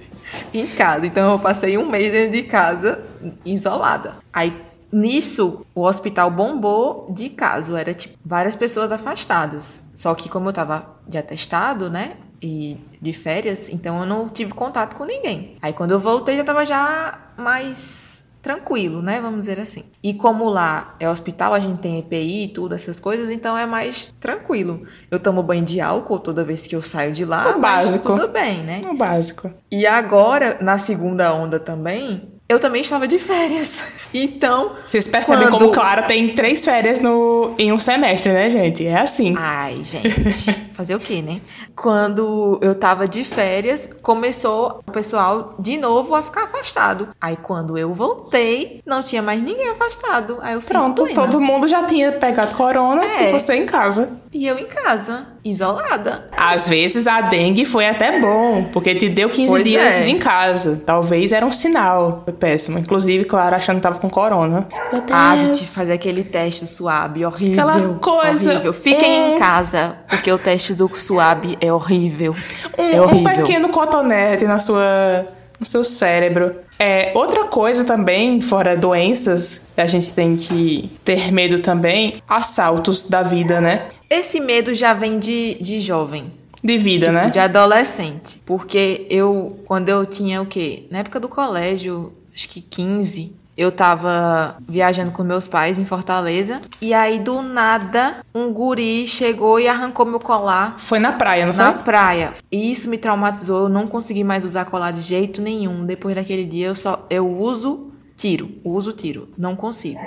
em 0.52 0.66
casa. 0.66 1.06
Então 1.06 1.30
eu 1.32 1.38
passei 1.38 1.78
um 1.78 1.88
mês 1.88 2.10
dentro 2.10 2.32
de 2.32 2.42
casa, 2.42 3.04
isolada. 3.44 4.14
Aí 4.32 4.52
nisso, 4.92 5.64
o 5.74 5.82
hospital 5.84 6.30
bombou 6.30 7.06
de 7.10 7.28
caso. 7.28 7.76
Era 7.76 7.94
tipo 7.94 8.18
várias 8.24 8.56
pessoas 8.56 8.90
afastadas. 8.92 9.82
Só 9.94 10.14
que 10.14 10.28
como 10.28 10.48
eu 10.48 10.52
tava 10.52 10.96
de 11.06 11.18
atestado, 11.18 11.90
né? 11.90 12.16
E 12.40 12.76
de 13.02 13.12
férias, 13.12 13.68
então 13.68 13.98
eu 14.00 14.06
não 14.06 14.28
tive 14.28 14.52
contato 14.54 14.94
com 14.96 15.04
ninguém. 15.04 15.56
Aí 15.60 15.72
quando 15.72 15.90
eu 15.90 15.98
voltei 15.98 16.36
já 16.36 16.44
tava 16.44 16.64
já 16.64 17.18
mais 17.36 18.24
tranquilo, 18.40 19.02
né? 19.02 19.20
Vamos 19.20 19.40
dizer 19.40 19.58
assim. 19.58 19.84
E 20.02 20.14
como 20.14 20.48
lá 20.48 20.94
é 21.00 21.10
hospital, 21.10 21.52
a 21.52 21.58
gente 21.58 21.80
tem 21.80 21.98
EPI 21.98 22.44
e 22.44 22.48
tudo, 22.48 22.74
essas 22.76 23.00
coisas, 23.00 23.28
então 23.30 23.58
é 23.58 23.66
mais 23.66 24.14
tranquilo. 24.20 24.86
Eu 25.10 25.18
tomo 25.18 25.42
banho 25.42 25.64
de 25.64 25.80
álcool 25.80 26.20
toda 26.20 26.44
vez 26.44 26.64
que 26.66 26.76
eu 26.76 26.80
saio 26.80 27.12
de 27.12 27.24
lá, 27.24 27.56
O 27.56 27.60
básico. 27.60 28.06
tudo 28.16 28.28
bem, 28.28 28.62
né? 28.62 28.80
O 28.88 28.94
básico. 28.94 29.52
E 29.70 29.84
agora, 29.86 30.56
na 30.60 30.78
segunda 30.78 31.34
onda 31.34 31.58
também, 31.58 32.28
eu 32.48 32.58
também 32.60 32.80
estava 32.80 33.06
de 33.08 33.18
férias. 33.18 33.82
Então. 34.12 34.72
Vocês 34.86 35.06
percebem 35.06 35.46
quando- 35.48 35.58
como 35.58 35.70
Clara 35.72 36.02
tem 36.02 36.34
três 36.34 36.64
férias 36.64 37.00
no, 37.00 37.52
em 37.58 37.72
um 37.72 37.78
semestre, 37.78 38.32
né, 38.32 38.48
gente? 38.48 38.86
É 38.86 38.98
assim. 39.00 39.34
Ai, 39.36 39.82
gente. 39.82 40.68
Fazer 40.74 40.94
o 40.94 41.00
quê, 41.00 41.20
né? 41.20 41.40
Quando 41.74 42.58
eu 42.62 42.74
tava 42.74 43.06
de 43.08 43.22
férias, 43.24 43.88
começou 44.02 44.80
o 44.86 44.90
pessoal 44.92 45.54
de 45.58 45.76
novo 45.76 46.14
a 46.14 46.22
ficar 46.22 46.44
afastado. 46.44 47.08
Aí 47.20 47.36
quando 47.36 47.76
eu 47.78 47.92
voltei, 47.94 48.80
não 48.84 49.02
tinha 49.02 49.22
mais 49.22 49.40
ninguém 49.42 49.68
afastado. 49.70 50.38
Aí 50.40 50.54
eu 50.54 50.60
fiz 50.60 50.70
Pronto, 50.70 51.02
plena. 51.04 51.14
todo 51.14 51.40
mundo 51.40 51.66
já 51.68 51.84
tinha 51.84 52.12
pegado 52.12 52.54
corona 52.54 53.04
É. 53.04 53.28
e 53.28 53.32
você 53.32 53.54
em 53.54 53.66
casa. 53.66 54.20
E 54.32 54.46
eu 54.46 54.58
em 54.58 54.66
casa, 54.66 55.26
isolada. 55.44 56.28
Às 56.36 56.68
vezes 56.68 57.06
a 57.06 57.22
dengue 57.22 57.64
foi 57.64 57.86
até 57.88 58.20
bom, 58.20 58.64
porque 58.72 58.94
te 58.94 59.08
deu 59.08 59.30
15 59.30 59.48
Pois 59.48 59.64
dias 59.64 59.94
é. 59.94 60.02
de 60.02 60.10
em 60.10 60.18
casa. 60.18 60.82
Talvez 60.84 61.32
era 61.32 61.46
um 61.46 61.52
sinal. 61.52 62.22
Foi 62.24 62.34
péssimo. 62.34 62.78
Inclusive, 62.78 63.24
Clara 63.24 63.56
achando 63.56 63.76
que 63.76 63.82
tava 63.82 63.98
com 63.98 64.10
corona. 64.10 64.68
Meu 64.92 65.00
Deus. 65.00 65.10
Ah, 65.12 65.34
de 65.52 65.66
fazer 65.66 65.92
aquele 65.94 66.22
teste 66.24 66.66
suave, 66.66 67.24
horrível. 67.24 67.68
Aquela 67.68 67.94
coisa, 67.98 68.52
Horrível. 68.52 68.72
Fiquem 68.74 69.22
um- 69.22 69.34
em 69.36 69.38
casa, 69.38 69.96
porque 70.08 70.30
o 70.30 70.38
teste 70.38 70.74
do 70.74 70.88
suave 70.94 71.56
é 71.60 71.72
horrível. 71.72 72.36
um, 72.78 72.82
é 72.82 73.00
um 73.00 73.04
horrível. 73.04 73.36
pequeno 73.46 73.68
cotonete 73.70 74.44
na 74.44 74.58
sua, 74.58 75.26
no 75.58 75.64
seu 75.64 75.82
cérebro. 75.82 76.54
É, 76.78 77.10
outra 77.14 77.44
coisa 77.44 77.84
também, 77.84 78.40
fora 78.40 78.76
doenças, 78.76 79.68
a 79.76 79.86
gente 79.86 80.12
tem 80.12 80.36
que 80.36 80.90
ter 81.04 81.32
medo 81.32 81.58
também, 81.58 82.22
assaltos 82.28 83.08
da 83.08 83.22
vida, 83.22 83.60
né? 83.60 83.88
Esse 84.08 84.38
medo 84.38 84.74
já 84.74 84.92
vem 84.92 85.18
de, 85.18 85.56
de 85.60 85.80
jovem. 85.80 86.32
De 86.62 86.76
vida, 86.76 87.12
né? 87.12 87.20
Tipo, 87.22 87.32
De 87.32 87.38
adolescente. 87.40 88.42
Porque 88.44 89.06
eu, 89.10 89.58
quando 89.64 89.88
eu 89.88 90.06
tinha 90.06 90.40
o 90.40 90.46
quê? 90.46 90.84
Na 90.90 90.98
época 90.98 91.20
do 91.20 91.28
colégio, 91.28 92.12
acho 92.34 92.48
que 92.48 92.60
15, 92.60 93.32
eu 93.58 93.72
tava 93.72 94.56
viajando 94.68 95.10
com 95.10 95.24
meus 95.24 95.48
pais 95.48 95.80
em 95.80 95.84
Fortaleza. 95.84 96.60
E 96.80 96.94
aí, 96.94 97.18
do 97.18 97.42
nada, 97.42 98.18
um 98.32 98.52
guri 98.52 99.08
chegou 99.08 99.58
e 99.58 99.66
arrancou 99.66 100.06
meu 100.06 100.20
colar 100.20 100.76
Foi 100.78 101.00
na 101.00 101.10
praia, 101.10 101.44
não 101.44 101.52
na 101.52 101.72
foi? 101.72 101.82
praia. 101.82 102.34
E 102.52 102.70
isso 102.70 102.88
me 102.88 102.96
traumatizou. 102.96 103.64
Eu 103.64 103.68
não 103.68 103.88
consegui 103.88 104.22
mais 104.22 104.44
usar 104.44 104.64
colar 104.66 104.92
de 104.92 105.00
jeito 105.00 105.42
nenhum. 105.42 105.84
Depois 105.84 106.14
daquele 106.14 106.44
dia, 106.44 106.68
eu 106.68 106.74
só 106.76 107.04
eu 107.10 107.28
uso 107.28 107.90
tiro. 108.16 108.48
Uso 108.62 108.92
tiro. 108.92 109.28
Não 109.36 109.56
consigo. 109.56 109.98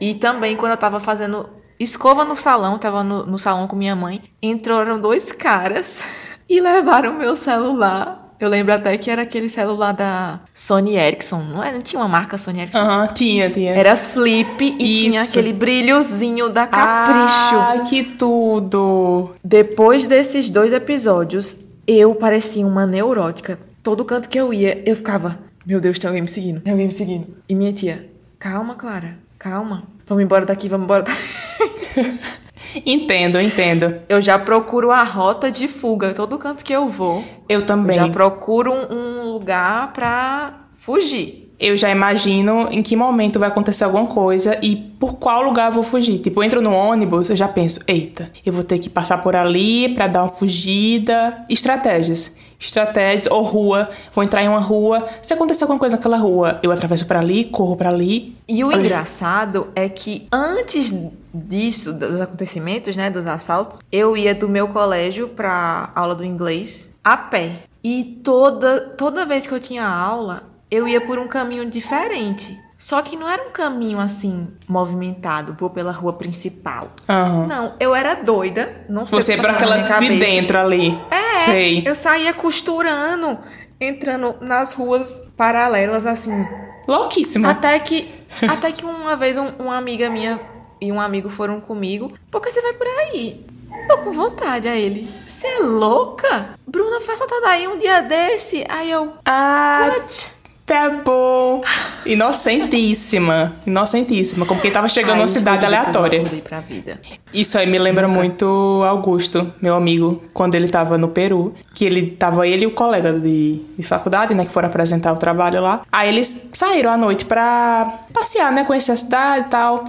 E 0.00 0.14
também, 0.14 0.56
quando 0.56 0.72
eu 0.72 0.78
tava 0.78 0.98
fazendo 0.98 1.46
escova 1.78 2.24
no 2.24 2.34
salão, 2.34 2.78
tava 2.78 3.04
no, 3.04 3.26
no 3.26 3.38
salão 3.38 3.66
com 3.66 3.76
minha 3.76 3.94
mãe, 3.94 4.22
entraram 4.42 4.98
dois 4.98 5.30
caras 5.30 6.00
e 6.48 6.58
levaram 6.58 7.12
meu 7.12 7.36
celular. 7.36 8.23
Eu 8.38 8.48
lembro 8.48 8.74
até 8.74 8.96
que 8.98 9.10
era 9.10 9.22
aquele 9.22 9.48
celular 9.48 9.92
da 9.92 10.40
Sony 10.52 10.96
Ericsson. 10.96 11.42
Não, 11.42 11.62
é? 11.62 11.72
não 11.72 11.80
tinha 11.80 12.00
uma 12.00 12.08
marca 12.08 12.36
Sony 12.36 12.60
Ericsson. 12.62 12.78
Aham, 12.78 13.06
tinha, 13.08 13.50
tinha. 13.50 13.72
Era 13.72 13.96
flip 13.96 14.64
e 14.64 14.94
tinha 14.94 15.22
Isso. 15.22 15.30
aquele 15.30 15.52
brilhozinho 15.52 16.48
da 16.48 16.66
Capricho. 16.66 17.56
Ai, 17.56 17.84
que 17.84 18.02
tudo! 18.02 19.34
Depois 19.42 20.06
desses 20.06 20.50
dois 20.50 20.72
episódios, 20.72 21.56
eu 21.86 22.14
parecia 22.14 22.66
uma 22.66 22.86
neurótica. 22.86 23.58
Todo 23.82 24.04
canto 24.04 24.28
que 24.28 24.38
eu 24.38 24.52
ia, 24.52 24.82
eu 24.88 24.96
ficava, 24.96 25.38
meu 25.66 25.80
Deus, 25.80 25.98
tem 25.98 26.08
alguém 26.08 26.22
me 26.22 26.28
seguindo, 26.28 26.60
tem 26.60 26.72
alguém 26.72 26.86
me 26.86 26.92
seguindo. 26.92 27.26
E 27.48 27.54
minha 27.54 27.72
tia, 27.72 28.10
calma, 28.38 28.74
Clara, 28.74 29.18
calma. 29.38 29.84
Vamos 30.06 30.24
embora 30.24 30.44
daqui, 30.46 30.68
vamos 30.68 30.84
embora 30.84 31.02
daqui. 31.02 32.20
Entendo, 32.84 33.40
entendo. 33.40 33.96
Eu 34.08 34.20
já 34.22 34.38
procuro 34.38 34.90
a 34.90 35.02
rota 35.02 35.50
de 35.50 35.68
fuga. 35.68 36.12
Todo 36.14 36.38
canto 36.38 36.64
que 36.64 36.72
eu 36.72 36.88
vou, 36.88 37.24
Eu 37.48 37.60
eu 37.60 37.66
também. 37.66 37.96
já 37.96 38.08
procuro 38.08 38.72
um, 38.72 39.20
um 39.20 39.32
lugar 39.32 39.92
pra 39.92 40.68
fugir. 40.74 41.43
Eu 41.64 41.78
já 41.78 41.88
imagino 41.88 42.68
em 42.70 42.82
que 42.82 42.94
momento 42.94 43.38
vai 43.38 43.48
acontecer 43.48 43.84
alguma 43.84 44.06
coisa 44.06 44.58
e 44.62 44.76
por 44.76 45.14
qual 45.14 45.42
lugar 45.42 45.68
eu 45.68 45.72
vou 45.72 45.82
fugir. 45.82 46.18
Tipo, 46.18 46.40
eu 46.40 46.44
entro 46.44 46.60
no 46.60 46.72
ônibus, 46.72 47.30
eu 47.30 47.36
já 47.36 47.48
penso, 47.48 47.80
eita, 47.88 48.30
eu 48.44 48.52
vou 48.52 48.62
ter 48.62 48.78
que 48.78 48.90
passar 48.90 49.22
por 49.22 49.34
ali 49.34 49.88
pra 49.94 50.06
dar 50.06 50.24
uma 50.24 50.28
fugida. 50.28 51.44
Estratégias. 51.48 52.36
Estratégias, 52.60 53.30
ou 53.30 53.42
rua, 53.42 53.90
vou 54.14 54.22
entrar 54.22 54.42
em 54.42 54.48
uma 54.48 54.60
rua. 54.60 55.06
Se 55.22 55.32
acontecer 55.32 55.64
alguma 55.64 55.78
coisa 55.78 55.96
naquela 55.96 56.16
rua, 56.18 56.60
eu 56.62 56.70
atravesso 56.70 57.06
pra 57.06 57.20
ali, 57.20 57.44
corro 57.44 57.76
pra 57.76 57.88
ali. 57.88 58.36
E 58.46 58.62
o 58.62 58.70
engraçado 58.70 59.68
é 59.74 59.88
que 59.88 60.26
antes 60.30 60.94
disso, 61.32 61.92
dos 61.92 62.20
acontecimentos, 62.20 62.94
né, 62.96 63.10
dos 63.10 63.26
assaltos, 63.26 63.80
eu 63.90 64.16
ia 64.16 64.34
do 64.34 64.48
meu 64.48 64.68
colégio 64.68 65.28
pra 65.28 65.90
aula 65.94 66.14
do 66.14 66.24
inglês 66.24 66.90
a 67.02 67.16
pé. 67.16 67.52
E 67.82 68.20
toda, 68.22 68.80
toda 68.80 69.26
vez 69.26 69.46
que 69.46 69.52
eu 69.52 69.60
tinha 69.60 69.86
aula, 69.86 70.53
eu 70.70 70.86
ia 70.88 71.00
por 71.00 71.18
um 71.18 71.26
caminho 71.28 71.68
diferente. 71.68 72.60
Só 72.76 73.00
que 73.00 73.16
não 73.16 73.28
era 73.28 73.42
um 73.48 73.50
caminho 73.50 73.98
assim, 73.98 74.48
movimentado, 74.68 75.54
vou 75.54 75.70
pela 75.70 75.90
rua 75.92 76.12
principal. 76.12 76.90
Aham. 77.08 77.46
Não, 77.46 77.72
eu 77.80 77.94
era 77.94 78.14
doida, 78.14 78.84
não 78.88 79.06
sei 79.06 79.22
Você 79.22 79.36
na 79.36 79.50
aquelas 79.50 79.82
de 80.00 80.18
dentro 80.18 80.58
ali. 80.58 80.90
É, 81.10 81.44
Sei. 81.46 81.82
eu 81.86 81.94
saía 81.94 82.34
costurando, 82.34 83.38
entrando 83.80 84.36
nas 84.40 84.72
ruas 84.72 85.22
paralelas, 85.36 86.04
assim. 86.04 86.46
Louquíssima. 86.86 87.50
Até 87.50 87.78
que, 87.78 88.12
até 88.46 88.70
que 88.72 88.84
uma 88.84 89.16
vez 89.16 89.36
um- 89.38 89.52
uma 89.58 89.76
amiga 89.78 90.10
minha 90.10 90.38
e 90.80 90.92
um 90.92 91.00
amigo 91.00 91.30
foram 91.30 91.60
comigo. 91.60 92.12
Por 92.30 92.42
que 92.42 92.50
você 92.50 92.60
vai 92.60 92.74
por 92.74 92.86
aí? 92.86 93.46
Tô 93.88 93.98
com 93.98 94.12
vontade 94.12 94.68
a 94.68 94.76
ele. 94.76 95.08
Você 95.26 95.46
é 95.46 95.58
louca? 95.60 96.50
Bruna, 96.66 97.00
foi 97.00 97.16
soltar 97.16 97.40
daí 97.40 97.66
um 97.66 97.78
dia 97.78 98.02
desse. 98.02 98.64
Aí 98.68 98.90
eu. 98.90 99.14
Ah, 99.24 99.86
What? 99.88 100.33
Tá 100.66 100.90
bom. 101.04 101.62
Inocentíssima. 102.06 103.54
Inocentíssima. 103.66 104.46
Como 104.46 104.60
quem 104.60 104.70
tava 104.70 104.88
chegando 104.88 105.16
numa 105.16 105.28
cidade 105.28 105.64
aleatória. 105.64 106.22
pra 106.42 106.60
vida. 106.60 107.00
Isso 107.32 107.58
aí 107.58 107.66
me 107.66 107.78
lembra 107.78 108.06
muito 108.06 108.82
Augusto, 108.86 109.52
meu 109.60 109.74
amigo, 109.74 110.22
quando 110.32 110.54
ele 110.54 110.68
tava 110.68 110.96
no 110.98 111.08
Peru. 111.08 111.54
Que 111.74 111.84
ele 111.84 112.10
tava 112.12 112.46
ele 112.46 112.64
e 112.64 112.66
o 112.66 112.72
colega 112.72 113.12
de, 113.12 113.60
de 113.76 113.84
faculdade, 113.84 114.34
né? 114.34 114.44
Que 114.44 114.52
foram 114.52 114.68
apresentar 114.68 115.12
o 115.12 115.16
trabalho 115.16 115.60
lá. 115.60 115.82
Aí 115.90 116.08
eles 116.08 116.48
saíram 116.52 116.90
à 116.90 116.96
noite 116.96 117.24
pra 117.24 118.00
passear, 118.12 118.52
né? 118.52 118.64
Conhecer 118.64 118.92
a 118.92 118.96
cidade 118.96 119.46
e 119.46 119.48
tal. 119.50 119.84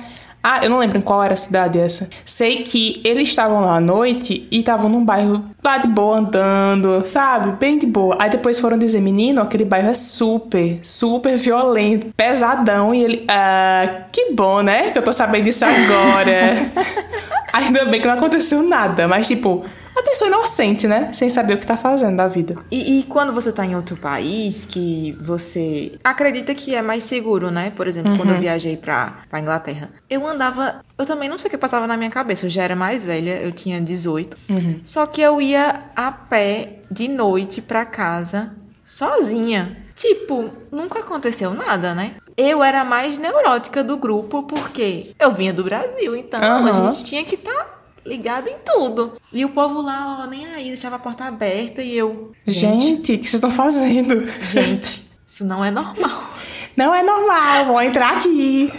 Ah, 0.48 0.60
eu 0.62 0.70
não 0.70 0.78
lembro 0.78 1.00
em 1.00 1.02
qual 1.02 1.24
era 1.24 1.34
a 1.34 1.38
cidade 1.38 1.80
essa. 1.80 2.08
Sei 2.24 2.62
que 2.62 3.02
eles 3.04 3.30
estavam 3.30 3.62
lá 3.62 3.78
à 3.78 3.80
noite 3.80 4.48
e 4.52 4.60
estavam 4.60 4.88
num 4.88 5.04
bairro 5.04 5.44
lá 5.64 5.80
de 5.80 5.88
boa 5.88 6.20
andando, 6.20 7.04
sabe? 7.04 7.58
Bem 7.58 7.80
de 7.80 7.88
boa. 7.88 8.16
Aí 8.20 8.30
depois 8.30 8.60
foram 8.60 8.78
dizer, 8.78 9.02
menino, 9.02 9.42
aquele 9.42 9.66
bairro 9.66 9.90
é 9.90 9.96
super, 9.96 10.78
super 10.84 11.36
violento, 11.36 12.14
pesadão. 12.16 12.94
E 12.94 13.04
ele, 13.04 13.26
ah, 13.28 14.04
que 14.12 14.34
bom, 14.34 14.62
né? 14.62 14.92
Que 14.92 15.00
eu 15.00 15.02
tô 15.02 15.12
sabendo 15.12 15.46
disso 15.46 15.66
agora. 15.66 16.72
Ainda 17.52 17.86
bem 17.86 18.00
que 18.00 18.06
não 18.06 18.14
aconteceu 18.14 18.62
nada, 18.62 19.08
mas 19.08 19.28
tipo, 19.28 19.66
a 19.98 20.04
pessoa 20.04 20.28
inocente, 20.30 20.88
né? 20.88 21.12
Sem 21.14 21.30
saber 21.30 21.56
o 21.56 21.58
que 21.60 21.66
tá 21.68 21.78
fazendo 21.78 22.18
da 22.18 22.28
vida. 22.28 22.56
E, 22.72 23.00
e 23.00 23.04
quando 23.04 23.32
você 23.34 23.52
tá 23.52 23.66
em 23.66 23.76
outro 23.76 23.96
país 23.96 24.66
que 24.66 25.14
você 25.22 25.98
acredita 26.04 26.54
que 26.54 26.76
é 26.76 26.82
mais 26.82 27.04
seguro, 27.04 27.50
né? 27.50 27.72
Por 27.76 27.88
exemplo, 27.88 28.16
quando 28.18 28.32
eu 28.32 28.40
viajei 28.40 28.76
pra, 28.78 29.24
pra 29.30 29.40
Inglaterra, 29.40 29.90
eu 30.10 30.26
andava. 30.28 30.82
Eu 30.98 31.06
também 31.06 31.30
não 31.30 31.38
sei 31.38 31.48
o 31.48 31.52
que 31.52 31.58
passava 31.58 31.88
na 31.88 31.98
minha 31.98 32.10
cabeça. 32.10 32.46
Eu 32.46 32.50
já 32.50 32.64
era 32.64 32.76
mais 32.76 33.04
velha, 33.06 33.42
eu 33.42 33.52
tinha 33.52 33.80
18. 33.82 34.38
Só 34.84 35.06
que 35.06 35.22
eu 35.22 35.42
ia 35.42 35.82
a 35.96 36.12
pé 36.12 36.80
de 36.92 37.08
noite 37.08 37.62
pra 37.62 37.86
casa 37.86 38.52
sozinha. 38.86 39.78
Tipo, 39.96 40.50
nunca 40.72 41.00
aconteceu 41.00 41.54
nada, 41.54 41.94
né? 41.96 42.12
Eu 42.38 42.62
era 42.62 42.82
a 42.82 42.86
mais 42.86 43.18
neurótica 43.18 43.82
do 43.84 43.96
grupo 43.96 44.44
porque 44.44 45.12
eu 45.18 45.32
vinha 45.32 45.54
do 45.54 45.64
Brasil, 45.64 46.16
então 46.18 46.42
a 46.42 46.58
Aham. 46.58 46.92
gente 46.92 47.04
tinha 47.06 47.24
que 47.24 47.36
estar 47.36 47.75
ligado 48.06 48.48
em 48.48 48.56
tudo. 48.66 49.14
E 49.34 49.44
o 49.44 49.50
povo 49.50 49.82
lá, 49.82 50.24
ó, 50.24 50.28
nem 50.28 50.46
aí, 50.48 50.68
deixava 50.68 50.98
a 50.98 51.00
porta 51.00 51.26
aberta 51.26 51.82
e 51.82 51.98
eu. 51.98 52.32
Gente, 52.46 52.94
o 52.94 53.02
que 53.02 53.18
vocês 53.18 53.34
estão 53.34 53.52
fazendo? 53.52 54.28
Gente, 54.28 55.06
isso 55.26 55.44
não 55.46 55.64
é 55.64 55.72
normal. 55.72 56.24
Não 56.76 56.94
é 56.94 57.02
normal, 57.02 57.68
vou 57.68 57.82
entrar 57.82 58.18
aqui. 58.18 58.70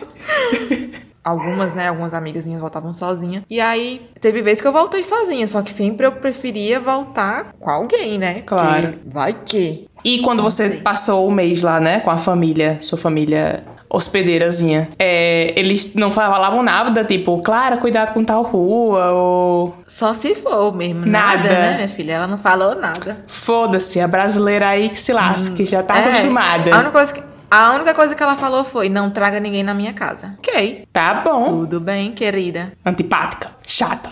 Algumas, 1.24 1.72
né, 1.72 1.88
algumas 1.88 2.14
amigas 2.14 2.46
minhas 2.46 2.60
voltavam 2.60 2.92
sozinha. 2.92 3.44
E 3.50 3.60
aí, 3.60 4.08
teve 4.20 4.42
vezes 4.42 4.60
que 4.60 4.68
eu 4.68 4.72
voltei 4.72 5.02
sozinha, 5.02 5.48
só 5.48 5.60
que 5.60 5.72
sempre 5.72 6.06
eu 6.06 6.12
preferia 6.12 6.78
voltar 6.78 7.52
com 7.58 7.68
alguém, 7.68 8.16
né? 8.16 8.42
Claro. 8.42 8.96
vai 9.04 9.32
que. 9.32 9.88
E 10.04 10.20
quando 10.20 10.40
você 10.40 10.70
sei. 10.70 10.80
passou 10.82 11.26
o 11.26 11.32
mês 11.32 11.62
lá, 11.62 11.80
né, 11.80 11.98
com 11.98 12.12
a 12.12 12.16
família, 12.16 12.78
sua 12.80 12.96
família 12.96 13.64
hospedeirazinha, 13.90 14.88
é, 14.98 15.52
eles 15.56 15.94
não 15.94 16.10
falavam 16.10 16.62
nada, 16.62 17.04
tipo, 17.04 17.40
Clara, 17.40 17.76
cuidado 17.76 18.12
com 18.12 18.24
tal 18.24 18.42
rua, 18.42 19.10
ou 19.12 19.76
Só 19.86 20.12
se 20.14 20.34
for 20.34 20.74
mesmo. 20.74 21.06
Nada. 21.06 21.36
Nada, 21.36 21.48
né, 21.50 21.74
minha 21.76 21.88
filha? 21.88 22.12
Ela 22.14 22.26
não 22.26 22.38
falou 22.38 22.74
nada. 22.74 23.18
foda-se, 23.26 24.00
a 24.00 24.08
brasileira 24.08 24.68
aí 24.68 24.88
que 24.88 24.98
se 24.98 25.12
lasque, 25.12 25.64
já 25.64 25.82
tá 25.82 25.96
É, 25.98 26.08
acostumada. 26.08 26.74
A 26.74 26.78
única, 26.78 26.90
coisa 26.92 27.12
que, 27.14 27.22
a 27.50 27.72
única 27.74 27.94
coisa 27.94 28.14
que 28.14 28.22
ela 28.22 28.34
falou 28.36 28.64
foi: 28.64 28.88
não 28.88 29.10
traga 29.10 29.38
ninguém 29.40 29.62
na 29.62 29.72
minha 29.74 29.92
casa. 29.92 30.34
Ok. 30.38 30.84
Tá 30.92 31.14
bom. 31.24 31.44
Tudo 31.44 31.80
bem, 31.80 32.12
querida. 32.12 32.72
Antipática, 32.84 33.50
chata. 33.66 34.10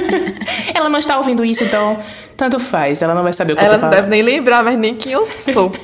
ela 0.74 0.88
não 0.88 0.98
está 0.98 1.18
ouvindo 1.18 1.44
isso, 1.44 1.64
então 1.64 1.98
tanto 2.36 2.58
faz, 2.58 3.00
ela 3.02 3.14
não 3.14 3.22
vai 3.22 3.32
saber 3.32 3.52
o 3.54 3.56
que 3.56 3.64
Ela 3.64 3.74
eu 3.74 3.78
tô 3.78 3.86
não 3.86 3.90
falando. 3.92 4.04
deve 4.08 4.10
nem 4.10 4.22
lembrar 4.22 4.62
mais 4.62 4.78
nem 4.78 4.94
quem 4.94 5.12
eu 5.12 5.26
sou. 5.26 5.72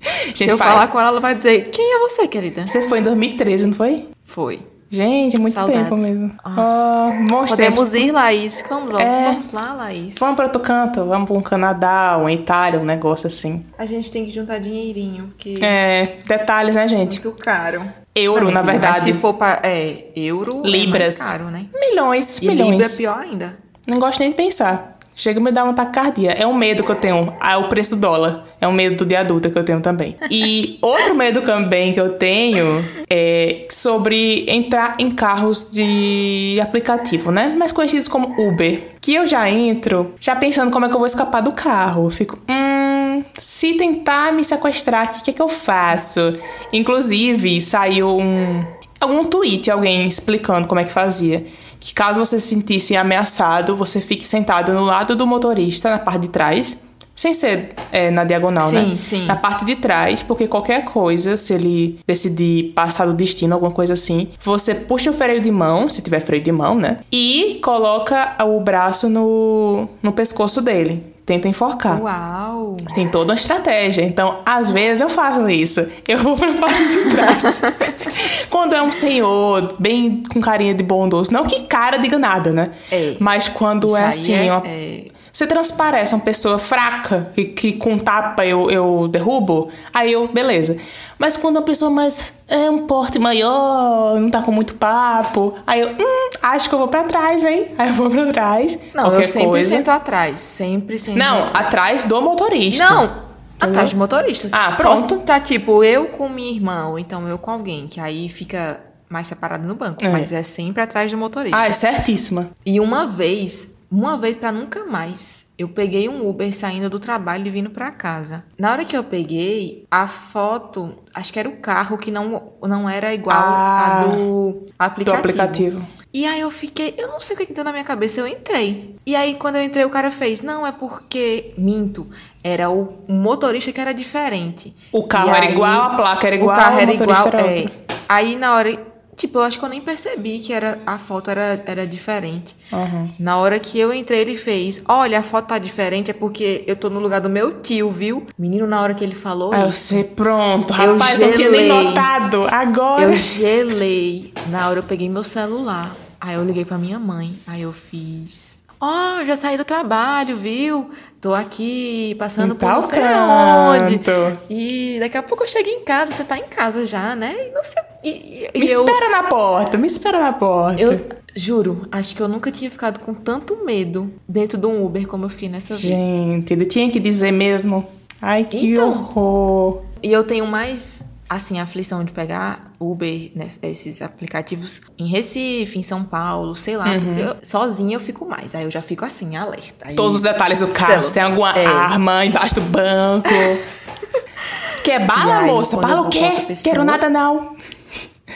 Gente, 0.26 0.44
Se 0.44 0.48
eu 0.50 0.58
fala- 0.58 0.72
falar 0.72 0.88
com 0.88 1.00
ela, 1.00 1.08
ela 1.08 1.20
vai 1.20 1.34
dizer: 1.34 1.70
quem 1.70 1.94
é 1.96 1.98
você, 2.00 2.26
querida? 2.28 2.66
Você 2.66 2.82
foi 2.88 3.00
em 3.00 3.02
2013, 3.02 3.66
não 3.66 3.72
foi? 3.74 4.08
Foi. 4.22 4.60
Gente, 4.90 5.38
muito 5.38 5.52
Saudades. 5.54 5.82
tempo 5.82 5.96
mesmo. 5.96 6.32
Ah. 6.42 7.10
Oh, 7.10 7.28
bons 7.28 7.52
tempos. 7.52 7.90
Podemos 7.90 7.94
ir, 7.94 8.10
Laís. 8.10 8.64
Vamos, 8.70 8.90
lá, 8.90 9.02
É. 9.02 9.24
vamos 9.32 9.52
lá, 9.52 9.74
Laís. 9.74 10.14
Vamos 10.18 10.34
para 10.36 10.46
outro 10.46 10.60
canto, 10.62 11.04
vamos 11.04 11.28
para 11.28 11.36
um 11.36 11.42
Canadá, 11.42 12.16
uma 12.18 12.32
Itália, 12.32 12.80
um 12.80 12.84
negócio 12.86 13.26
assim. 13.26 13.66
A 13.76 13.84
gente 13.84 14.10
tem 14.10 14.24
que 14.24 14.30
juntar 14.34 14.58
dinheirinho, 14.58 15.24
porque 15.26 15.58
É, 15.60 16.16
detalhes, 16.26 16.74
né, 16.74 16.84
é 16.84 16.88
gente? 16.88 17.20
muito 17.22 17.32
caro. 17.42 17.82
Euro, 18.14 18.50
na 18.50 18.62
verdade. 18.62 19.00
Se 19.02 19.12
for 19.12 19.34
para 19.34 19.60
é, 19.62 20.04
euro, 20.16 20.62
Libras. 20.64 21.20
é 21.20 21.24
caro, 21.24 21.44
né? 21.50 21.66
Milhões, 21.78 22.38
E 22.40 22.48
milhões. 22.48 22.70
libra 22.70 22.86
é 22.86 22.96
pior 22.96 23.18
ainda. 23.18 23.58
Não 23.86 23.98
gosto 23.98 24.20
nem 24.20 24.30
de 24.30 24.36
pensar. 24.36 24.96
Chega 25.14 25.38
a 25.38 25.42
me 25.42 25.52
dar 25.52 25.64
uma 25.64 25.74
taquicardia. 25.74 26.30
É 26.32 26.46
um 26.46 26.54
medo 26.54 26.82
que 26.82 26.90
eu 26.90 26.96
tenho. 26.96 27.34
Ah, 27.40 27.58
o 27.58 27.68
preço 27.68 27.90
do 27.94 28.00
dólar. 28.00 28.47
É 28.60 28.66
um 28.66 28.72
medo 28.72 29.04
de 29.04 29.14
adulta 29.14 29.50
que 29.50 29.58
eu 29.58 29.64
tenho 29.64 29.80
também. 29.80 30.16
E 30.30 30.78
outro 30.82 31.14
medo 31.14 31.42
também 31.42 31.92
que 31.92 32.00
eu 32.00 32.10
tenho 32.14 32.84
é 33.08 33.66
sobre 33.70 34.44
entrar 34.48 34.96
em 34.98 35.10
carros 35.10 35.70
de 35.70 36.58
aplicativo, 36.60 37.30
né? 37.30 37.54
Mais 37.56 37.72
conhecidos 37.72 38.08
como 38.08 38.34
Uber. 38.40 38.80
Que 39.00 39.14
eu 39.14 39.26
já 39.26 39.48
entro 39.48 40.14
já 40.20 40.34
pensando 40.34 40.70
como 40.70 40.86
é 40.86 40.88
que 40.88 40.94
eu 40.94 40.98
vou 40.98 41.06
escapar 41.06 41.40
do 41.40 41.52
carro. 41.52 42.06
Eu 42.06 42.10
fico, 42.10 42.38
hum, 42.48 43.22
se 43.38 43.74
tentar 43.74 44.32
me 44.32 44.44
sequestrar 44.44 45.02
aqui, 45.02 45.20
o 45.20 45.22
que 45.22 45.30
é 45.30 45.34
que 45.34 45.42
eu 45.42 45.48
faço? 45.48 46.32
Inclusive, 46.72 47.60
saiu 47.60 48.18
um 48.18 48.64
algum 49.00 49.24
tweet, 49.24 49.70
alguém 49.70 50.06
explicando 50.06 50.66
como 50.66 50.80
é 50.80 50.84
que 50.84 50.92
fazia. 50.92 51.44
Que 51.80 51.94
caso 51.94 52.24
você 52.24 52.40
se 52.40 52.48
sentisse 52.48 52.96
ameaçado, 52.96 53.76
você 53.76 54.00
fique 54.00 54.26
sentado 54.26 54.72
no 54.72 54.84
lado 54.84 55.14
do 55.14 55.26
motorista, 55.26 55.90
na 55.90 55.98
parte 55.98 56.22
de 56.22 56.28
trás. 56.28 56.87
Sem 57.18 57.34
ser 57.34 57.70
é, 57.90 58.12
na 58.12 58.22
diagonal, 58.22 58.70
né? 58.70 58.80
Sim, 58.90 58.96
sim. 58.96 59.26
Na 59.26 59.34
parte 59.34 59.64
de 59.64 59.74
trás, 59.74 60.22
porque 60.22 60.46
qualquer 60.46 60.84
coisa, 60.84 61.36
se 61.36 61.52
ele 61.52 61.98
decidir 62.06 62.72
passar 62.74 63.06
do 63.06 63.12
destino, 63.12 63.54
alguma 63.54 63.72
coisa 63.72 63.94
assim, 63.94 64.28
você 64.40 64.72
puxa 64.72 65.10
o 65.10 65.12
freio 65.12 65.40
de 65.40 65.50
mão, 65.50 65.90
se 65.90 66.00
tiver 66.00 66.20
freio 66.20 66.44
de 66.44 66.52
mão, 66.52 66.76
né? 66.76 66.98
E 67.10 67.58
coloca 67.60 68.36
o 68.44 68.60
braço 68.60 69.08
no, 69.08 69.88
no 70.00 70.12
pescoço 70.12 70.62
dele. 70.62 71.02
Tenta 71.26 71.48
enforcar. 71.48 72.00
Uau! 72.00 72.76
Tem 72.94 73.08
toda 73.08 73.32
uma 73.32 73.34
estratégia. 73.34 74.02
Então, 74.02 74.38
às 74.46 74.70
vezes 74.70 75.00
eu 75.00 75.08
faço 75.08 75.50
isso. 75.50 75.84
Eu 76.06 76.18
vou 76.20 76.36
pra 76.36 76.52
parte 76.54 76.86
de 76.86 77.10
trás. 77.10 77.60
quando 78.48 78.74
é 78.76 78.80
um 78.82 78.92
senhor 78.92 79.74
bem 79.78 80.22
com 80.32 80.40
carinha 80.40 80.72
de 80.72 80.82
bondoso. 80.84 81.32
Não 81.32 81.44
que 81.44 81.64
cara 81.64 81.96
diga 81.98 82.16
nada, 82.16 82.52
né? 82.52 82.70
É. 82.92 83.16
Mas 83.18 83.48
quando 83.48 83.96
é 83.96 84.04
assim, 84.06 84.34
é- 84.34 84.52
uma- 84.52 84.62
é- 84.66 85.04
você 85.38 85.46
transparece 85.46 86.12
uma 86.16 86.20
pessoa 86.20 86.58
fraca 86.58 87.30
e 87.36 87.44
que 87.44 87.74
com 87.74 87.96
tapa 87.96 88.44
eu, 88.44 88.68
eu 88.72 89.06
derrubo, 89.06 89.70
aí 89.94 90.10
eu, 90.12 90.26
beleza. 90.26 90.76
Mas 91.16 91.36
quando 91.36 91.56
uma 91.56 91.62
pessoa 91.62 91.88
mais 91.92 92.42
é 92.48 92.68
um 92.68 92.88
porte 92.88 93.20
maior, 93.20 94.18
não 94.20 94.30
tá 94.30 94.42
com 94.42 94.50
muito 94.50 94.74
papo, 94.74 95.54
aí 95.64 95.80
eu, 95.80 95.90
hum, 95.90 96.30
acho 96.42 96.68
que 96.68 96.74
eu 96.74 96.78
vou 96.80 96.88
pra 96.88 97.04
trás, 97.04 97.44
hein? 97.44 97.68
Aí 97.78 97.88
eu 97.88 97.94
vou 97.94 98.10
pra 98.10 98.32
trás. 98.32 98.76
Não, 98.92 99.04
qualquer 99.04 99.24
eu 99.26 99.28
sempre 99.28 99.48
coisa. 99.48 99.70
sento 99.70 99.90
atrás. 99.90 100.40
Sempre 100.40 100.98
sento 100.98 101.16
Não, 101.16 101.44
atrás 101.54 102.02
do 102.02 102.20
motorista. 102.20 102.84
Não, 102.84 103.22
atrás 103.60 103.90
de 103.90 103.96
motoristas. 103.96 104.52
Ah, 104.52 104.72
pronto. 104.76 105.18
tá 105.20 105.38
tipo 105.38 105.84
eu 105.84 106.06
com 106.06 106.28
minha 106.28 106.50
irmã, 106.50 106.88
ou 106.88 106.98
então 106.98 107.28
eu 107.28 107.38
com 107.38 107.52
alguém, 107.52 107.86
que 107.86 108.00
aí 108.00 108.28
fica 108.28 108.80
mais 109.08 109.28
separado 109.28 109.66
no 109.66 109.74
banco. 109.74 110.04
É. 110.04 110.08
Mas 110.08 110.32
é 110.32 110.42
sempre 110.42 110.82
atrás 110.82 111.12
do 111.12 111.16
motorista. 111.16 111.56
Ah, 111.56 111.66
é 111.66 111.72
certíssima. 111.72 112.50
E 112.66 112.80
uma 112.80 113.06
vez, 113.06 113.67
uma 113.90 114.16
vez 114.18 114.36
pra 114.36 114.52
nunca 114.52 114.84
mais, 114.84 115.46
eu 115.58 115.68
peguei 115.68 116.08
um 116.08 116.28
Uber 116.28 116.54
saindo 116.54 116.90
do 116.90 117.00
trabalho 117.00 117.46
e 117.46 117.50
vindo 117.50 117.70
pra 117.70 117.90
casa. 117.90 118.44
Na 118.58 118.70
hora 118.70 118.84
que 118.84 118.96
eu 118.96 119.02
peguei, 119.02 119.84
a 119.90 120.06
foto, 120.06 120.94
acho 121.12 121.32
que 121.32 121.38
era 121.38 121.48
o 121.48 121.56
carro 121.56 121.96
que 121.98 122.10
não, 122.10 122.52
não 122.62 122.88
era 122.88 123.14
igual 123.14 123.36
Ah, 123.36 124.02
a 124.02 124.06
do 124.06 124.66
aplicativo. 124.78 125.04
Do 125.04 125.18
aplicativo. 125.18 125.86
E 126.12 126.26
aí 126.26 126.40
eu 126.40 126.50
fiquei, 126.50 126.94
eu 126.96 127.08
não 127.08 127.20
sei 127.20 127.36
o 127.36 127.38
que 127.38 127.46
que 127.46 127.52
deu 127.52 127.64
na 127.64 127.72
minha 127.72 127.84
cabeça, 127.84 128.20
eu 128.20 128.26
entrei. 128.26 128.96
E 129.04 129.14
aí 129.14 129.34
quando 129.34 129.56
eu 129.56 129.62
entrei, 129.62 129.84
o 129.84 129.90
cara 129.90 130.10
fez, 130.10 130.40
não, 130.40 130.66
é 130.66 130.72
porque, 130.72 131.52
minto, 131.58 132.06
era 132.42 132.70
o, 132.70 133.04
o 133.06 133.12
motorista 133.12 133.72
que 133.72 133.80
era 133.80 133.92
diferente. 133.92 134.74
O 134.92 135.06
carro 135.06 135.28
E 135.28 135.36
era 135.36 135.46
aí, 135.46 135.52
igual, 135.52 135.82
a 135.82 135.90
placa 135.96 136.26
era 136.26 136.36
igual, 136.36 136.56
o 136.56 136.60
carro 136.60 136.76
o 136.76 136.80
era 136.80 136.92
motorista 136.92 137.28
igual, 137.28 137.44
era 137.44 137.60
é. 137.60 137.66
Aí 138.08 138.36
na 138.36 138.54
hora, 138.54 138.87
Tipo, 139.18 139.40
eu 139.40 139.42
acho 139.42 139.58
que 139.58 139.64
eu 139.64 139.68
nem 139.68 139.80
percebi 139.80 140.38
que 140.38 140.52
era, 140.52 140.78
a 140.86 140.96
foto 140.96 141.28
era, 141.28 141.60
era 141.66 141.84
diferente. 141.84 142.56
Uhum. 142.72 143.10
Na 143.18 143.36
hora 143.36 143.58
que 143.58 143.76
eu 143.78 143.92
entrei, 143.92 144.20
ele 144.20 144.36
fez: 144.36 144.80
Olha, 144.86 145.18
a 145.18 145.22
foto 145.22 145.48
tá 145.48 145.58
diferente, 145.58 146.10
é 146.12 146.14
porque 146.14 146.62
eu 146.68 146.76
tô 146.76 146.88
no 146.88 147.00
lugar 147.00 147.20
do 147.20 147.28
meu 147.28 147.60
tio, 147.60 147.90
viu? 147.90 148.24
Menino, 148.38 148.64
na 148.66 148.80
hora 148.80 148.94
que 148.94 149.02
ele 149.02 149.16
falou 149.16 149.52
eu 149.52 149.72
sei, 149.72 150.04
pronto. 150.04 150.72
Eu 150.72 150.92
Rapaz, 150.92 151.20
eu 151.20 151.28
não 151.28 151.36
tinha 151.36 151.50
nem 151.50 151.60
gelei. 151.66 151.84
notado. 151.84 152.46
Agora. 152.48 153.02
eu 153.02 153.14
gelei. 153.14 154.32
Na 154.50 154.68
hora 154.68 154.78
eu 154.78 154.84
peguei 154.84 155.08
meu 155.08 155.24
celular. 155.24 155.96
Aí 156.20 156.34
eu 156.36 156.44
liguei 156.44 156.64
pra 156.64 156.78
minha 156.78 156.98
mãe. 156.98 157.34
Aí 157.44 157.62
eu 157.62 157.72
fiz: 157.72 158.62
Ó, 158.80 159.24
já 159.26 159.34
saí 159.34 159.56
do 159.56 159.64
trabalho, 159.64 160.36
viu? 160.36 160.90
Tô 161.20 161.34
aqui 161.34 162.14
passando 162.16 162.54
por 162.54 162.64
não 162.68 162.80
sei 162.82 163.00
onde. 163.02 164.00
E 164.48 164.98
daqui 165.00 165.16
a 165.16 165.22
pouco 165.22 165.42
eu 165.42 165.48
chego 165.48 165.68
em 165.68 165.84
casa, 165.84 166.12
você 166.12 166.22
tá 166.22 166.38
em 166.38 166.44
casa 166.44 166.86
já, 166.86 167.16
né? 167.16 167.34
E 167.48 167.50
não 167.52 167.62
sei. 167.64 167.82
E, 168.04 168.48
e- 168.54 168.58
Me 168.58 168.70
eu, 168.70 168.86
espera 168.86 169.10
na 169.10 169.24
porta, 169.24 169.76
me 169.76 169.86
espera 169.88 170.20
na 170.20 170.32
porta. 170.32 170.80
eu 170.80 171.06
juro, 171.34 171.88
acho 171.90 172.14
que 172.14 172.22
eu 172.22 172.28
nunca 172.28 172.52
tinha 172.52 172.70
ficado 172.70 173.00
com 173.00 173.12
tanto 173.12 173.64
medo 173.64 174.12
dentro 174.28 174.56
de 174.56 174.66
um 174.66 174.84
Uber 174.84 175.06
como 175.08 175.24
eu 175.24 175.28
fiquei 175.28 175.48
nessa 175.48 175.74
vez. 175.74 175.80
Gente, 175.80 176.52
ele 176.52 176.66
tinha 176.66 176.88
que 176.90 177.00
dizer 177.00 177.32
mesmo. 177.32 177.84
Ai, 178.22 178.44
que 178.44 178.72
Então. 178.72 178.88
horror. 178.90 179.82
E 180.02 180.12
eu 180.12 180.22
tenho 180.22 180.46
mais, 180.46 181.02
assim, 181.28 181.60
a 181.60 181.62
aflição 181.64 182.02
de 182.04 182.12
pegar 182.12 182.72
Uber, 182.80 183.30
né, 183.34 183.48
esses 183.62 184.00
aplicativos 184.00 184.80
em 184.98 185.06
Recife, 185.08 185.78
em 185.78 185.82
São 185.82 186.02
Paulo, 186.04 186.56
sei 186.56 186.76
lá, 186.76 186.86
Uhum. 186.92 187.00
porque 187.04 187.20
eu- 187.20 187.36
sozinha 187.42 187.96
eu 187.96 188.00
fico 188.00 188.24
mais. 188.26 188.54
Aí 188.54 188.64
eu 188.64 188.70
já 188.70 188.80
fico 188.82 189.04
assim, 189.04 189.36
alerta. 189.36 189.88
Aí- 189.88 189.94
Todos 189.94 190.16
os 190.16 190.22
detalhes 190.22 190.60
do 190.60 190.68
carro. 190.68 191.02
Se 191.04 191.12
tem 191.12 191.22
alguma 191.22 191.52
É. 191.52 191.66
arma 191.66 192.24
embaixo 192.24 192.54
do 192.54 192.62
banco. 192.62 193.28
Quer 194.84 195.04
bala, 195.06 195.38
aí, 195.40 195.46
moça? 195.46 195.76
Bala 195.76 196.02
o 196.02 196.08
quê? 196.08 196.44
pessoa- 196.46 196.72
Quero 196.72 196.84
nada, 196.84 197.08
não. 197.10 197.54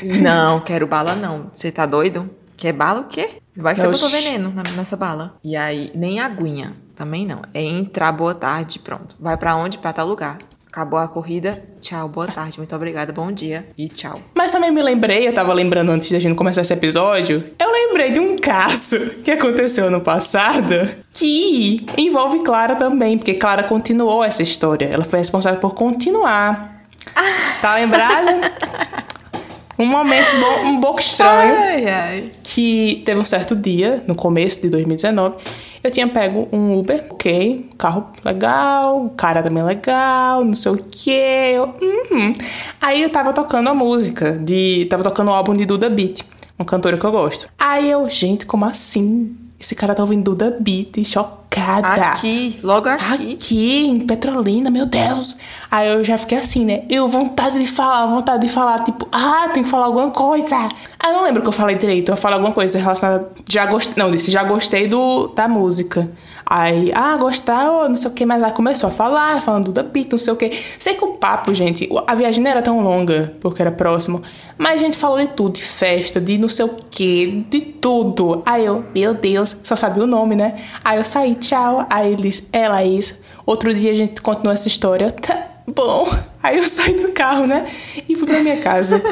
Não, 0.03 0.61
quero 0.61 0.87
bala 0.87 1.15
não. 1.15 1.51
Você 1.53 1.71
tá 1.71 1.87
doido? 1.87 2.29
Quer 2.57 2.73
bala 2.73 3.01
o 3.01 3.05
quê? 3.05 3.39
Vai 3.57 3.75
que 3.75 3.81
você 3.81 3.89
botou 3.89 4.09
veneno 4.09 4.53
nessa 4.77 4.97
bala. 4.97 5.35
E 5.45 5.57
aí, 5.57 5.91
nem 5.95 6.21
aguinha. 6.21 6.75
Também 6.95 7.27
não. 7.27 7.43
É 7.55 7.63
entrar, 7.63 8.13
boa 8.13 8.35
tarde, 8.35 8.79
pronto. 8.79 9.17
Vai 9.19 9.37
pra 9.37 9.57
onde? 9.57 9.79
Pra 9.79 9.93
tal 9.93 10.07
lugar. 10.07 10.39
Acabou 10.73 10.99
a 10.99 11.07
corrida. 11.07 11.63
Tchau, 11.83 12.09
boa 12.09 12.27
tarde, 12.27 12.57
muito 12.57 12.75
obrigada, 12.75 13.13
bom 13.13 13.31
dia 13.31 13.69
e 13.77 13.91
tchau. 13.91 14.19
Mas 14.35 14.53
também 14.53 14.71
me 14.71 14.81
lembrei, 14.81 15.29
eu 15.29 15.35
tava 15.35 15.53
lembrando 15.53 15.91
antes 15.93 16.11
da 16.11 16.19
gente 16.19 16.35
começar 16.35 16.63
esse 16.63 16.73
episódio, 16.73 17.45
eu 17.59 17.71
lembrei 17.71 18.11
de 18.13 18.19
um 18.19 18.39
caso 18.39 18.99
que 19.23 19.31
aconteceu 19.31 19.91
no 19.91 20.01
passado 20.01 20.89
que 21.13 21.85
envolve 21.99 22.39
Clara 22.39 22.75
também, 22.75 23.19
porque 23.19 23.35
Clara 23.35 23.65
continuou 23.65 24.25
essa 24.25 24.43
história. 24.43 24.89
Ela 24.91 25.05
foi 25.05 25.19
responsável 25.19 25.61
por 25.61 25.75
continuar. 25.75 26.87
Tá 27.61 27.75
lembrada? 27.75 28.53
Um 29.79 29.85
momento 29.85 30.29
bom- 30.41 30.69
um 30.71 30.81
pouco 30.81 31.01
estranho. 31.01 31.55
Ai, 31.55 31.87
ai. 31.87 32.31
que 32.43 33.03
teve 33.05 33.21
um 33.21 33.25
certo 33.27 33.55
dia, 33.55 34.03
no 34.07 34.15
começo 34.15 34.63
de 34.63 34.71
2019, 34.71 35.37
eu 35.83 35.91
tinha 35.91 36.07
pego 36.07 36.49
um 36.53 36.79
Uber, 36.79 37.07
ok, 37.11 37.69
carro 37.77 38.07
legal, 38.25 39.13
cara 39.17 39.43
também 39.43 39.63
legal, 39.63 40.45
não 40.45 40.55
sei 40.55 40.73
o 40.73 40.77
quê. 40.77 41.53
eu, 41.55 41.65
uhum. 41.65 42.33
Aí 42.81 43.03
eu 43.03 43.11
tava 43.11 43.33
tocando 43.33 43.69
a 43.69 43.75
música, 43.75 44.33
de, 44.33 44.87
tava 44.89 45.03
tocando 45.03 45.29
o 45.29 45.35
álbum 45.35 45.55
de 45.55 45.67
Duda 45.67 45.91
Beat, 45.91 46.23
uma 46.59 46.65
cantora 46.65 46.97
que 46.97 47.05
eu 47.05 47.11
gosto. 47.11 47.49
Aí 47.59 47.91
eu, 47.91 48.09
gente, 48.09 48.47
como 48.47 48.65
assim? 48.65 49.37
Esse 49.59 49.75
cara 49.75 49.95
tá 49.95 50.03
ouvindo 50.03 50.25
Duda 50.25 50.57
Beat, 50.59 50.99
chocada. 51.53 52.07
Aqui, 52.07 52.59
logo 52.63 52.89
aqui. 52.89 53.35
Aqui, 53.35 53.87
em 53.87 54.01
Petrolina, 54.01 54.71
meu 54.71 54.87
Deus. 54.87 55.37
Aí 55.71 55.89
eu 55.89 56.03
já 56.03 56.17
fiquei 56.17 56.39
assim, 56.39 56.65
né? 56.65 56.85
Eu, 56.89 57.07
vontade 57.07 57.59
de 57.59 57.67
falar, 57.67 58.07
vontade 58.07 58.47
de 58.47 58.53
falar, 58.53 58.81
tipo, 58.85 59.07
ah, 59.13 59.51
tem 59.53 59.63
que 59.63 59.69
falar 59.69 59.87
alguma 59.87 60.11
coisa. 60.11 60.57
Aí 60.99 61.11
eu 61.11 61.13
não 61.13 61.25
lembro 61.25 61.41
o 61.41 61.43
que 61.43 61.49
eu 61.49 61.53
falei 61.53 61.77
direito. 61.77 62.11
Eu 62.11 62.17
falei 62.17 62.37
alguma 62.37 62.55
coisa 62.55 62.79
relacionada. 62.79 63.31
Já 63.49 63.67
gostei. 63.67 63.95
Não, 64.03 64.11
disse, 64.11 64.31
já 64.31 64.43
gostei 64.45 64.89
do, 64.89 65.29
da 65.29 65.47
música. 65.47 66.09
Aí, 66.55 66.93
ah, 66.95 67.17
gostar, 67.17 67.65
não 67.89 67.97
sei 67.97 68.11
o 68.11 68.13
que, 68.13 68.27
mas 68.27 68.43
aí 68.43 68.53
começou 68.53 68.91
a 68.91 68.93
falar, 68.93 69.41
falando 69.41 69.73
da 69.73 69.83
beat, 69.83 70.13
não 70.13 70.19
sei 70.19 70.35
o 70.35 70.37
que. 70.37 70.51
Sei 70.79 70.93
que 70.93 71.03
o 71.03 71.15
papo, 71.15 71.55
gente, 71.55 71.89
a 72.07 72.15
viagem 72.15 72.45
não 72.45 72.51
era 72.51 72.61
tão 72.61 72.83
longa, 72.83 73.35
porque 73.41 73.63
era 73.63 73.73
próximo. 73.73 74.23
Mas 74.59 74.75
a 74.75 74.85
gente 74.85 74.99
falou 74.99 75.19
de 75.19 75.29
tudo, 75.29 75.55
de 75.55 75.63
festa, 75.63 76.21
de 76.21 76.37
não 76.37 76.51
sei 76.51 76.67
o 76.67 76.77
que, 76.91 77.47
de 77.49 77.63
tudo. 77.63 78.43
Aí 78.45 78.67
eu, 78.67 78.85
meu 78.95 79.15
Deus, 79.15 79.57
só 79.65 79.75
sabia 79.75 80.05
o 80.05 80.07
nome, 80.07 80.37
né? 80.37 80.63
Aí 80.85 80.99
eu 80.99 81.05
saí, 81.07 81.35
tchau. 81.37 81.87
Aí 81.89 82.13
eles, 82.13 82.47
é 82.53 82.69
Laís. 82.69 83.19
Outro 83.47 83.73
dia 83.73 83.91
a 83.91 83.95
gente 83.95 84.21
continuou 84.21 84.53
essa 84.53 84.69
história. 84.69 85.11
Tá 85.11 85.47
bom. 85.67 86.07
Aí 86.43 86.59
eu 86.59 86.65
saí 86.65 87.01
do 87.01 87.13
carro, 87.13 87.47
né? 87.47 87.65
E 88.07 88.15
fui 88.15 88.29
pra 88.29 88.41
minha 88.41 88.59
casa. 88.59 89.03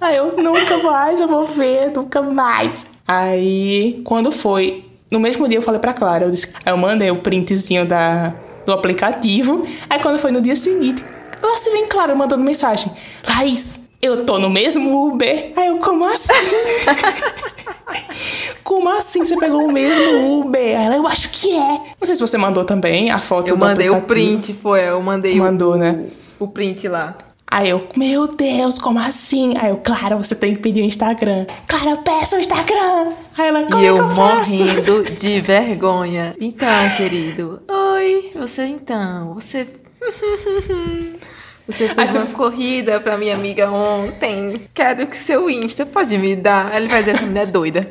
Aí 0.00 0.16
eu, 0.16 0.36
nunca 0.36 0.78
mais 0.78 1.20
eu 1.20 1.26
vou 1.26 1.44
ver, 1.44 1.90
nunca 1.90 2.22
mais. 2.22 2.86
Aí, 3.06 4.00
quando 4.04 4.30
foi 4.30 4.83
no 5.10 5.20
mesmo 5.20 5.48
dia 5.48 5.58
eu 5.58 5.62
falei 5.62 5.80
pra 5.80 5.92
Clara, 5.92 6.24
eu, 6.24 6.30
disse, 6.30 6.48
aí 6.64 6.72
eu 6.72 6.76
mandei 6.76 7.10
o 7.10 7.16
printzinho 7.16 7.86
da, 7.86 8.34
do 8.66 8.72
aplicativo. 8.72 9.66
Aí 9.88 10.00
quando 10.00 10.18
foi 10.18 10.30
no 10.30 10.40
dia 10.40 10.56
seguinte, 10.56 11.04
ela 11.42 11.56
se 11.58 11.70
vem 11.70 11.86
Clara 11.86 12.14
mandando 12.14 12.42
mensagem. 12.42 12.92
Laís, 13.28 13.80
eu 14.02 14.24
tô 14.24 14.38
no 14.38 14.50
mesmo 14.50 15.08
Uber. 15.08 15.52
Aí 15.56 15.68
eu, 15.68 15.78
como 15.78 16.04
assim? 16.04 16.32
como 18.62 18.88
assim 18.90 19.24
você 19.24 19.36
pegou 19.36 19.64
o 19.64 19.72
mesmo 19.72 20.40
Uber? 20.40 20.60
Aí 20.60 20.86
ela, 20.86 20.96
eu 20.96 21.06
acho 21.06 21.30
que 21.30 21.50
é. 21.50 21.80
Não 22.00 22.06
sei 22.06 22.14
se 22.14 22.20
você 22.20 22.36
mandou 22.36 22.64
também 22.64 23.10
a 23.10 23.20
foto 23.20 23.48
Eu 23.48 23.56
do 23.56 23.60
mandei 23.60 23.90
o 23.90 24.02
print, 24.02 24.52
foi, 24.54 24.88
eu 24.88 25.00
mandei 25.02 25.38
Mandou, 25.38 25.74
o, 25.74 25.76
né? 25.76 26.06
o 26.38 26.48
print 26.48 26.88
lá. 26.88 27.14
Aí 27.46 27.68
eu, 27.68 27.86
meu 27.96 28.26
Deus, 28.26 28.78
como 28.78 28.98
assim? 28.98 29.54
Aí 29.58 29.70
eu, 29.70 29.76
Clara, 29.76 30.16
você 30.16 30.34
tem 30.34 30.54
que 30.56 30.60
pedir 30.62 30.80
o 30.82 30.84
Instagram. 30.84 31.46
Clara, 31.68 31.96
peça 31.98 32.36
o 32.36 32.40
Instagram. 32.40 33.12
Aí 33.36 33.46
ela, 33.48 33.64
como 33.64 33.78
e 33.82 33.86
é 33.86 33.90
eu 33.90 33.94
que 33.96 34.00
eu 34.00 34.10
faço? 34.10 34.50
morrendo 34.50 35.04
de 35.16 35.40
vergonha. 35.40 36.34
Então, 36.40 36.68
querido. 36.96 37.62
Oi, 37.68 38.32
você 38.34 38.64
então. 38.64 39.34
Você. 39.34 39.68
Você 41.66 41.88
fez 41.94 42.10
você- 42.10 42.18
uma 42.18 42.26
corrida 42.26 43.00
pra 43.00 43.16
minha 43.16 43.34
amiga 43.34 43.70
ontem. 43.70 44.60
Quero 44.74 45.06
que 45.06 45.16
seu 45.16 45.48
Insta 45.48 45.86
pode 45.86 46.18
me 46.18 46.36
dar. 46.36 46.76
Ele 46.76 46.86
vai 46.88 46.98
dizer 47.00 47.12
essa 47.12 47.24
mulher 47.24 47.44
é 47.44 47.46
doida. 47.50 47.90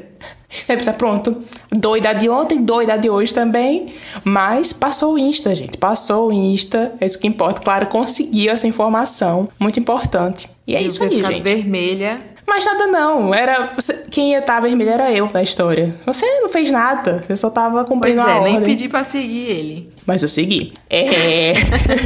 Aí 0.68 0.78
pensa, 0.78 0.94
pronto, 0.94 1.38
doida 1.72 2.14
de 2.14 2.30
ontem, 2.30 2.62
doida 2.62 2.98
de 2.98 3.10
hoje 3.10 3.34
também. 3.34 3.94
Mas 4.24 4.72
passou 4.72 5.14
o 5.14 5.18
Insta, 5.20 5.54
gente. 5.56 5.78
Passou 5.78 6.28
o 6.28 6.32
Insta. 6.32 6.94
É 7.00 7.06
isso 7.06 7.20
que 7.20 7.28
importa. 7.28 7.62
Claro, 7.62 7.88
conseguiu 7.88 8.52
essa 8.52 8.68
informação. 8.68 9.50
Muito 9.60 9.80
importante. 9.80 10.50
E 10.68 10.76
é 10.76 10.82
E 10.82 10.88
isso 10.88 11.04
aí, 11.04 11.22
gente. 11.22 11.42
vermelha. 11.42 12.33
Mas 12.48 12.66
nada 12.66 12.88
não. 12.88 13.34
Era. 13.34 13.72
você- 13.76 14.04
quem 14.12 14.32
ia 14.32 14.40
estar 14.40 14.60
vermelho 14.60 14.90
era 14.92 15.12
eu 15.12 15.30
na 15.34 15.42
história. 15.42 15.96
Você 16.06 16.26
não 16.42 16.50
fez 16.50 16.70
nada. 16.72 17.24
Você 17.26 17.36
só 17.38 17.50
tava 17.50 17.78
Pois 17.84 17.88
cumprindo 17.88 18.22
a 18.22 18.30
é, 18.30 18.40
nem 18.44 18.54
ordem. 18.56 18.64
pedi 18.70 18.90
pra 18.90 19.04
seguir 19.04 19.50
ele. 19.50 19.90
Mas 20.06 20.22
eu 20.22 20.30
segui. 20.30 20.74
É. 20.90 21.54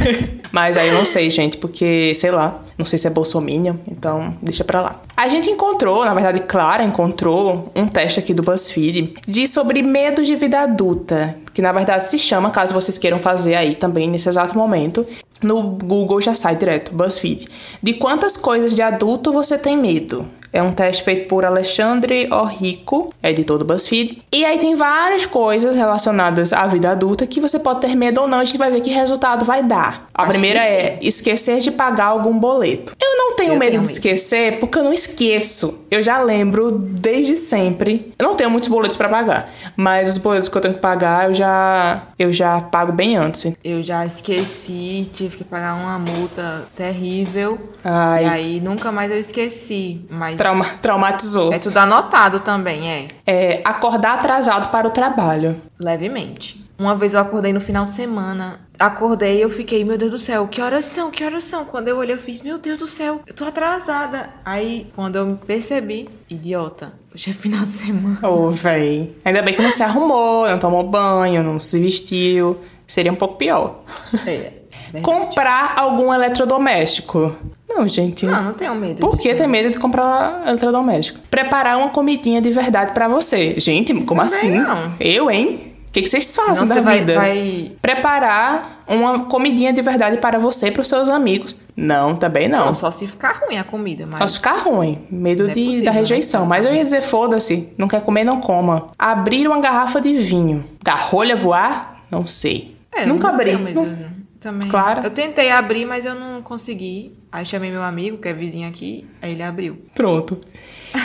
Mas 0.50 0.76
aí 0.78 0.88
eu 0.88 0.94
não 0.94 1.04
sei, 1.04 1.28
gente, 1.28 1.58
porque, 1.58 2.14
sei 2.14 2.30
lá, 2.30 2.62
não 2.78 2.86
sei 2.86 2.98
se 2.98 3.06
é 3.06 3.10
bolsominion, 3.10 3.74
então 3.90 4.34
deixa 4.40 4.64
pra 4.64 4.80
lá. 4.80 5.02
A 5.16 5.28
gente 5.28 5.50
encontrou, 5.50 6.04
na 6.06 6.14
verdade, 6.14 6.40
Clara 6.40 6.82
encontrou 6.82 7.70
um 7.76 7.86
teste 7.86 8.18
aqui 8.18 8.32
do 8.32 8.42
BuzzFeed 8.42 9.14
de 9.26 9.46
sobre 9.46 9.82
medo 9.82 10.22
de 10.22 10.34
vida 10.36 10.60
adulta, 10.60 11.34
que 11.52 11.60
na 11.60 11.70
verdade 11.72 12.04
se 12.08 12.18
chama, 12.18 12.50
caso 12.50 12.72
vocês 12.72 12.96
queiram 12.98 13.18
fazer 13.18 13.56
aí 13.56 13.74
também 13.74 14.08
nesse 14.08 14.28
exato 14.28 14.56
momento, 14.56 15.04
no 15.42 15.62
Google 15.62 16.20
já 16.20 16.34
sai 16.34 16.56
direto, 16.56 16.92
BuzzFeed. 16.94 17.46
De 17.82 17.94
quantas 17.94 18.36
coisas 18.36 18.74
de 18.74 18.82
adulto 18.82 19.32
você 19.32 19.56
tem 19.58 19.76
medo? 19.76 20.26
É 20.50 20.62
um 20.62 20.72
teste 20.72 21.04
feito 21.04 21.28
por 21.28 21.44
Alexandre 21.44 22.26
Orrico, 22.32 23.12
editor 23.22 23.58
do 23.58 23.66
BuzzFeed. 23.66 24.22
E 24.32 24.46
aí 24.46 24.58
tem 24.58 24.74
várias 24.74 25.26
coisas 25.26 25.76
relacionadas 25.76 26.54
à 26.54 26.66
vida 26.66 26.90
adulta 26.90 27.26
que 27.26 27.38
você 27.38 27.58
pode 27.58 27.82
ter 27.82 27.94
medo 27.94 28.22
ou 28.22 28.26
não. 28.26 28.38
A 28.40 28.44
gente 28.46 28.56
vai 28.56 28.70
ver 28.70 28.80
que 28.80 28.88
resultado 28.88 29.44
vai 29.44 29.62
dar. 29.62 30.08
A 30.14 30.22
Acho 30.22 30.32
primeira 30.32 30.60
é 30.60 30.98
esquecer 31.02 31.58
de 31.58 31.70
pagar 31.70 32.06
algum 32.06 32.38
boleto. 32.38 32.94
Eu 32.98 33.14
não 33.18 33.36
tenho 33.36 33.52
Eu 33.52 33.58
medo 33.58 33.70
tenho 33.72 33.82
de 33.82 33.88
medo. 33.88 33.92
esquecer 33.92 34.58
porque 34.58 34.78
eu 34.78 34.84
não 34.84 34.92
esqueço. 34.92 35.80
Eu 35.90 36.02
já 36.02 36.18
lembro 36.22 36.70
desde 36.72 37.36
sempre. 37.36 38.14
Eu 38.18 38.26
não 38.26 38.34
tenho 38.34 38.50
muitos 38.50 38.70
boletos 38.70 38.96
pra 38.96 39.08
pagar, 39.08 39.52
mas 39.76 40.08
os 40.08 40.16
boletos 40.16 40.48
que 40.48 40.56
eu 40.56 40.62
tenho 40.62 40.74
que 40.74 40.80
pagar 40.80 41.28
eu 41.28 41.34
já 41.34 42.04
eu 42.18 42.32
já 42.32 42.58
pago 42.62 42.90
bem 42.90 43.16
antes. 43.16 43.52
Eu 43.62 43.82
já 43.82 44.06
esqueci, 44.06 45.10
tive 45.28 45.38
que 45.38 45.44
pagar 45.44 45.74
uma 45.74 45.98
multa 45.98 46.66
terrível. 46.74 47.58
Ai. 47.84 48.24
E 48.24 48.26
aí 48.26 48.60
nunca 48.60 48.90
mais 48.90 49.10
eu 49.12 49.18
esqueci. 49.18 50.06
Mas 50.10 50.36
Trauma, 50.36 50.64
traumatizou. 50.80 51.52
é 51.52 51.58
tudo 51.58 51.76
anotado 51.76 52.40
também, 52.40 52.90
é. 52.90 53.08
É, 53.26 53.60
acordar 53.64 54.14
atrasado 54.14 54.70
para 54.70 54.88
o 54.88 54.90
trabalho. 54.90 55.56
Levemente. 55.78 56.66
Uma 56.78 56.94
vez 56.94 57.12
eu 57.12 57.20
acordei 57.20 57.52
no 57.52 57.60
final 57.60 57.84
de 57.84 57.90
semana. 57.90 58.60
Acordei 58.78 59.38
e 59.38 59.42
eu 59.42 59.50
fiquei, 59.50 59.84
meu 59.84 59.98
Deus 59.98 60.12
do 60.12 60.18
céu, 60.18 60.46
que 60.46 60.62
horas 60.62 60.84
são? 60.84 61.10
Que 61.10 61.24
horas 61.24 61.42
são? 61.42 61.64
Quando 61.64 61.88
eu 61.88 61.96
olhei, 61.96 62.14
eu 62.14 62.18
fiz, 62.18 62.40
meu 62.40 62.56
Deus 62.56 62.78
do 62.78 62.86
céu, 62.86 63.20
eu 63.26 63.34
tô 63.34 63.44
atrasada. 63.44 64.30
Aí, 64.44 64.86
quando 64.94 65.16
eu 65.16 65.26
me 65.26 65.36
percebi, 65.36 66.08
idiota, 66.30 66.92
hoje 67.12 67.30
é 67.30 67.34
final 67.34 67.66
de 67.66 67.72
semana. 67.72 68.28
Ô, 68.28 68.50
véi. 68.50 69.12
Ainda 69.24 69.42
bem 69.42 69.54
que 69.54 69.60
não 69.60 69.72
se 69.72 69.82
arrumou, 69.82 70.48
não 70.48 70.58
tomou 70.60 70.84
banho, 70.84 71.42
não 71.42 71.58
se 71.58 71.80
vestiu. 71.80 72.60
Seria 72.86 73.12
um 73.12 73.16
pouco 73.16 73.34
pior. 73.34 73.82
É. 74.24 74.57
verdade. 74.92 75.04
Comprar 75.04 75.74
algum 75.76 76.12
eletrodoméstico. 76.12 77.36
Não, 77.68 77.86
gente. 77.86 78.26
Não, 78.26 78.42
não 78.44 78.52
tenho 78.54 78.74
medo 78.74 79.00
Por 79.00 79.16
que 79.18 79.34
ter 79.34 79.46
medo 79.46 79.70
de 79.70 79.78
comprar 79.78 80.42
eletrodoméstico? 80.46 81.20
Preparar 81.30 81.76
uma 81.78 81.90
comidinha 81.90 82.40
de 82.40 82.50
verdade 82.50 82.92
pra 82.92 83.06
você. 83.08 83.54
Gente, 83.60 83.94
como 84.02 84.22
Também 84.22 84.38
assim? 84.38 84.58
não. 84.58 84.92
Eu, 84.98 85.30
hein? 85.30 85.64
O 85.88 85.90
que, 85.90 86.02
que 86.02 86.08
vocês 86.08 86.34
fazem 86.34 86.54
Senão 86.54 86.68
da 86.68 86.74
você 86.74 86.80
vai, 86.80 86.98
vida? 86.98 87.14
vai... 87.14 87.72
Preparar 87.80 88.82
uma 88.86 89.20
comidinha 89.24 89.72
de 89.72 89.80
verdade 89.80 90.18
para 90.18 90.38
você 90.38 90.68
e 90.68 90.70
para 90.70 90.82
os 90.82 90.88
seus 90.88 91.08
amigos. 91.08 91.56
Não, 91.76 92.14
também 92.14 92.48
não. 92.48 92.66
Não, 92.66 92.74
só 92.74 92.90
se 92.90 93.06
ficar 93.06 93.40
ruim 93.42 93.56
a 93.56 93.64
comida, 93.64 94.04
mas... 94.06 94.18
Posso 94.18 94.36
ficar 94.36 94.58
ruim, 94.62 95.06
medo 95.10 95.44
é 95.48 95.52
de, 95.54 95.64
possível, 95.64 95.84
da 95.86 95.92
né? 95.92 95.98
rejeição. 95.98 96.46
Mas 96.46 96.64
eu 96.66 96.74
ia 96.74 96.84
dizer, 96.84 97.00
foda-se, 97.02 97.68
não 97.78 97.88
quer 97.88 98.02
comer, 98.02 98.24
não 98.24 98.40
coma. 98.40 98.88
Abrir 98.98 99.46
uma 99.46 99.60
garrafa 99.60 100.00
de 100.00 100.12
vinho. 100.14 100.64
Da 100.82 100.94
rolha 100.94 101.36
voar? 101.36 102.02
Não 102.10 102.26
sei. 102.26 102.76
É, 102.92 103.06
Nunca 103.06 103.28
não 103.28 103.34
abri. 103.34 103.50
tenho 103.50 103.60
medo, 103.60 103.80
Não- 103.80 103.86
não. 103.86 104.17
Também. 104.40 104.68
Claro. 104.68 105.00
Eu 105.04 105.10
tentei 105.10 105.50
abrir, 105.50 105.84
mas 105.84 106.04
eu 106.04 106.14
não 106.14 106.40
consegui. 106.42 107.12
Aí 107.30 107.44
chamei 107.44 107.70
meu 107.70 107.82
amigo, 107.82 108.18
que 108.18 108.28
é 108.28 108.32
vizinho 108.32 108.68
aqui, 108.68 109.06
aí 109.20 109.32
ele 109.32 109.42
abriu. 109.42 109.78
Pronto. 109.94 110.40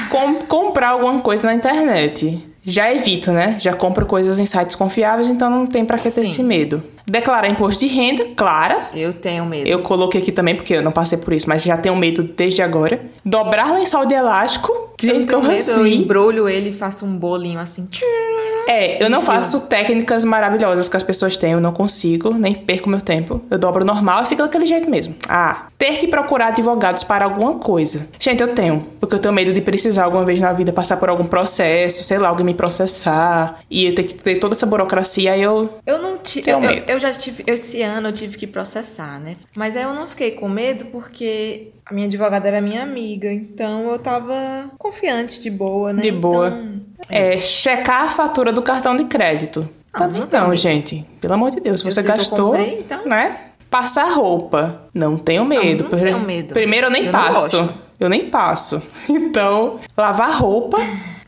Com- 0.09 0.35
comprar 0.45 0.89
alguma 0.89 1.19
coisa 1.19 1.47
na 1.47 1.53
internet. 1.53 2.45
Já 2.63 2.93
evito, 2.93 3.31
né? 3.31 3.57
Já 3.59 3.73
compro 3.73 4.05
coisas 4.05 4.39
em 4.39 4.45
sites 4.45 4.75
confiáveis, 4.75 5.27
então 5.29 5.49
não 5.49 5.65
tem 5.67 5.83
pra 5.83 5.97
que 5.97 6.03
ter 6.09 6.25
Sim. 6.25 6.31
esse 6.31 6.43
medo. 6.43 6.81
Declarar 7.05 7.47
imposto 7.49 7.85
de 7.85 7.93
renda, 7.93 8.25
clara. 8.35 8.89
Eu 8.95 9.13
tenho 9.13 9.45
medo. 9.45 9.67
Eu 9.67 9.81
coloquei 9.81 10.21
aqui 10.21 10.31
também, 10.31 10.55
porque 10.55 10.73
eu 10.75 10.81
não 10.81 10.91
passei 10.91 11.17
por 11.17 11.33
isso, 11.33 11.47
mas 11.49 11.61
já 11.63 11.77
tenho 11.77 11.95
medo 11.95 12.23
desde 12.23 12.61
agora. 12.61 13.01
Dobrar 13.25 13.73
lençol 13.73 14.05
de 14.05 14.13
elástico. 14.13 14.71
Eu 14.71 15.15
Gente, 15.15 15.27
como 15.27 15.47
medo, 15.47 15.69
eu 15.69 15.81
assim? 15.81 15.95
embrulho 15.95 16.47
ele 16.47 16.69
e 16.69 16.73
faço 16.73 17.05
um 17.05 17.17
bolinho 17.17 17.59
assim. 17.59 17.87
É, 18.67 19.03
eu 19.03 19.09
não 19.09 19.21
faço 19.21 19.61
técnicas 19.61 20.23
maravilhosas 20.23 20.87
que 20.87 20.95
as 20.95 21.03
pessoas 21.03 21.35
têm, 21.35 21.51
eu 21.51 21.59
não 21.59 21.73
consigo, 21.73 22.33
nem 22.33 22.53
perco 22.53 22.89
meu 22.89 23.01
tempo. 23.01 23.41
Eu 23.51 23.57
dobro 23.57 23.83
normal 23.83 24.23
e 24.23 24.25
fica 24.27 24.43
daquele 24.43 24.65
jeito 24.65 24.89
mesmo. 24.89 25.13
Ah, 25.27 25.63
ter 25.77 25.97
que 25.97 26.07
procurar 26.07 26.47
advogados 26.47 27.03
para 27.03 27.25
alguma 27.25 27.55
coisa. 27.55 28.07
Gente, 28.17 28.41
eu 28.41 28.53
tenho, 28.55 28.85
porque 29.01 29.15
eu 29.15 29.19
tenho 29.19 29.33
medo 29.33 29.51
de 29.51 29.59
precisar 29.59 30.05
alguma 30.05 30.23
vez 30.23 30.39
na 30.39 30.53
vida 30.53 30.71
passar 30.71 30.95
por 30.95 31.09
algum 31.09 31.25
processo, 31.25 32.01
sei 32.03 32.17
lá, 32.17 32.29
alguém 32.29 32.45
me 32.45 32.53
processar 32.53 33.59
e 33.69 33.87
eu 33.87 33.95
ter 33.95 34.03
que 34.03 34.13
ter 34.13 34.35
toda 34.35 34.53
essa 34.55 34.65
burocracia, 34.65 35.37
eu 35.37 35.69
Eu 35.85 36.01
não. 36.01 36.13
Tenho 36.17 36.47
Eu, 36.47 36.59
medo. 36.61 36.83
eu 36.89 36.92
já 36.99 37.11
tive. 37.13 37.43
Eu, 37.47 37.55
esse 37.55 37.81
ano 37.81 38.09
eu 38.09 38.13
tive 38.13 38.37
que 38.37 38.47
processar, 38.47 39.19
né? 39.19 39.35
Mas 39.55 39.75
aí 39.75 39.83
eu 39.83 39.93
não 39.93 40.07
fiquei 40.07 40.31
com 40.31 40.47
medo 40.49 40.85
porque 40.85 41.69
a 41.85 41.93
minha 41.93 42.07
advogada 42.07 42.47
era 42.47 42.61
minha 42.61 42.81
amiga. 42.83 43.31
Então 43.31 43.89
eu 43.91 43.99
tava 43.99 44.69
confiante, 44.77 45.41
de 45.41 45.49
boa, 45.49 45.93
né? 45.93 46.01
de 46.01 46.11
boa. 46.11 46.47
Então, 46.49 46.81
É, 47.09 47.37
checar 47.37 48.03
a 48.03 48.11
fatura 48.11 48.51
do 48.53 48.61
cartão 48.61 48.95
de 48.95 49.05
crédito. 49.05 49.67
Não, 49.93 49.99
Também 50.01 50.21
não 50.21 50.27
tenho 50.27 50.43
não, 50.43 50.49
medo. 50.49 50.59
gente. 50.61 51.05
Pelo 51.21 51.33
amor 51.33 51.51
de 51.51 51.59
Deus, 51.59 51.81
se 51.81 51.85
Eu 51.87 51.91
você 51.91 51.99
eu 51.99 52.03
gastou, 52.05 52.45
comprei, 52.51 52.79
então- 52.79 53.05
né? 53.05 53.39
Passar 53.69 54.05
roupa. 54.13 54.83
Não 54.93 55.17
tenho 55.17 55.43
medo. 55.45 55.83
não 55.85 55.89
Pri- 55.89 56.01
tenho 56.01 56.19
medo. 56.19 56.53
Primeiro 56.53 56.87
eu 56.87 56.91
nem 56.91 57.05
Eu 57.05 57.11
não 57.11 57.19
passo. 57.19 57.69
Eu 57.99 58.09
nem 58.09 58.29
passo. 58.29 58.81
Então, 59.09 59.79
lavar 59.97 60.35
roupa. 60.39 60.77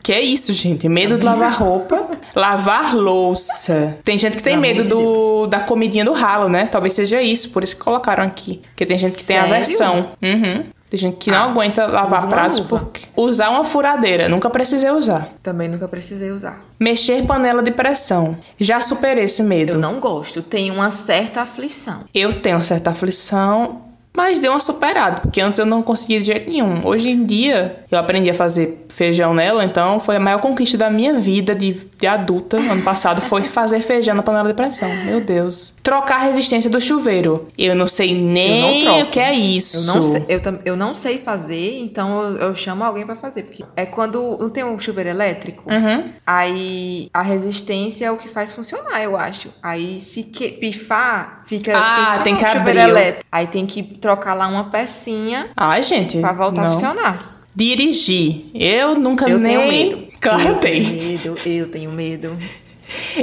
Que 0.06 0.12
é 0.12 0.20
isso, 0.20 0.52
gente? 0.52 0.88
Medo 0.88 1.18
de 1.18 1.24
lavar 1.24 1.52
roupa. 1.58 2.08
Lavar 2.32 2.94
louça. 2.94 3.98
Tem 4.04 4.16
gente 4.16 4.36
que 4.36 4.42
tem 4.44 4.52
Pelo 4.52 4.62
medo 4.62 4.82
de 4.84 4.88
do, 4.88 5.48
da 5.48 5.58
comidinha 5.58 6.04
do 6.04 6.12
ralo, 6.12 6.48
né? 6.48 6.66
Talvez 6.66 6.92
seja 6.92 7.20
isso, 7.20 7.50
por 7.50 7.64
isso 7.64 7.74
que 7.74 7.82
colocaram 7.82 8.22
aqui. 8.22 8.62
Porque 8.68 8.86
tem 8.86 8.96
gente 8.96 9.16
que 9.16 9.24
tem 9.24 9.36
Sério? 9.36 9.52
aversão. 9.52 10.10
Uhum. 10.22 10.62
Tem 10.88 11.00
gente 11.00 11.16
que 11.16 11.28
não 11.28 11.38
Ah, 11.38 11.50
aguenta 11.50 11.86
lavar 11.88 12.28
pratos 12.28 12.60
porque. 12.60 13.00
Usar 13.16 13.50
uma 13.50 13.64
furadeira. 13.64 14.28
Nunca 14.28 14.48
precisei 14.48 14.90
usar. 14.92 15.28
também 15.42 15.68
nunca 15.68 15.88
precisei 15.88 16.30
usar. 16.30 16.64
Mexer 16.78 17.26
panela 17.26 17.60
de 17.60 17.72
pressão. 17.72 18.38
Já 18.60 18.78
superei 18.80 19.24
esse 19.24 19.42
medo. 19.42 19.72
Eu 19.72 19.78
não 19.80 19.98
gosto. 19.98 20.40
Tenho 20.40 20.74
uma 20.74 20.92
certa 20.92 21.40
aflição. 21.42 22.04
Eu 22.14 22.40
tenho 22.40 22.62
certa 22.62 22.90
aflição, 22.90 23.80
mas 24.16 24.38
deu 24.38 24.52
uma 24.52 24.60
superada, 24.60 25.20
porque 25.20 25.40
antes 25.40 25.58
eu 25.58 25.66
não 25.66 25.82
conseguia 25.82 26.18
de 26.20 26.26
jeito 26.26 26.50
nenhum. 26.50 26.80
Hoje 26.86 27.10
em 27.10 27.24
dia, 27.24 27.84
eu 27.90 27.98
aprendi 27.98 28.30
a 28.30 28.34
fazer 28.34 28.86
feijão 28.88 29.34
nela, 29.34 29.64
então 29.64 30.00
foi 30.00 30.16
a 30.16 30.20
maior 30.20 30.40
conquista 30.40 30.78
da 30.78 30.88
minha 30.90 31.14
vida 31.14 31.54
de, 31.54 31.74
de 31.98 32.06
adulta, 32.06 32.56
ano 32.56 32.82
passado, 32.82 33.20
foi 33.20 33.44
fazer 33.44 33.80
feijão 33.80 34.14
na 34.14 34.22
panela 34.22 34.48
de 34.48 34.54
pressão. 34.54 34.88
Meu 35.04 35.20
Deus. 35.20 35.74
Trocar 35.82 36.16
a 36.16 36.24
resistência 36.24 36.70
do 36.70 36.80
chuveiro. 36.80 37.46
Eu 37.58 37.74
não 37.74 37.86
sei 37.86 38.14
nem 38.14 38.84
não 38.84 39.00
o 39.02 39.06
que 39.06 39.20
é 39.20 39.32
isso. 39.34 39.76
Eu 39.76 39.82
não, 39.82 40.02
sei, 40.02 40.24
eu, 40.28 40.40
eu 40.64 40.76
não 40.76 40.94
sei 40.94 41.18
fazer, 41.18 41.78
então 41.80 42.22
eu, 42.22 42.36
eu 42.38 42.54
chamo 42.56 42.82
alguém 42.82 43.04
pra 43.04 43.14
fazer. 43.16 43.42
Porque 43.42 43.64
é 43.76 43.84
quando 43.86 44.38
não 44.40 44.48
tem 44.48 44.64
um 44.64 44.78
chuveiro 44.78 45.10
elétrico, 45.10 45.64
Uhum. 45.70 46.10
aí 46.26 47.08
a 47.12 47.22
resistência 47.22 48.06
é 48.06 48.10
o 48.10 48.16
que 48.16 48.28
faz 48.28 48.52
funcionar, 48.52 49.02
eu 49.02 49.16
acho. 49.16 49.48
Aí 49.62 50.00
se 50.00 50.22
que, 50.22 50.48
pifar, 50.48 51.42
fica 51.44 51.76
Ah, 51.76 52.12
assim, 52.14 52.22
tem 52.24 52.34
como 52.34 52.46
que 52.46 52.52
chuveiro 52.52 52.80
abrir. 52.80 53.16
Aí 53.30 53.46
tem 53.46 53.66
que 53.66 53.82
trocar 54.06 54.34
lá 54.34 54.46
uma 54.46 54.64
pecinha 54.70 55.48
Ai, 55.56 55.82
gente. 55.82 56.20
pra 56.20 56.30
voltar 56.32 56.62
não. 56.62 56.68
a 56.68 56.72
funcionar. 56.74 57.18
Dirigir. 57.54 58.44
Eu 58.54 58.94
nunca 58.94 59.28
Eu 59.28 59.38
nem. 59.38 59.56
tenho 59.58 59.68
medo. 59.68 60.06
Claro, 60.20 60.48
eu 60.48 60.54
tem. 60.56 60.82
tenho 60.82 61.02
medo, 61.02 61.38
eu 61.46 61.70
tenho 61.70 61.92
medo. 61.92 62.38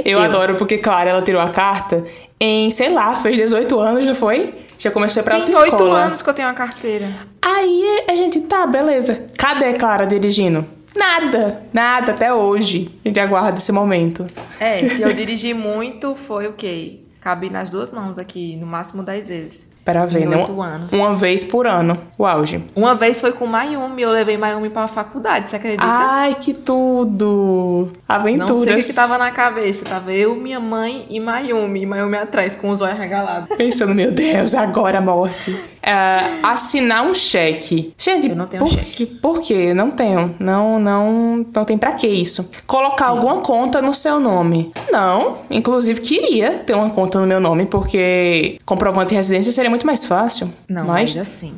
Eu, 0.04 0.18
Eu. 0.18 0.20
adoro 0.20 0.54
porque, 0.56 0.78
claro, 0.78 1.08
ela 1.10 1.20
tirou 1.22 1.40
a 1.40 1.50
carta 1.50 2.04
em, 2.40 2.70
sei 2.70 2.88
lá, 2.90 3.18
fez 3.20 3.36
18 3.36 3.78
anos, 3.80 4.04
não 4.06 4.14
foi? 4.14 4.54
Já 4.78 4.90
começou 4.90 5.20
a 5.20 5.22
ir 5.22 5.24
pra 5.24 5.34
Tem 5.34 5.42
autoescola. 5.54 5.72
oito 5.82 5.92
anos 5.92 6.22
que 6.22 6.30
eu 6.30 6.34
tenho 6.34 6.48
uma 6.48 6.54
carteira. 6.54 7.08
Aí 7.42 8.04
a 8.08 8.14
gente, 8.14 8.40
tá, 8.42 8.66
beleza. 8.66 9.26
Cadê 9.36 9.74
Clara 9.74 10.06
dirigindo? 10.06 10.64
Nada, 10.94 11.62
nada, 11.72 12.12
até 12.12 12.32
hoje. 12.32 12.90
A 13.04 13.08
gente 13.08 13.18
aguarda 13.20 13.58
esse 13.58 13.72
momento. 13.72 14.26
É, 14.60 14.86
se 14.86 15.02
eu 15.02 15.12
dirigir 15.14 15.54
muito, 15.54 16.14
foi 16.14 16.46
o 16.46 16.52
quê? 16.52 17.00
Cabe 17.20 17.50
nas 17.50 17.68
duas 17.70 17.90
mãos 17.90 18.18
aqui, 18.18 18.56
no 18.56 18.66
máximo 18.66 19.02
dez 19.02 19.28
vezes. 19.28 19.66
Para 19.84 20.06
ver, 20.06 20.26
né? 20.26 20.36
anos. 20.36 20.92
Uma 20.92 21.14
vez 21.14 21.44
por 21.44 21.66
ano, 21.66 21.98
o 22.16 22.24
auge. 22.24 22.64
Uma 22.74 22.94
vez 22.94 23.20
foi 23.20 23.32
com 23.32 23.46
Mayumi, 23.46 24.00
eu 24.00 24.10
levei 24.10 24.38
Mayumi 24.38 24.70
pra 24.70 24.88
faculdade, 24.88 25.50
você 25.50 25.56
acredita? 25.56 25.84
Ai, 25.84 26.34
que 26.36 26.54
tudo! 26.54 27.92
Aventuras. 28.08 28.48
Não 28.48 28.64
sei 28.64 28.72
o 28.72 28.76
que, 28.76 28.84
que 28.84 28.94
tava 28.94 29.18
na 29.18 29.30
cabeça. 29.30 29.84
Tava 29.84 30.12
eu, 30.12 30.34
minha 30.36 30.58
mãe 30.58 31.06
e 31.10 31.20
Mayumi. 31.20 31.82
E 31.82 31.86
Mayumi 31.86 32.16
atrás, 32.16 32.54
com 32.56 32.70
os 32.70 32.80
olhos 32.80 32.98
regalados. 32.98 33.54
Pensando, 33.56 33.94
meu 33.94 34.10
Deus, 34.10 34.54
agora 34.54 34.98
a 34.98 35.00
morte. 35.02 35.54
É, 35.86 36.38
assinar 36.42 37.02
um 37.04 37.14
cheque. 37.14 37.92
Gente, 37.98 38.28
Eu 38.30 38.36
não 38.36 38.46
tenho 38.46 38.62
por, 38.64 38.72
cheque. 38.72 39.06
Por 39.06 39.40
quê? 39.42 39.74
Não 39.74 39.90
tenho. 39.90 40.34
Não, 40.38 40.80
não, 40.80 41.46
não 41.54 41.64
tem 41.64 41.76
pra 41.76 41.92
que 41.92 42.06
isso. 42.06 42.50
Colocar 42.66 43.06
alguma 43.08 43.40
conta 43.40 43.82
no 43.82 43.92
seu 43.92 44.18
nome. 44.18 44.72
Não. 44.90 45.38
Inclusive, 45.50 46.00
queria 46.00 46.52
ter 46.52 46.74
uma 46.74 46.88
conta 46.90 47.20
no 47.20 47.26
meu 47.26 47.38
nome, 47.40 47.66
porque 47.66 48.58
comprovante 48.64 49.10
de 49.10 49.14
residência 49.16 49.52
seria 49.52 49.68
muito 49.70 49.86
mais 49.86 50.04
fácil. 50.04 50.50
Não, 50.68 50.86
mas 50.86 50.94
mas 51.14 51.18
assim, 51.18 51.52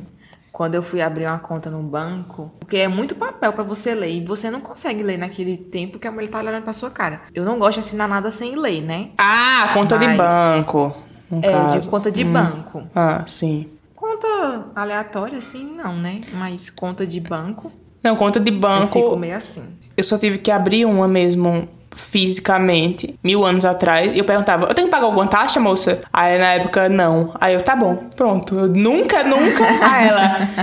quando 0.51 0.75
eu 0.75 0.83
fui 0.83 1.01
abrir 1.01 1.27
uma 1.27 1.39
conta 1.39 1.71
no 1.71 1.81
banco, 1.83 2.51
porque 2.59 2.79
é 2.79 2.89
muito 2.89 3.15
papel 3.15 3.53
pra 3.53 3.63
você 3.63 3.95
ler 3.95 4.11
e 4.11 4.25
você 4.25 4.51
não 4.51 4.61
consegue 4.61 5.03
ler 5.05 5.19
naquele 5.19 5.57
tempo 5.57 5.99
que 6.01 6.09
a 6.09 6.11
mulher 6.11 6.29
tá 6.29 6.39
olhando 6.39 6.65
pra 6.65 6.73
sua 6.73 6.91
cara. 6.91 7.21
Eu 7.33 7.45
não 7.45 7.59
gosto 7.59 7.75
de 7.75 7.81
assinar 7.87 8.09
nada 8.09 8.31
sem 8.33 8.57
ler, 8.57 8.83
né? 8.83 9.11
Ah, 9.19 9.71
conta 9.73 9.97
de 9.99 10.07
Mas- 10.07 10.17
banco. 10.17 10.97
No 11.31 11.39
É, 11.45 11.51
caso. 11.53 11.81
de 11.81 11.89
conta 11.89 12.11
de 12.11 12.23
banco. 12.25 12.85
Ah, 12.95 13.23
sim. 13.27 13.67
Conta 14.07 14.67
aleatória, 14.77 15.39
assim, 15.39 15.65
não, 15.77 15.97
né? 15.97 16.21
Mas 16.33 16.71
conta 16.71 17.05
de 17.05 17.19
banco, 17.19 17.73
Não, 18.05 18.15
conta 18.15 18.39
de 18.39 18.53
eu 18.53 18.59
banco. 18.59 19.01
fico 19.01 19.17
meio 19.17 19.37
assim. 19.37 19.65
Eu 19.97 20.05
só 20.05 20.17
tive 20.17 20.39
que 20.39 20.51
abrir 20.53 20.85
uma 20.85 21.09
mesmo 21.09 21.69
fisicamente, 21.93 23.19
mil 23.25 23.45
anos 23.45 23.65
atrás, 23.65 24.13
e 24.13 24.19
eu 24.19 24.25
perguntava, 24.25 24.67
eu 24.67 24.75
tenho 24.75 24.87
que 24.87 24.93
pagar 24.93 25.07
alguma 25.07 25.27
taxa, 25.27 25.59
moça? 25.59 26.03
Aí 26.13 26.39
na 26.39 26.53
época, 26.53 26.89
não. 26.89 27.33
Aí 27.41 27.55
eu, 27.55 27.63
tá 27.63 27.75
bom, 27.75 27.97
pronto. 28.15 28.55
Eu, 28.55 28.69
nunca, 28.69 29.25
nunca. 29.25 29.65
Aí 29.83 30.07
ela, 30.07 30.23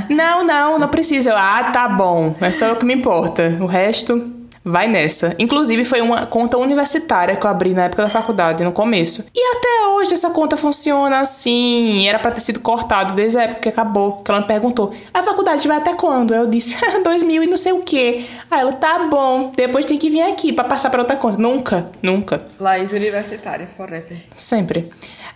não, 0.09 0.45
não, 0.45 0.79
não 0.79 0.87
precisa. 0.87 1.31
Eu, 1.31 1.37
ah, 1.37 1.71
tá 1.73 1.89
bom. 1.89 2.35
É 2.39 2.51
só 2.53 2.71
o 2.71 2.75
que 2.77 2.85
me 2.85 2.93
importa. 2.93 3.57
O 3.59 3.65
resto, 3.65 4.31
vai 4.63 4.87
nessa. 4.87 5.35
Inclusive, 5.39 5.83
foi 5.83 6.01
uma 6.01 6.25
conta 6.25 6.57
universitária 6.57 7.35
que 7.35 7.45
eu 7.45 7.49
abri 7.49 7.73
na 7.73 7.83
época 7.83 8.03
da 8.03 8.09
faculdade, 8.09 8.63
no 8.63 8.71
começo. 8.71 9.25
E 9.33 9.57
até 9.57 9.87
hoje 9.95 10.13
essa 10.13 10.29
conta 10.29 10.55
funciona 10.55 11.19
assim. 11.19 12.07
Era 12.07 12.19
pra 12.19 12.31
ter 12.31 12.41
sido 12.41 12.59
cortado 12.59 13.13
desde 13.13 13.37
a 13.37 13.43
época 13.43 13.61
que 13.61 13.69
acabou. 13.69 14.17
Que 14.17 14.31
ela 14.31 14.41
me 14.41 14.47
perguntou, 14.47 14.93
a 15.13 15.23
faculdade 15.23 15.67
vai 15.67 15.77
até 15.77 15.93
quando? 15.93 16.33
Eu 16.33 16.47
disse, 16.47 16.77
2000 17.03 17.43
e 17.43 17.47
não 17.47 17.57
sei 17.57 17.73
o 17.73 17.81
quê. 17.81 18.25
Aí 18.49 18.61
ela, 18.61 18.73
tá 18.73 19.07
bom. 19.09 19.51
Depois 19.55 19.85
tem 19.85 19.97
que 19.97 20.09
vir 20.09 20.21
aqui 20.21 20.53
pra 20.53 20.63
passar 20.63 20.89
pra 20.89 21.01
outra 21.01 21.15
conta. 21.15 21.37
Nunca, 21.37 21.87
nunca. 22.01 22.45
Laís 22.59 22.91
Universitária, 22.91 23.67
forever. 23.67 24.17
Sempre. 24.35 24.89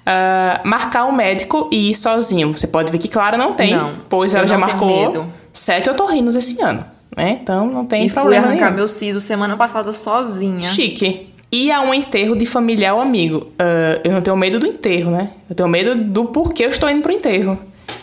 Ah, 0.09 0.61
marcar 0.63 1.05
um 1.05 1.11
médico 1.11 1.67
e 1.69 1.91
ir 1.91 1.95
sozinho. 1.95 2.57
Você 2.57 2.67
pode 2.67 2.89
ver 2.91 2.97
que 2.97 3.09
Clara 3.09 3.37
não 3.37 3.51
tem, 3.51 3.75
Não, 3.75 3.99
pois 4.07 4.33
ela 4.33 4.47
já 4.47 4.57
marcou 4.57 5.27
sete 5.51 5.89
otorrinos 5.89 6.35
esse 6.35 6.61
ano, 6.61 6.85
né? 7.17 7.39
Então 7.41 7.65
não 7.69 7.85
tem 7.85 8.05
e 8.05 8.09
fui 8.09 8.13
problema 8.21 8.47
arrancar 8.47 8.65
nenhum. 8.65 8.77
meu 8.77 8.87
siso 8.87 9.19
semana 9.19 9.57
passada 9.57 9.91
sozinha. 9.91 10.61
Chique. 10.61 11.33
Ir 11.51 11.71
a 11.71 11.81
um 11.81 11.93
enterro 11.93 12.35
de 12.35 12.45
familiar 12.45 12.93
ou 12.93 13.01
amigo. 13.01 13.47
Ah, 13.57 13.99
eu 14.03 14.11
não 14.13 14.21
tenho 14.21 14.37
medo 14.37 14.59
do 14.59 14.67
enterro, 14.67 15.11
né? 15.11 15.31
Eu 15.49 15.55
tenho 15.55 15.67
medo 15.69 15.95
do 15.95 16.25
porquê 16.25 16.65
eu 16.65 16.69
estou 16.69 16.89
indo 16.89 17.01
pro 17.01 17.11
enterro. 17.11 17.57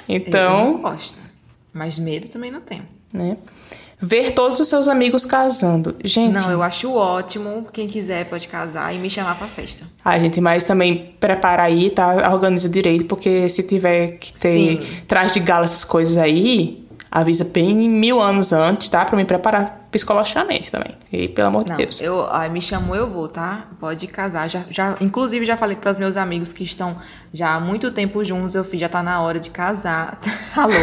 Eu 0.09 0.17
Então, 0.17 0.73
não 0.73 0.79
gosto. 0.81 1.19
Mas 1.73 1.99
medo 1.99 2.29
também 2.29 2.51
não 2.51 2.61
tenho. 2.61 2.83
né? 3.13 3.37
Ver 4.01 4.33
todos 4.33 4.61
os 4.61 4.69
seus 4.69 4.87
amigos 4.89 5.25
casando. 5.25 5.95
Gente, 6.05 6.33
Não, 6.35 6.51
eu 6.51 6.63
acho 6.63 6.93
ótimo. 6.93 7.67
Quem 7.73 7.89
quiser 7.89 8.27
pode 8.27 8.49
casar 8.49 8.95
e 8.95 8.99
me 8.99 9.09
chamar 9.09 9.39
pra 9.39 9.47
festa. 9.47 9.85
a 10.05 10.19
gente 10.19 10.41
mais 10.43 10.65
também 10.65 11.15
prepara 11.19 11.63
aí, 11.63 11.89
tá? 11.91 12.31
Organiza 12.33 12.69
direito, 12.69 13.07
porque 13.07 13.49
se 13.49 13.63
tiver 13.63 14.19
que 14.19 14.33
ter 14.35 14.49
Sim. 14.79 14.81
traje 15.07 15.35
de 15.35 15.41
gala, 15.41 15.65
essas 15.65 15.85
coisas 15.85 16.19
aí, 16.19 16.84
avisa 17.15 17.45
bem 17.45 17.75
mil 17.89 18.21
anos 18.21 18.53
antes, 18.53 18.89
tá? 18.89 19.05
Pra 19.05 19.17
me 19.17 19.25
preparar 19.25 19.87
psicologicamente 19.91 20.71
também. 20.73 20.97
E 21.13 21.29
pelo 21.29 21.47
amor 21.49 21.65
Não, 21.67 21.77
de 21.77 21.83
Deus. 21.85 22.01
eu, 22.01 22.27
ai, 22.29 22.49
me 22.49 22.61
chamou, 22.61 22.97
eu 22.97 23.09
vou, 23.09 23.29
tá? 23.29 23.69
Pode 23.79 24.07
casar. 24.09 24.51
Já, 24.51 24.63
já, 24.69 24.97
inclusive, 25.01 25.47
já 25.47 25.57
falei 25.57 25.77
para 25.77 25.93
os 25.93 25.97
meus 25.97 26.17
amigos 26.17 26.53
que 26.53 26.65
estão 26.65 26.97
já 27.33 27.55
há 27.55 27.61
muito 27.61 27.93
tempo 27.93 28.25
juntos. 28.25 28.57
Eu 28.57 28.65
fiz, 28.65 28.81
já 28.81 28.89
tá 28.89 29.03
na 29.03 29.21
hora 29.23 29.39
de 29.39 29.51
casar. 29.51 30.19
Tá 30.55 30.67
louco? 30.67 30.83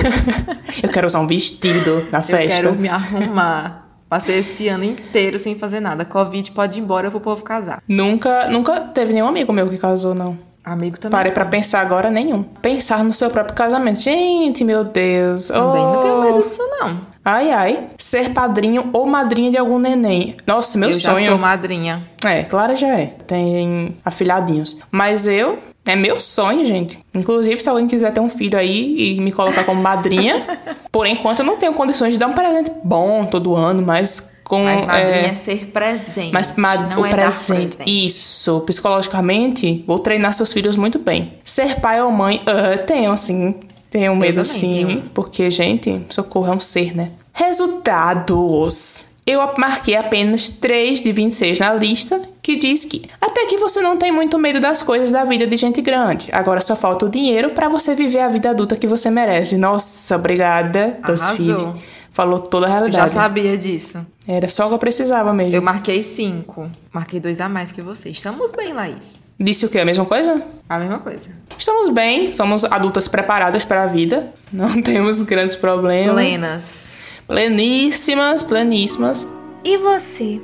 Eu 0.83 0.89
quero 0.89 1.07
usar 1.07 1.19
um 1.19 1.27
vestido 1.27 2.07
na 2.11 2.19
Eu 2.19 2.23
festa. 2.23 2.55
quero 2.63 2.75
me 2.75 2.87
arrumar. 2.89 3.87
Passei 4.09 4.39
esse 4.39 4.67
ano 4.67 4.83
inteiro 4.83 5.39
sem 5.39 5.55
fazer 5.57 5.79
nada. 5.79 6.03
Covid 6.03 6.51
pode 6.51 6.77
ir 6.77 6.81
embora 6.81 7.09
pro 7.09 7.21
povo 7.21 7.43
casar. 7.43 7.81
Nunca, 7.87 8.49
nunca 8.49 8.81
teve 8.81 9.13
nenhum 9.13 9.27
amigo 9.27 9.53
meu 9.53 9.69
que 9.69 9.77
casou, 9.77 10.13
não. 10.13 10.37
Amigo 10.63 10.99
também. 10.99 11.17
Parei 11.17 11.31
pra 11.31 11.45
pensar 11.45 11.81
agora, 11.81 12.09
nenhum. 12.11 12.43
Pensar 12.43 13.03
no 13.03 13.11
seu 13.13 13.29
próprio 13.31 13.55
casamento. 13.55 13.99
Gente, 13.99 14.63
meu 14.63 14.83
Deus. 14.83 15.47
Também 15.47 15.81
não 15.83 16.01
tenho 16.01 16.15
Oh. 16.17 16.21
medo 16.23 16.43
disso, 16.43 16.61
não. 16.79 17.01
Ai, 17.25 17.51
ai. 17.51 17.87
Ser 17.97 18.29
padrinho 18.31 18.89
ou 18.93 19.05
madrinha 19.07 19.49
de 19.51 19.57
algum 19.57 19.79
neném. 19.79 20.35
Nossa, 20.45 20.77
meu 20.77 20.89
eu 20.89 20.99
já 20.99 21.13
sonho. 21.13 21.29
sou 21.29 21.37
madrinha. 21.37 22.03
É, 22.23 22.43
Clara 22.43 22.75
já 22.75 22.87
é. 22.87 23.07
Tem 23.27 23.95
afilhadinhos. 24.05 24.77
Mas 24.91 25.27
eu. 25.27 25.57
É 25.83 25.95
meu 25.95 26.19
sonho, 26.19 26.63
gente. 26.63 26.99
Inclusive, 27.11 27.59
se 27.59 27.67
alguém 27.67 27.87
quiser 27.87 28.13
ter 28.13 28.19
um 28.19 28.29
filho 28.29 28.55
aí 28.57 29.15
e 29.15 29.19
me 29.19 29.31
colocar 29.31 29.63
como 29.63 29.81
madrinha. 29.81 30.59
por 30.91 31.07
enquanto, 31.07 31.39
eu 31.39 31.45
não 31.45 31.57
tenho 31.57 31.73
condições 31.73 32.13
de 32.13 32.19
dar 32.19 32.27
um 32.27 32.33
presente 32.33 32.71
bom 32.83 33.25
todo 33.25 33.55
ano, 33.55 33.81
mas 33.81 34.30
com. 34.43 34.63
Mas 34.63 34.83
madrinha 34.83 35.15
é, 35.15 35.29
é 35.29 35.33
ser 35.33 35.67
presente. 35.67 36.31
mas 36.31 36.53
o 36.97 37.05
é 37.05 37.09
presente. 37.09 37.77
presente. 37.77 38.05
Isso, 38.05 38.61
psicologicamente, 38.61 39.83
vou 39.87 39.99
treinar 39.99 40.33
seus 40.33 40.51
filhos 40.51 40.75
muito 40.75 40.99
bem. 40.99 41.33
Ser 41.43 41.79
pai 41.79 42.01
ou 42.01 42.11
mãe, 42.11 42.41
ah, 42.45 42.77
tenho 42.77 43.15
sim. 43.17 43.55
Tenho 43.89 44.15
medo 44.15 44.43
sim. 44.45 44.85
tenho. 44.85 45.01
Porque, 45.13 45.49
gente, 45.49 46.01
socorro 46.09 46.51
é 46.51 46.55
um 46.55 46.59
ser, 46.59 46.95
né? 46.95 47.11
Resultados. 47.33 49.11
Eu 49.25 49.39
marquei 49.57 49.95
apenas 49.95 50.49
3 50.49 50.99
de 50.99 51.11
26 51.11 51.59
na 51.59 51.73
lista, 51.73 52.21
que 52.41 52.55
diz 52.55 52.83
que 52.85 53.03
até 53.21 53.45
que 53.45 53.57
você 53.57 53.79
não 53.79 53.95
tem 53.95 54.11
muito 54.11 54.37
medo 54.39 54.59
das 54.59 54.81
coisas 54.81 55.11
da 55.11 55.23
vida 55.23 55.45
de 55.45 55.55
gente 55.55 55.81
grande. 55.81 56.27
Agora 56.31 56.59
só 56.59 56.75
falta 56.75 57.05
o 57.05 57.09
dinheiro 57.09 57.51
pra 57.51 57.69
você 57.69 57.93
viver 57.93 58.19
a 58.19 58.29
vida 58.29 58.49
adulta 58.49 58.75
que 58.75 58.87
você 58.87 59.11
merece. 59.11 59.57
Nossa, 59.57 60.15
obrigada. 60.15 60.97
Arrasou. 61.03 61.75
Falou 62.11 62.39
toda 62.39 62.65
a 62.65 62.69
Eu 62.69 62.71
já 62.73 62.77
realidade. 62.79 63.11
sabia 63.11 63.57
disso. 63.57 64.05
Era 64.27 64.49
só 64.49 64.65
o 64.65 64.67
que 64.69 64.73
eu 64.75 64.79
precisava 64.79 65.33
mesmo. 65.33 65.55
Eu 65.55 65.61
marquei 65.61 66.03
cinco. 66.03 66.69
Marquei 66.93 67.19
dois 67.19 67.39
a 67.39 67.47
mais 67.47 67.71
que 67.71 67.81
você. 67.81 68.09
Estamos 68.09 68.51
bem, 68.51 68.73
Laís. 68.73 69.23
Disse 69.39 69.65
o 69.65 69.69
quê? 69.69 69.79
A 69.79 69.85
mesma 69.85 70.05
coisa? 70.05 70.43
A 70.69 70.77
mesma 70.77 70.99
coisa. 70.99 71.29
Estamos 71.57 71.89
bem, 71.89 72.35
somos 72.35 72.63
adultas 72.65 73.07
preparadas 73.07 73.63
para 73.63 73.83
a 73.83 73.87
vida, 73.87 74.31
não 74.51 74.81
temos 74.81 75.21
grandes 75.23 75.55
problemas. 75.55 76.13
Plenas. 76.13 77.13
Pleníssimas, 77.27 78.43
pleníssimas. 78.43 79.31
E 79.63 79.77
você? 79.77 80.39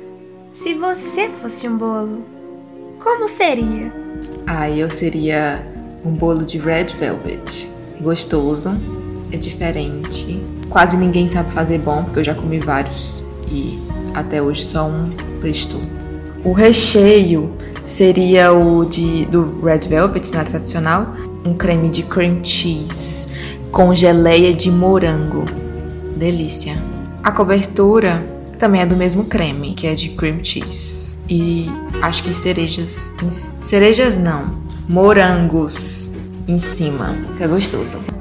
Se 0.54 0.74
você 0.74 1.28
fosse 1.28 1.68
um 1.68 1.76
bolo, 1.76 2.24
como 2.98 3.28
seria? 3.28 3.92
Ah, 4.46 4.68
eu 4.70 4.90
seria 4.90 5.62
um 6.04 6.10
bolo 6.10 6.44
de 6.44 6.58
red 6.58 6.86
velvet. 6.98 7.68
Gostoso, 8.00 8.70
é 9.30 9.36
diferente. 9.36 10.42
Quase 10.68 10.96
ninguém 10.96 11.28
sabe 11.28 11.50
fazer 11.52 11.78
bom, 11.78 12.04
porque 12.04 12.20
eu 12.20 12.24
já 12.24 12.34
comi 12.34 12.58
vários 12.58 13.24
e 13.50 13.78
até 14.14 14.42
hoje 14.42 14.64
só 14.64 14.86
um 14.86 15.10
prestou. 15.40 15.80
O 16.44 16.52
recheio 16.52 17.52
seria 17.84 18.52
o 18.52 18.84
de 18.84 19.24
do 19.26 19.60
red 19.64 19.80
velvet, 19.88 20.30
na 20.32 20.44
tradicional, 20.44 21.14
um 21.44 21.54
creme 21.54 21.88
de 21.88 22.02
cream 22.02 22.44
cheese 22.44 23.28
com 23.70 23.94
geleia 23.94 24.52
de 24.52 24.70
morango. 24.70 25.44
Delícia. 26.16 26.76
A 27.22 27.30
cobertura 27.30 28.24
também 28.58 28.80
é 28.80 28.86
do 28.86 28.96
mesmo 28.96 29.24
creme, 29.24 29.74
que 29.74 29.86
é 29.86 29.94
de 29.94 30.10
cream 30.10 30.42
cheese. 30.42 31.16
E 31.28 31.70
acho 32.02 32.22
que 32.22 32.34
cerejas. 32.34 33.12
Cerejas 33.60 34.16
não. 34.16 34.58
Morangos 34.88 36.10
em 36.46 36.58
cima. 36.58 37.16
Que 37.36 37.44
é 37.44 37.46
gostoso. 37.46 38.17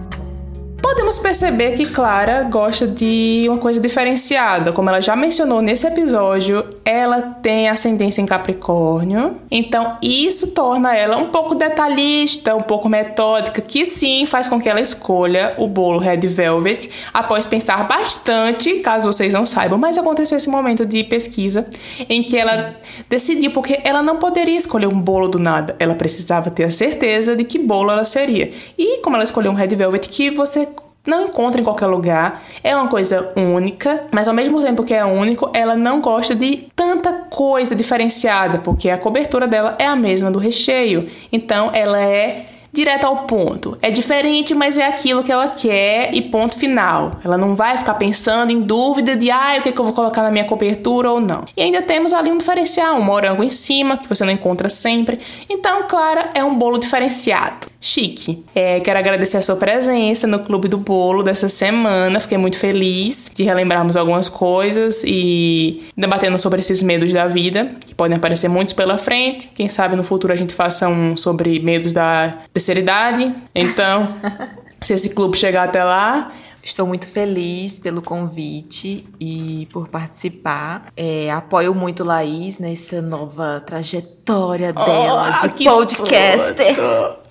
Podemos 0.88 1.18
perceber 1.18 1.74
que 1.74 1.86
Clara 1.86 2.44
gosta 2.44 2.88
de 2.88 3.46
uma 3.50 3.58
coisa 3.58 3.78
diferenciada. 3.78 4.72
Como 4.72 4.90
ela 4.90 5.02
já 5.02 5.18
mencionou 5.18 5.62
nesse 5.62 5.86
episódio, 5.86 6.64
ela 6.86 7.22
tem 7.22 7.68
ascendência 7.68 8.22
em 8.22 8.26
Capricórnio. 8.26 9.36
Então, 9.52 9.98
isso 10.02 10.52
torna 10.52 10.96
ela 10.96 11.18
um 11.18 11.26
pouco 11.26 11.56
detalhista, 11.56 12.56
um 12.56 12.62
pouco 12.62 12.88
metódica, 12.88 13.62
que 13.62 13.86
sim 13.86 14.26
faz 14.26 14.48
com 14.48 14.62
que 14.62 14.70
ela 14.70 14.80
escolha 14.80 15.56
o 15.58 15.68
bolo 15.68 16.00
Red 16.00 16.26
Velvet 16.26 16.90
após 17.14 17.46
pensar 17.46 17.86
bastante, 17.86 18.76
caso 18.76 19.12
vocês 19.12 19.34
não 19.34 19.46
saibam. 19.46 19.78
Mas 19.78 19.98
aconteceu 19.98 20.38
esse 20.38 20.50
momento 20.50 20.86
de 20.86 21.04
pesquisa 21.04 21.68
em 22.08 22.24
que 22.24 22.38
ela 22.38 22.76
decidiu, 23.10 23.52
porque 23.52 23.82
ela 23.84 24.02
não 24.02 24.16
poderia 24.20 24.58
escolher 24.58 24.88
um 24.88 25.00
bolo 25.00 25.28
do 25.28 25.38
nada. 25.38 25.76
Ela 25.80 25.96
precisava 25.96 26.50
ter 26.50 26.64
a 26.64 26.72
certeza 26.72 27.36
de 27.36 27.44
que 27.44 27.60
bolo 27.60 27.92
ela 27.92 28.06
seria. 28.06 28.54
E 28.78 29.02
como 29.02 29.18
ela 29.18 29.26
escolheu 29.26 29.52
um 29.52 29.56
Red 29.56 29.76
Velvet 29.76 30.08
que 30.08 30.32
você 30.32 30.66
não 31.08 31.24
encontra 31.24 31.60
em 31.60 31.64
qualquer 31.64 31.88
lugar, 31.88 32.44
é 32.64 32.76
uma 32.76 32.88
coisa 32.88 33.32
única, 33.36 34.04
mas 34.12 34.28
ao 34.28 34.34
mesmo 34.34 34.62
tempo 34.62 34.84
que 34.84 34.94
é 34.94 35.04
único, 35.06 35.50
ela 35.54 35.76
não 35.76 36.02
gosta 36.02 36.36
de 36.36 36.68
tanta 36.76 37.14
coisa 37.30 37.76
diferenciada, 37.76 38.60
porque 38.60 38.90
a 38.90 38.98
cobertura 38.98 39.48
dela 39.48 39.76
é 39.80 39.86
a 39.86 39.96
mesma 39.96 40.30
do 40.30 40.38
recheio. 40.38 41.10
Então 41.32 41.72
ela 41.74 42.00
é 42.00 42.46
direto 42.78 43.06
ao 43.06 43.26
ponto. 43.26 43.76
É 43.82 43.90
diferente, 43.90 44.54
mas 44.54 44.78
é 44.78 44.86
aquilo 44.86 45.24
que 45.24 45.32
ela 45.32 45.48
quer 45.48 46.14
e 46.14 46.22
ponto 46.22 46.56
final. 46.58 47.20
Ela 47.26 47.36
não 47.36 47.56
vai 47.56 47.76
ficar 47.76 47.96
pensando 47.96 48.52
em 48.52 48.62
dúvida 48.62 49.16
de 49.16 49.32
ah, 49.32 49.56
o 49.58 49.64
que, 49.64 49.72
que 49.72 49.80
eu 49.80 49.86
vou 49.86 49.94
colocar 49.94 50.22
na 50.22 50.30
minha 50.30 50.46
cobertura 50.46 51.10
ou 51.10 51.20
não. 51.20 51.44
E 51.58 51.62
ainda 51.62 51.82
temos 51.82 52.14
ali 52.14 52.32
um 52.32 52.38
diferencial, 52.38 52.96
um 52.96 53.02
morango 53.02 53.44
em 53.44 53.50
cima, 53.50 53.98
que 53.98 54.08
você 54.08 54.24
não 54.24 54.32
encontra 54.32 54.70
sempre. 54.70 55.20
Então, 55.50 55.88
Clara, 55.88 56.30
é 56.36 56.44
um 56.44 56.56
bolo 56.56 56.78
diferenciado. 56.78 57.68
Chique. 57.80 58.44
É, 58.54 58.80
quero 58.80 59.00
agradecer 59.00 59.38
a 59.38 59.42
sua 59.42 59.56
presença 59.56 60.28
no 60.28 60.40
Clube 60.40 60.68
do 60.68 60.78
Bolo 60.78 61.24
dessa 61.24 61.50
semana. 61.50 62.20
Fiquei 62.20 62.38
muito 62.38 62.60
feliz 62.60 63.32
de 63.34 63.44
relembrarmos 63.44 63.98
algumas 63.98 64.30
coisas 64.30 65.04
e 65.06 65.84
debatendo 65.96 66.38
sobre 66.38 66.60
esses 66.60 66.84
medos 66.84 67.12
da 67.12 67.28
vida, 67.28 67.72
que 67.86 67.96
podem 67.96 68.18
aparecer 68.18 68.50
muitos 68.50 68.74
pela 68.74 68.98
frente. 68.98 69.50
Quem 69.56 69.68
sabe 69.68 69.96
no 69.96 70.04
futuro 70.04 70.32
a 70.32 70.36
gente 70.36 70.54
faça 70.54 70.88
um 70.88 71.18
sobre 71.18 71.60
medos 71.60 71.94
da 71.94 72.36
terceira 72.68 72.80
idade. 72.80 73.34
Então, 73.56 74.16
se 74.82 74.94
esse 74.94 75.10
clube 75.10 75.38
chegar 75.38 75.64
até 75.66 75.84
lá, 75.84 76.32
Estou 76.64 76.86
muito 76.86 77.08
feliz 77.08 77.80
pelo 77.80 78.02
convite 78.02 79.08
e 79.22 79.70
por 79.72 79.88
participar. 79.88 80.92
É, 80.98 81.32
apoio 81.32 81.74
muito 81.74 82.04
Laís 82.04 82.58
nessa 82.60 83.02
nova 83.02 83.64
trajetória 83.66 84.74
dela 84.74 85.30
Ah, 85.44 85.48
de 85.48 85.64
podcaster. 85.64 86.76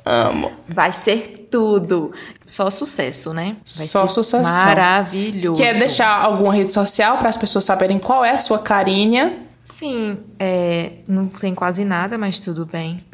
amo. 0.07 0.51
Vai 0.66 0.91
ser 0.91 1.49
tudo. 1.51 2.12
Só 2.47 2.70
sucesso, 2.70 3.34
né? 3.34 3.59
Vai 3.76 3.87
Só 3.87 4.09
ser 4.09 4.14
sucesso. 4.14 4.51
Maravilhoso. 4.51 5.61
Quer 5.61 5.74
deixar 5.74 6.18
alguma 6.18 6.55
rede 6.55 6.72
social 6.72 7.18
para 7.18 7.28
as 7.28 7.37
pessoas 7.37 7.66
saberem 7.66 7.99
qual 7.99 8.24
é 8.24 8.30
a 8.30 8.39
sua 8.39 8.59
carinha? 8.59 9.41
Sim, 9.66 10.16
é, 10.39 10.93
não 11.07 11.28
tem 11.28 11.55
quase 11.55 11.84
nada, 11.84 12.16
mas 12.16 12.41
tudo 12.41 12.64
bem. 12.64 13.05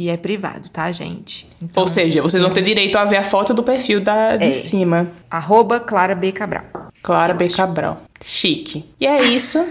E 0.00 0.08
é 0.08 0.16
privado, 0.16 0.70
tá, 0.70 0.90
gente? 0.90 1.46
Então, 1.62 1.82
Ou 1.82 1.86
seja, 1.86 2.22
vocês 2.22 2.42
vão 2.42 2.50
ter 2.50 2.62
direito 2.62 2.96
a 2.96 3.04
ver 3.04 3.18
a 3.18 3.22
foto 3.22 3.52
do 3.52 3.62
perfil 3.62 4.00
da, 4.00 4.34
de 4.34 4.46
É. 4.46 4.50
cima. 4.50 5.08
arroba 5.30 5.78
Clara 5.78 6.14
B. 6.14 6.32
Cabral. 6.32 6.64
Clara 7.02 7.34
B. 7.34 7.50
Cabral. 7.50 8.00
Chique. 8.24 8.82
E 8.98 9.06
é 9.06 9.22
isso. 9.22 9.62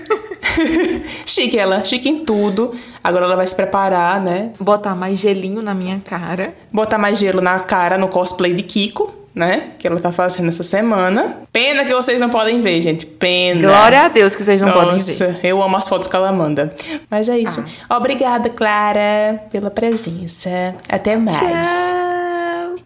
chique 1.25 1.57
ela, 1.57 1.83
chique 1.83 2.07
em 2.07 2.23
tudo. 2.23 2.75
Agora 3.03 3.25
ela 3.25 3.35
vai 3.35 3.47
se 3.47 3.55
preparar, 3.55 4.21
né? 4.21 4.51
Botar 4.59 4.93
mais 4.93 5.17
gelinho 5.17 5.63
na 5.63 5.73
minha 5.73 5.99
cara. 5.99 6.53
Botar 6.71 6.99
mais 6.99 7.17
gelo 7.17 7.41
na 7.41 7.59
cara 7.61 7.97
no 7.97 8.07
cosplay 8.07 8.53
de 8.53 8.61
Kiko, 8.61 9.11
né? 9.33 9.71
Que 9.77 9.87
ela 9.87 9.99
tá 9.99 10.11
fazendo 10.11 10.49
essa 10.49 10.63
semana. 10.63 11.37
Pena 11.51 11.85
que 11.85 11.93
vocês 11.93 12.19
não 12.19 12.29
podem 12.29 12.61
ver, 12.61 12.81
gente. 12.81 13.05
Pena. 13.05 13.61
Glória 13.67 14.01
a 14.01 14.07
Deus 14.07 14.35
que 14.35 14.43
vocês 14.43 14.61
não 14.61 14.71
podem 14.71 14.97
ver. 14.99 15.11
Nossa, 15.11 15.39
eu 15.43 15.61
amo 15.61 15.77
as 15.77 15.87
fotos 15.87 16.07
que 16.07 16.15
ela 16.15 16.31
manda. 16.31 16.73
Mas 17.09 17.29
é 17.29 17.37
isso. 17.37 17.63
Ah. 17.89 17.97
Obrigada, 17.97 18.49
Clara, 18.49 19.41
pela 19.51 19.71
presença. 19.71 20.75
Até 20.87 21.15
mais. 21.15 21.37
Tchau. 21.37 22.18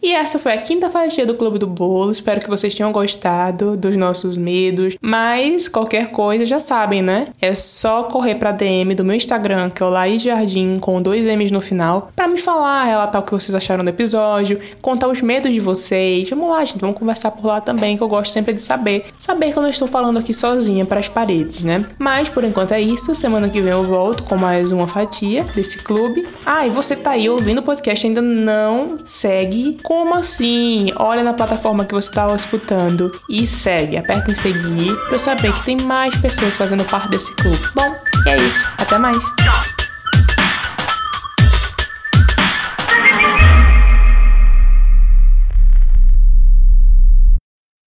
E 0.04 0.12
essa 0.12 0.38
foi 0.38 0.51
a 0.51 0.58
quinta 0.58 0.89
fatia 0.89 1.26
do 1.26 1.34
Clube 1.34 1.58
do 1.58 1.66
Bolo. 1.66 2.12
Espero 2.12 2.41
que 2.41 2.49
vocês 2.49 2.76
tenham 2.76 2.91
gostado 2.91 3.78
dos 3.78 3.95
nossos 3.95 4.36
medos. 4.36 4.97
Mas 5.01 5.70
qualquer 5.70 6.12
coisa 6.12 6.43
já 6.43 6.60
sabem, 6.60 7.01
né? 7.01 7.28
É 7.41 7.54
só 7.54 8.04
correr 8.04 8.36
pra 8.36 8.51
DM 8.51 8.93
do 8.95 9.06
meu 9.06 9.16
Instagram, 9.16 9.70
que 9.70 9.82
é 9.82 9.86
o 9.86 9.89
Laís 9.89 10.22
Jardim, 10.22 10.78
com 10.78 11.01
dois 11.01 11.26
M's 11.26 11.51
no 11.51 11.62
final, 11.62 12.12
para 12.14 12.28
me 12.28 12.38
falar, 12.38 12.84
relatar 12.84 13.22
o 13.22 13.26
que 13.26 13.32
vocês 13.32 13.56
acharam 13.56 13.82
do 13.82 13.89
episódio, 13.89 14.60
contar 14.82 15.08
os 15.08 15.22
medos 15.22 15.54
de 15.54 15.62
vocês. 15.62 16.30
Vamos 16.30 16.49
lá, 16.49 16.66
gente, 16.66 16.82
vamos 16.82 16.99
conversar 16.99 17.32
por 17.32 17.45
lá 17.45 17.62
também, 17.62 17.95
que 17.95 18.04
eu 18.04 18.10
gosto 18.10 18.34
sempre 18.34 18.54
de 18.54 18.62
saber. 18.62 19.06
Saber 19.18 19.54
que 19.54 19.58
eu 19.58 19.64
não 19.64 19.70
estou 19.70 19.88
falando 19.88 20.20
aqui 20.20 20.34
sozinha 20.34 20.86
para 20.86 20.99
as 20.99 21.08
paredes, 21.08 21.64
né? 21.64 21.86
Mas 21.97 22.28
por 22.28 22.43
enquanto 22.43 22.74
é 22.74 22.82
isso. 22.82 23.16
Semana 23.16 23.47
que 23.47 23.62
vem 23.62 23.72
eu 23.72 23.84
volto 23.84 24.24
com 24.24 24.36
mais 24.36 24.74
uma 24.74 24.86
fatia 24.86 25.45
desse 25.56 25.78
clube. 25.78 26.28
Ah, 26.45 26.68
e 26.68 26.70
você 26.70 26.93
tá 26.93 27.12
aí 27.12 27.30
ouvindo 27.30 27.60
o 27.60 27.64
podcast 27.64 28.06
ainda 28.06 28.22
não 28.22 28.99
segue? 29.06 29.78
Como 29.94 30.16
assim? 30.16 30.91
Olha 30.96 31.24
na 31.24 31.34
plataforma 31.34 31.86
que 31.86 31.94
você 31.94 32.10
está 32.10 32.26
escutando 32.36 33.12
e 33.30 33.46
segue. 33.46 33.96
Aperta 33.96 34.32
em 34.32 34.36
seguir 34.36 34.91
para 35.06 35.14
eu 35.14 35.20
saber 35.20 35.54
que 35.54 35.66
tem 35.66 35.78
mais 35.82 36.18
pessoas 36.18 36.56
fazendo 36.56 36.84
parte 36.86 37.10
desse 37.10 37.32
clube. 37.36 37.60
Bom, 37.76 37.96
é 38.28 38.36
isso. 38.38 38.66
Até 38.80 38.98
mais. 38.98 39.18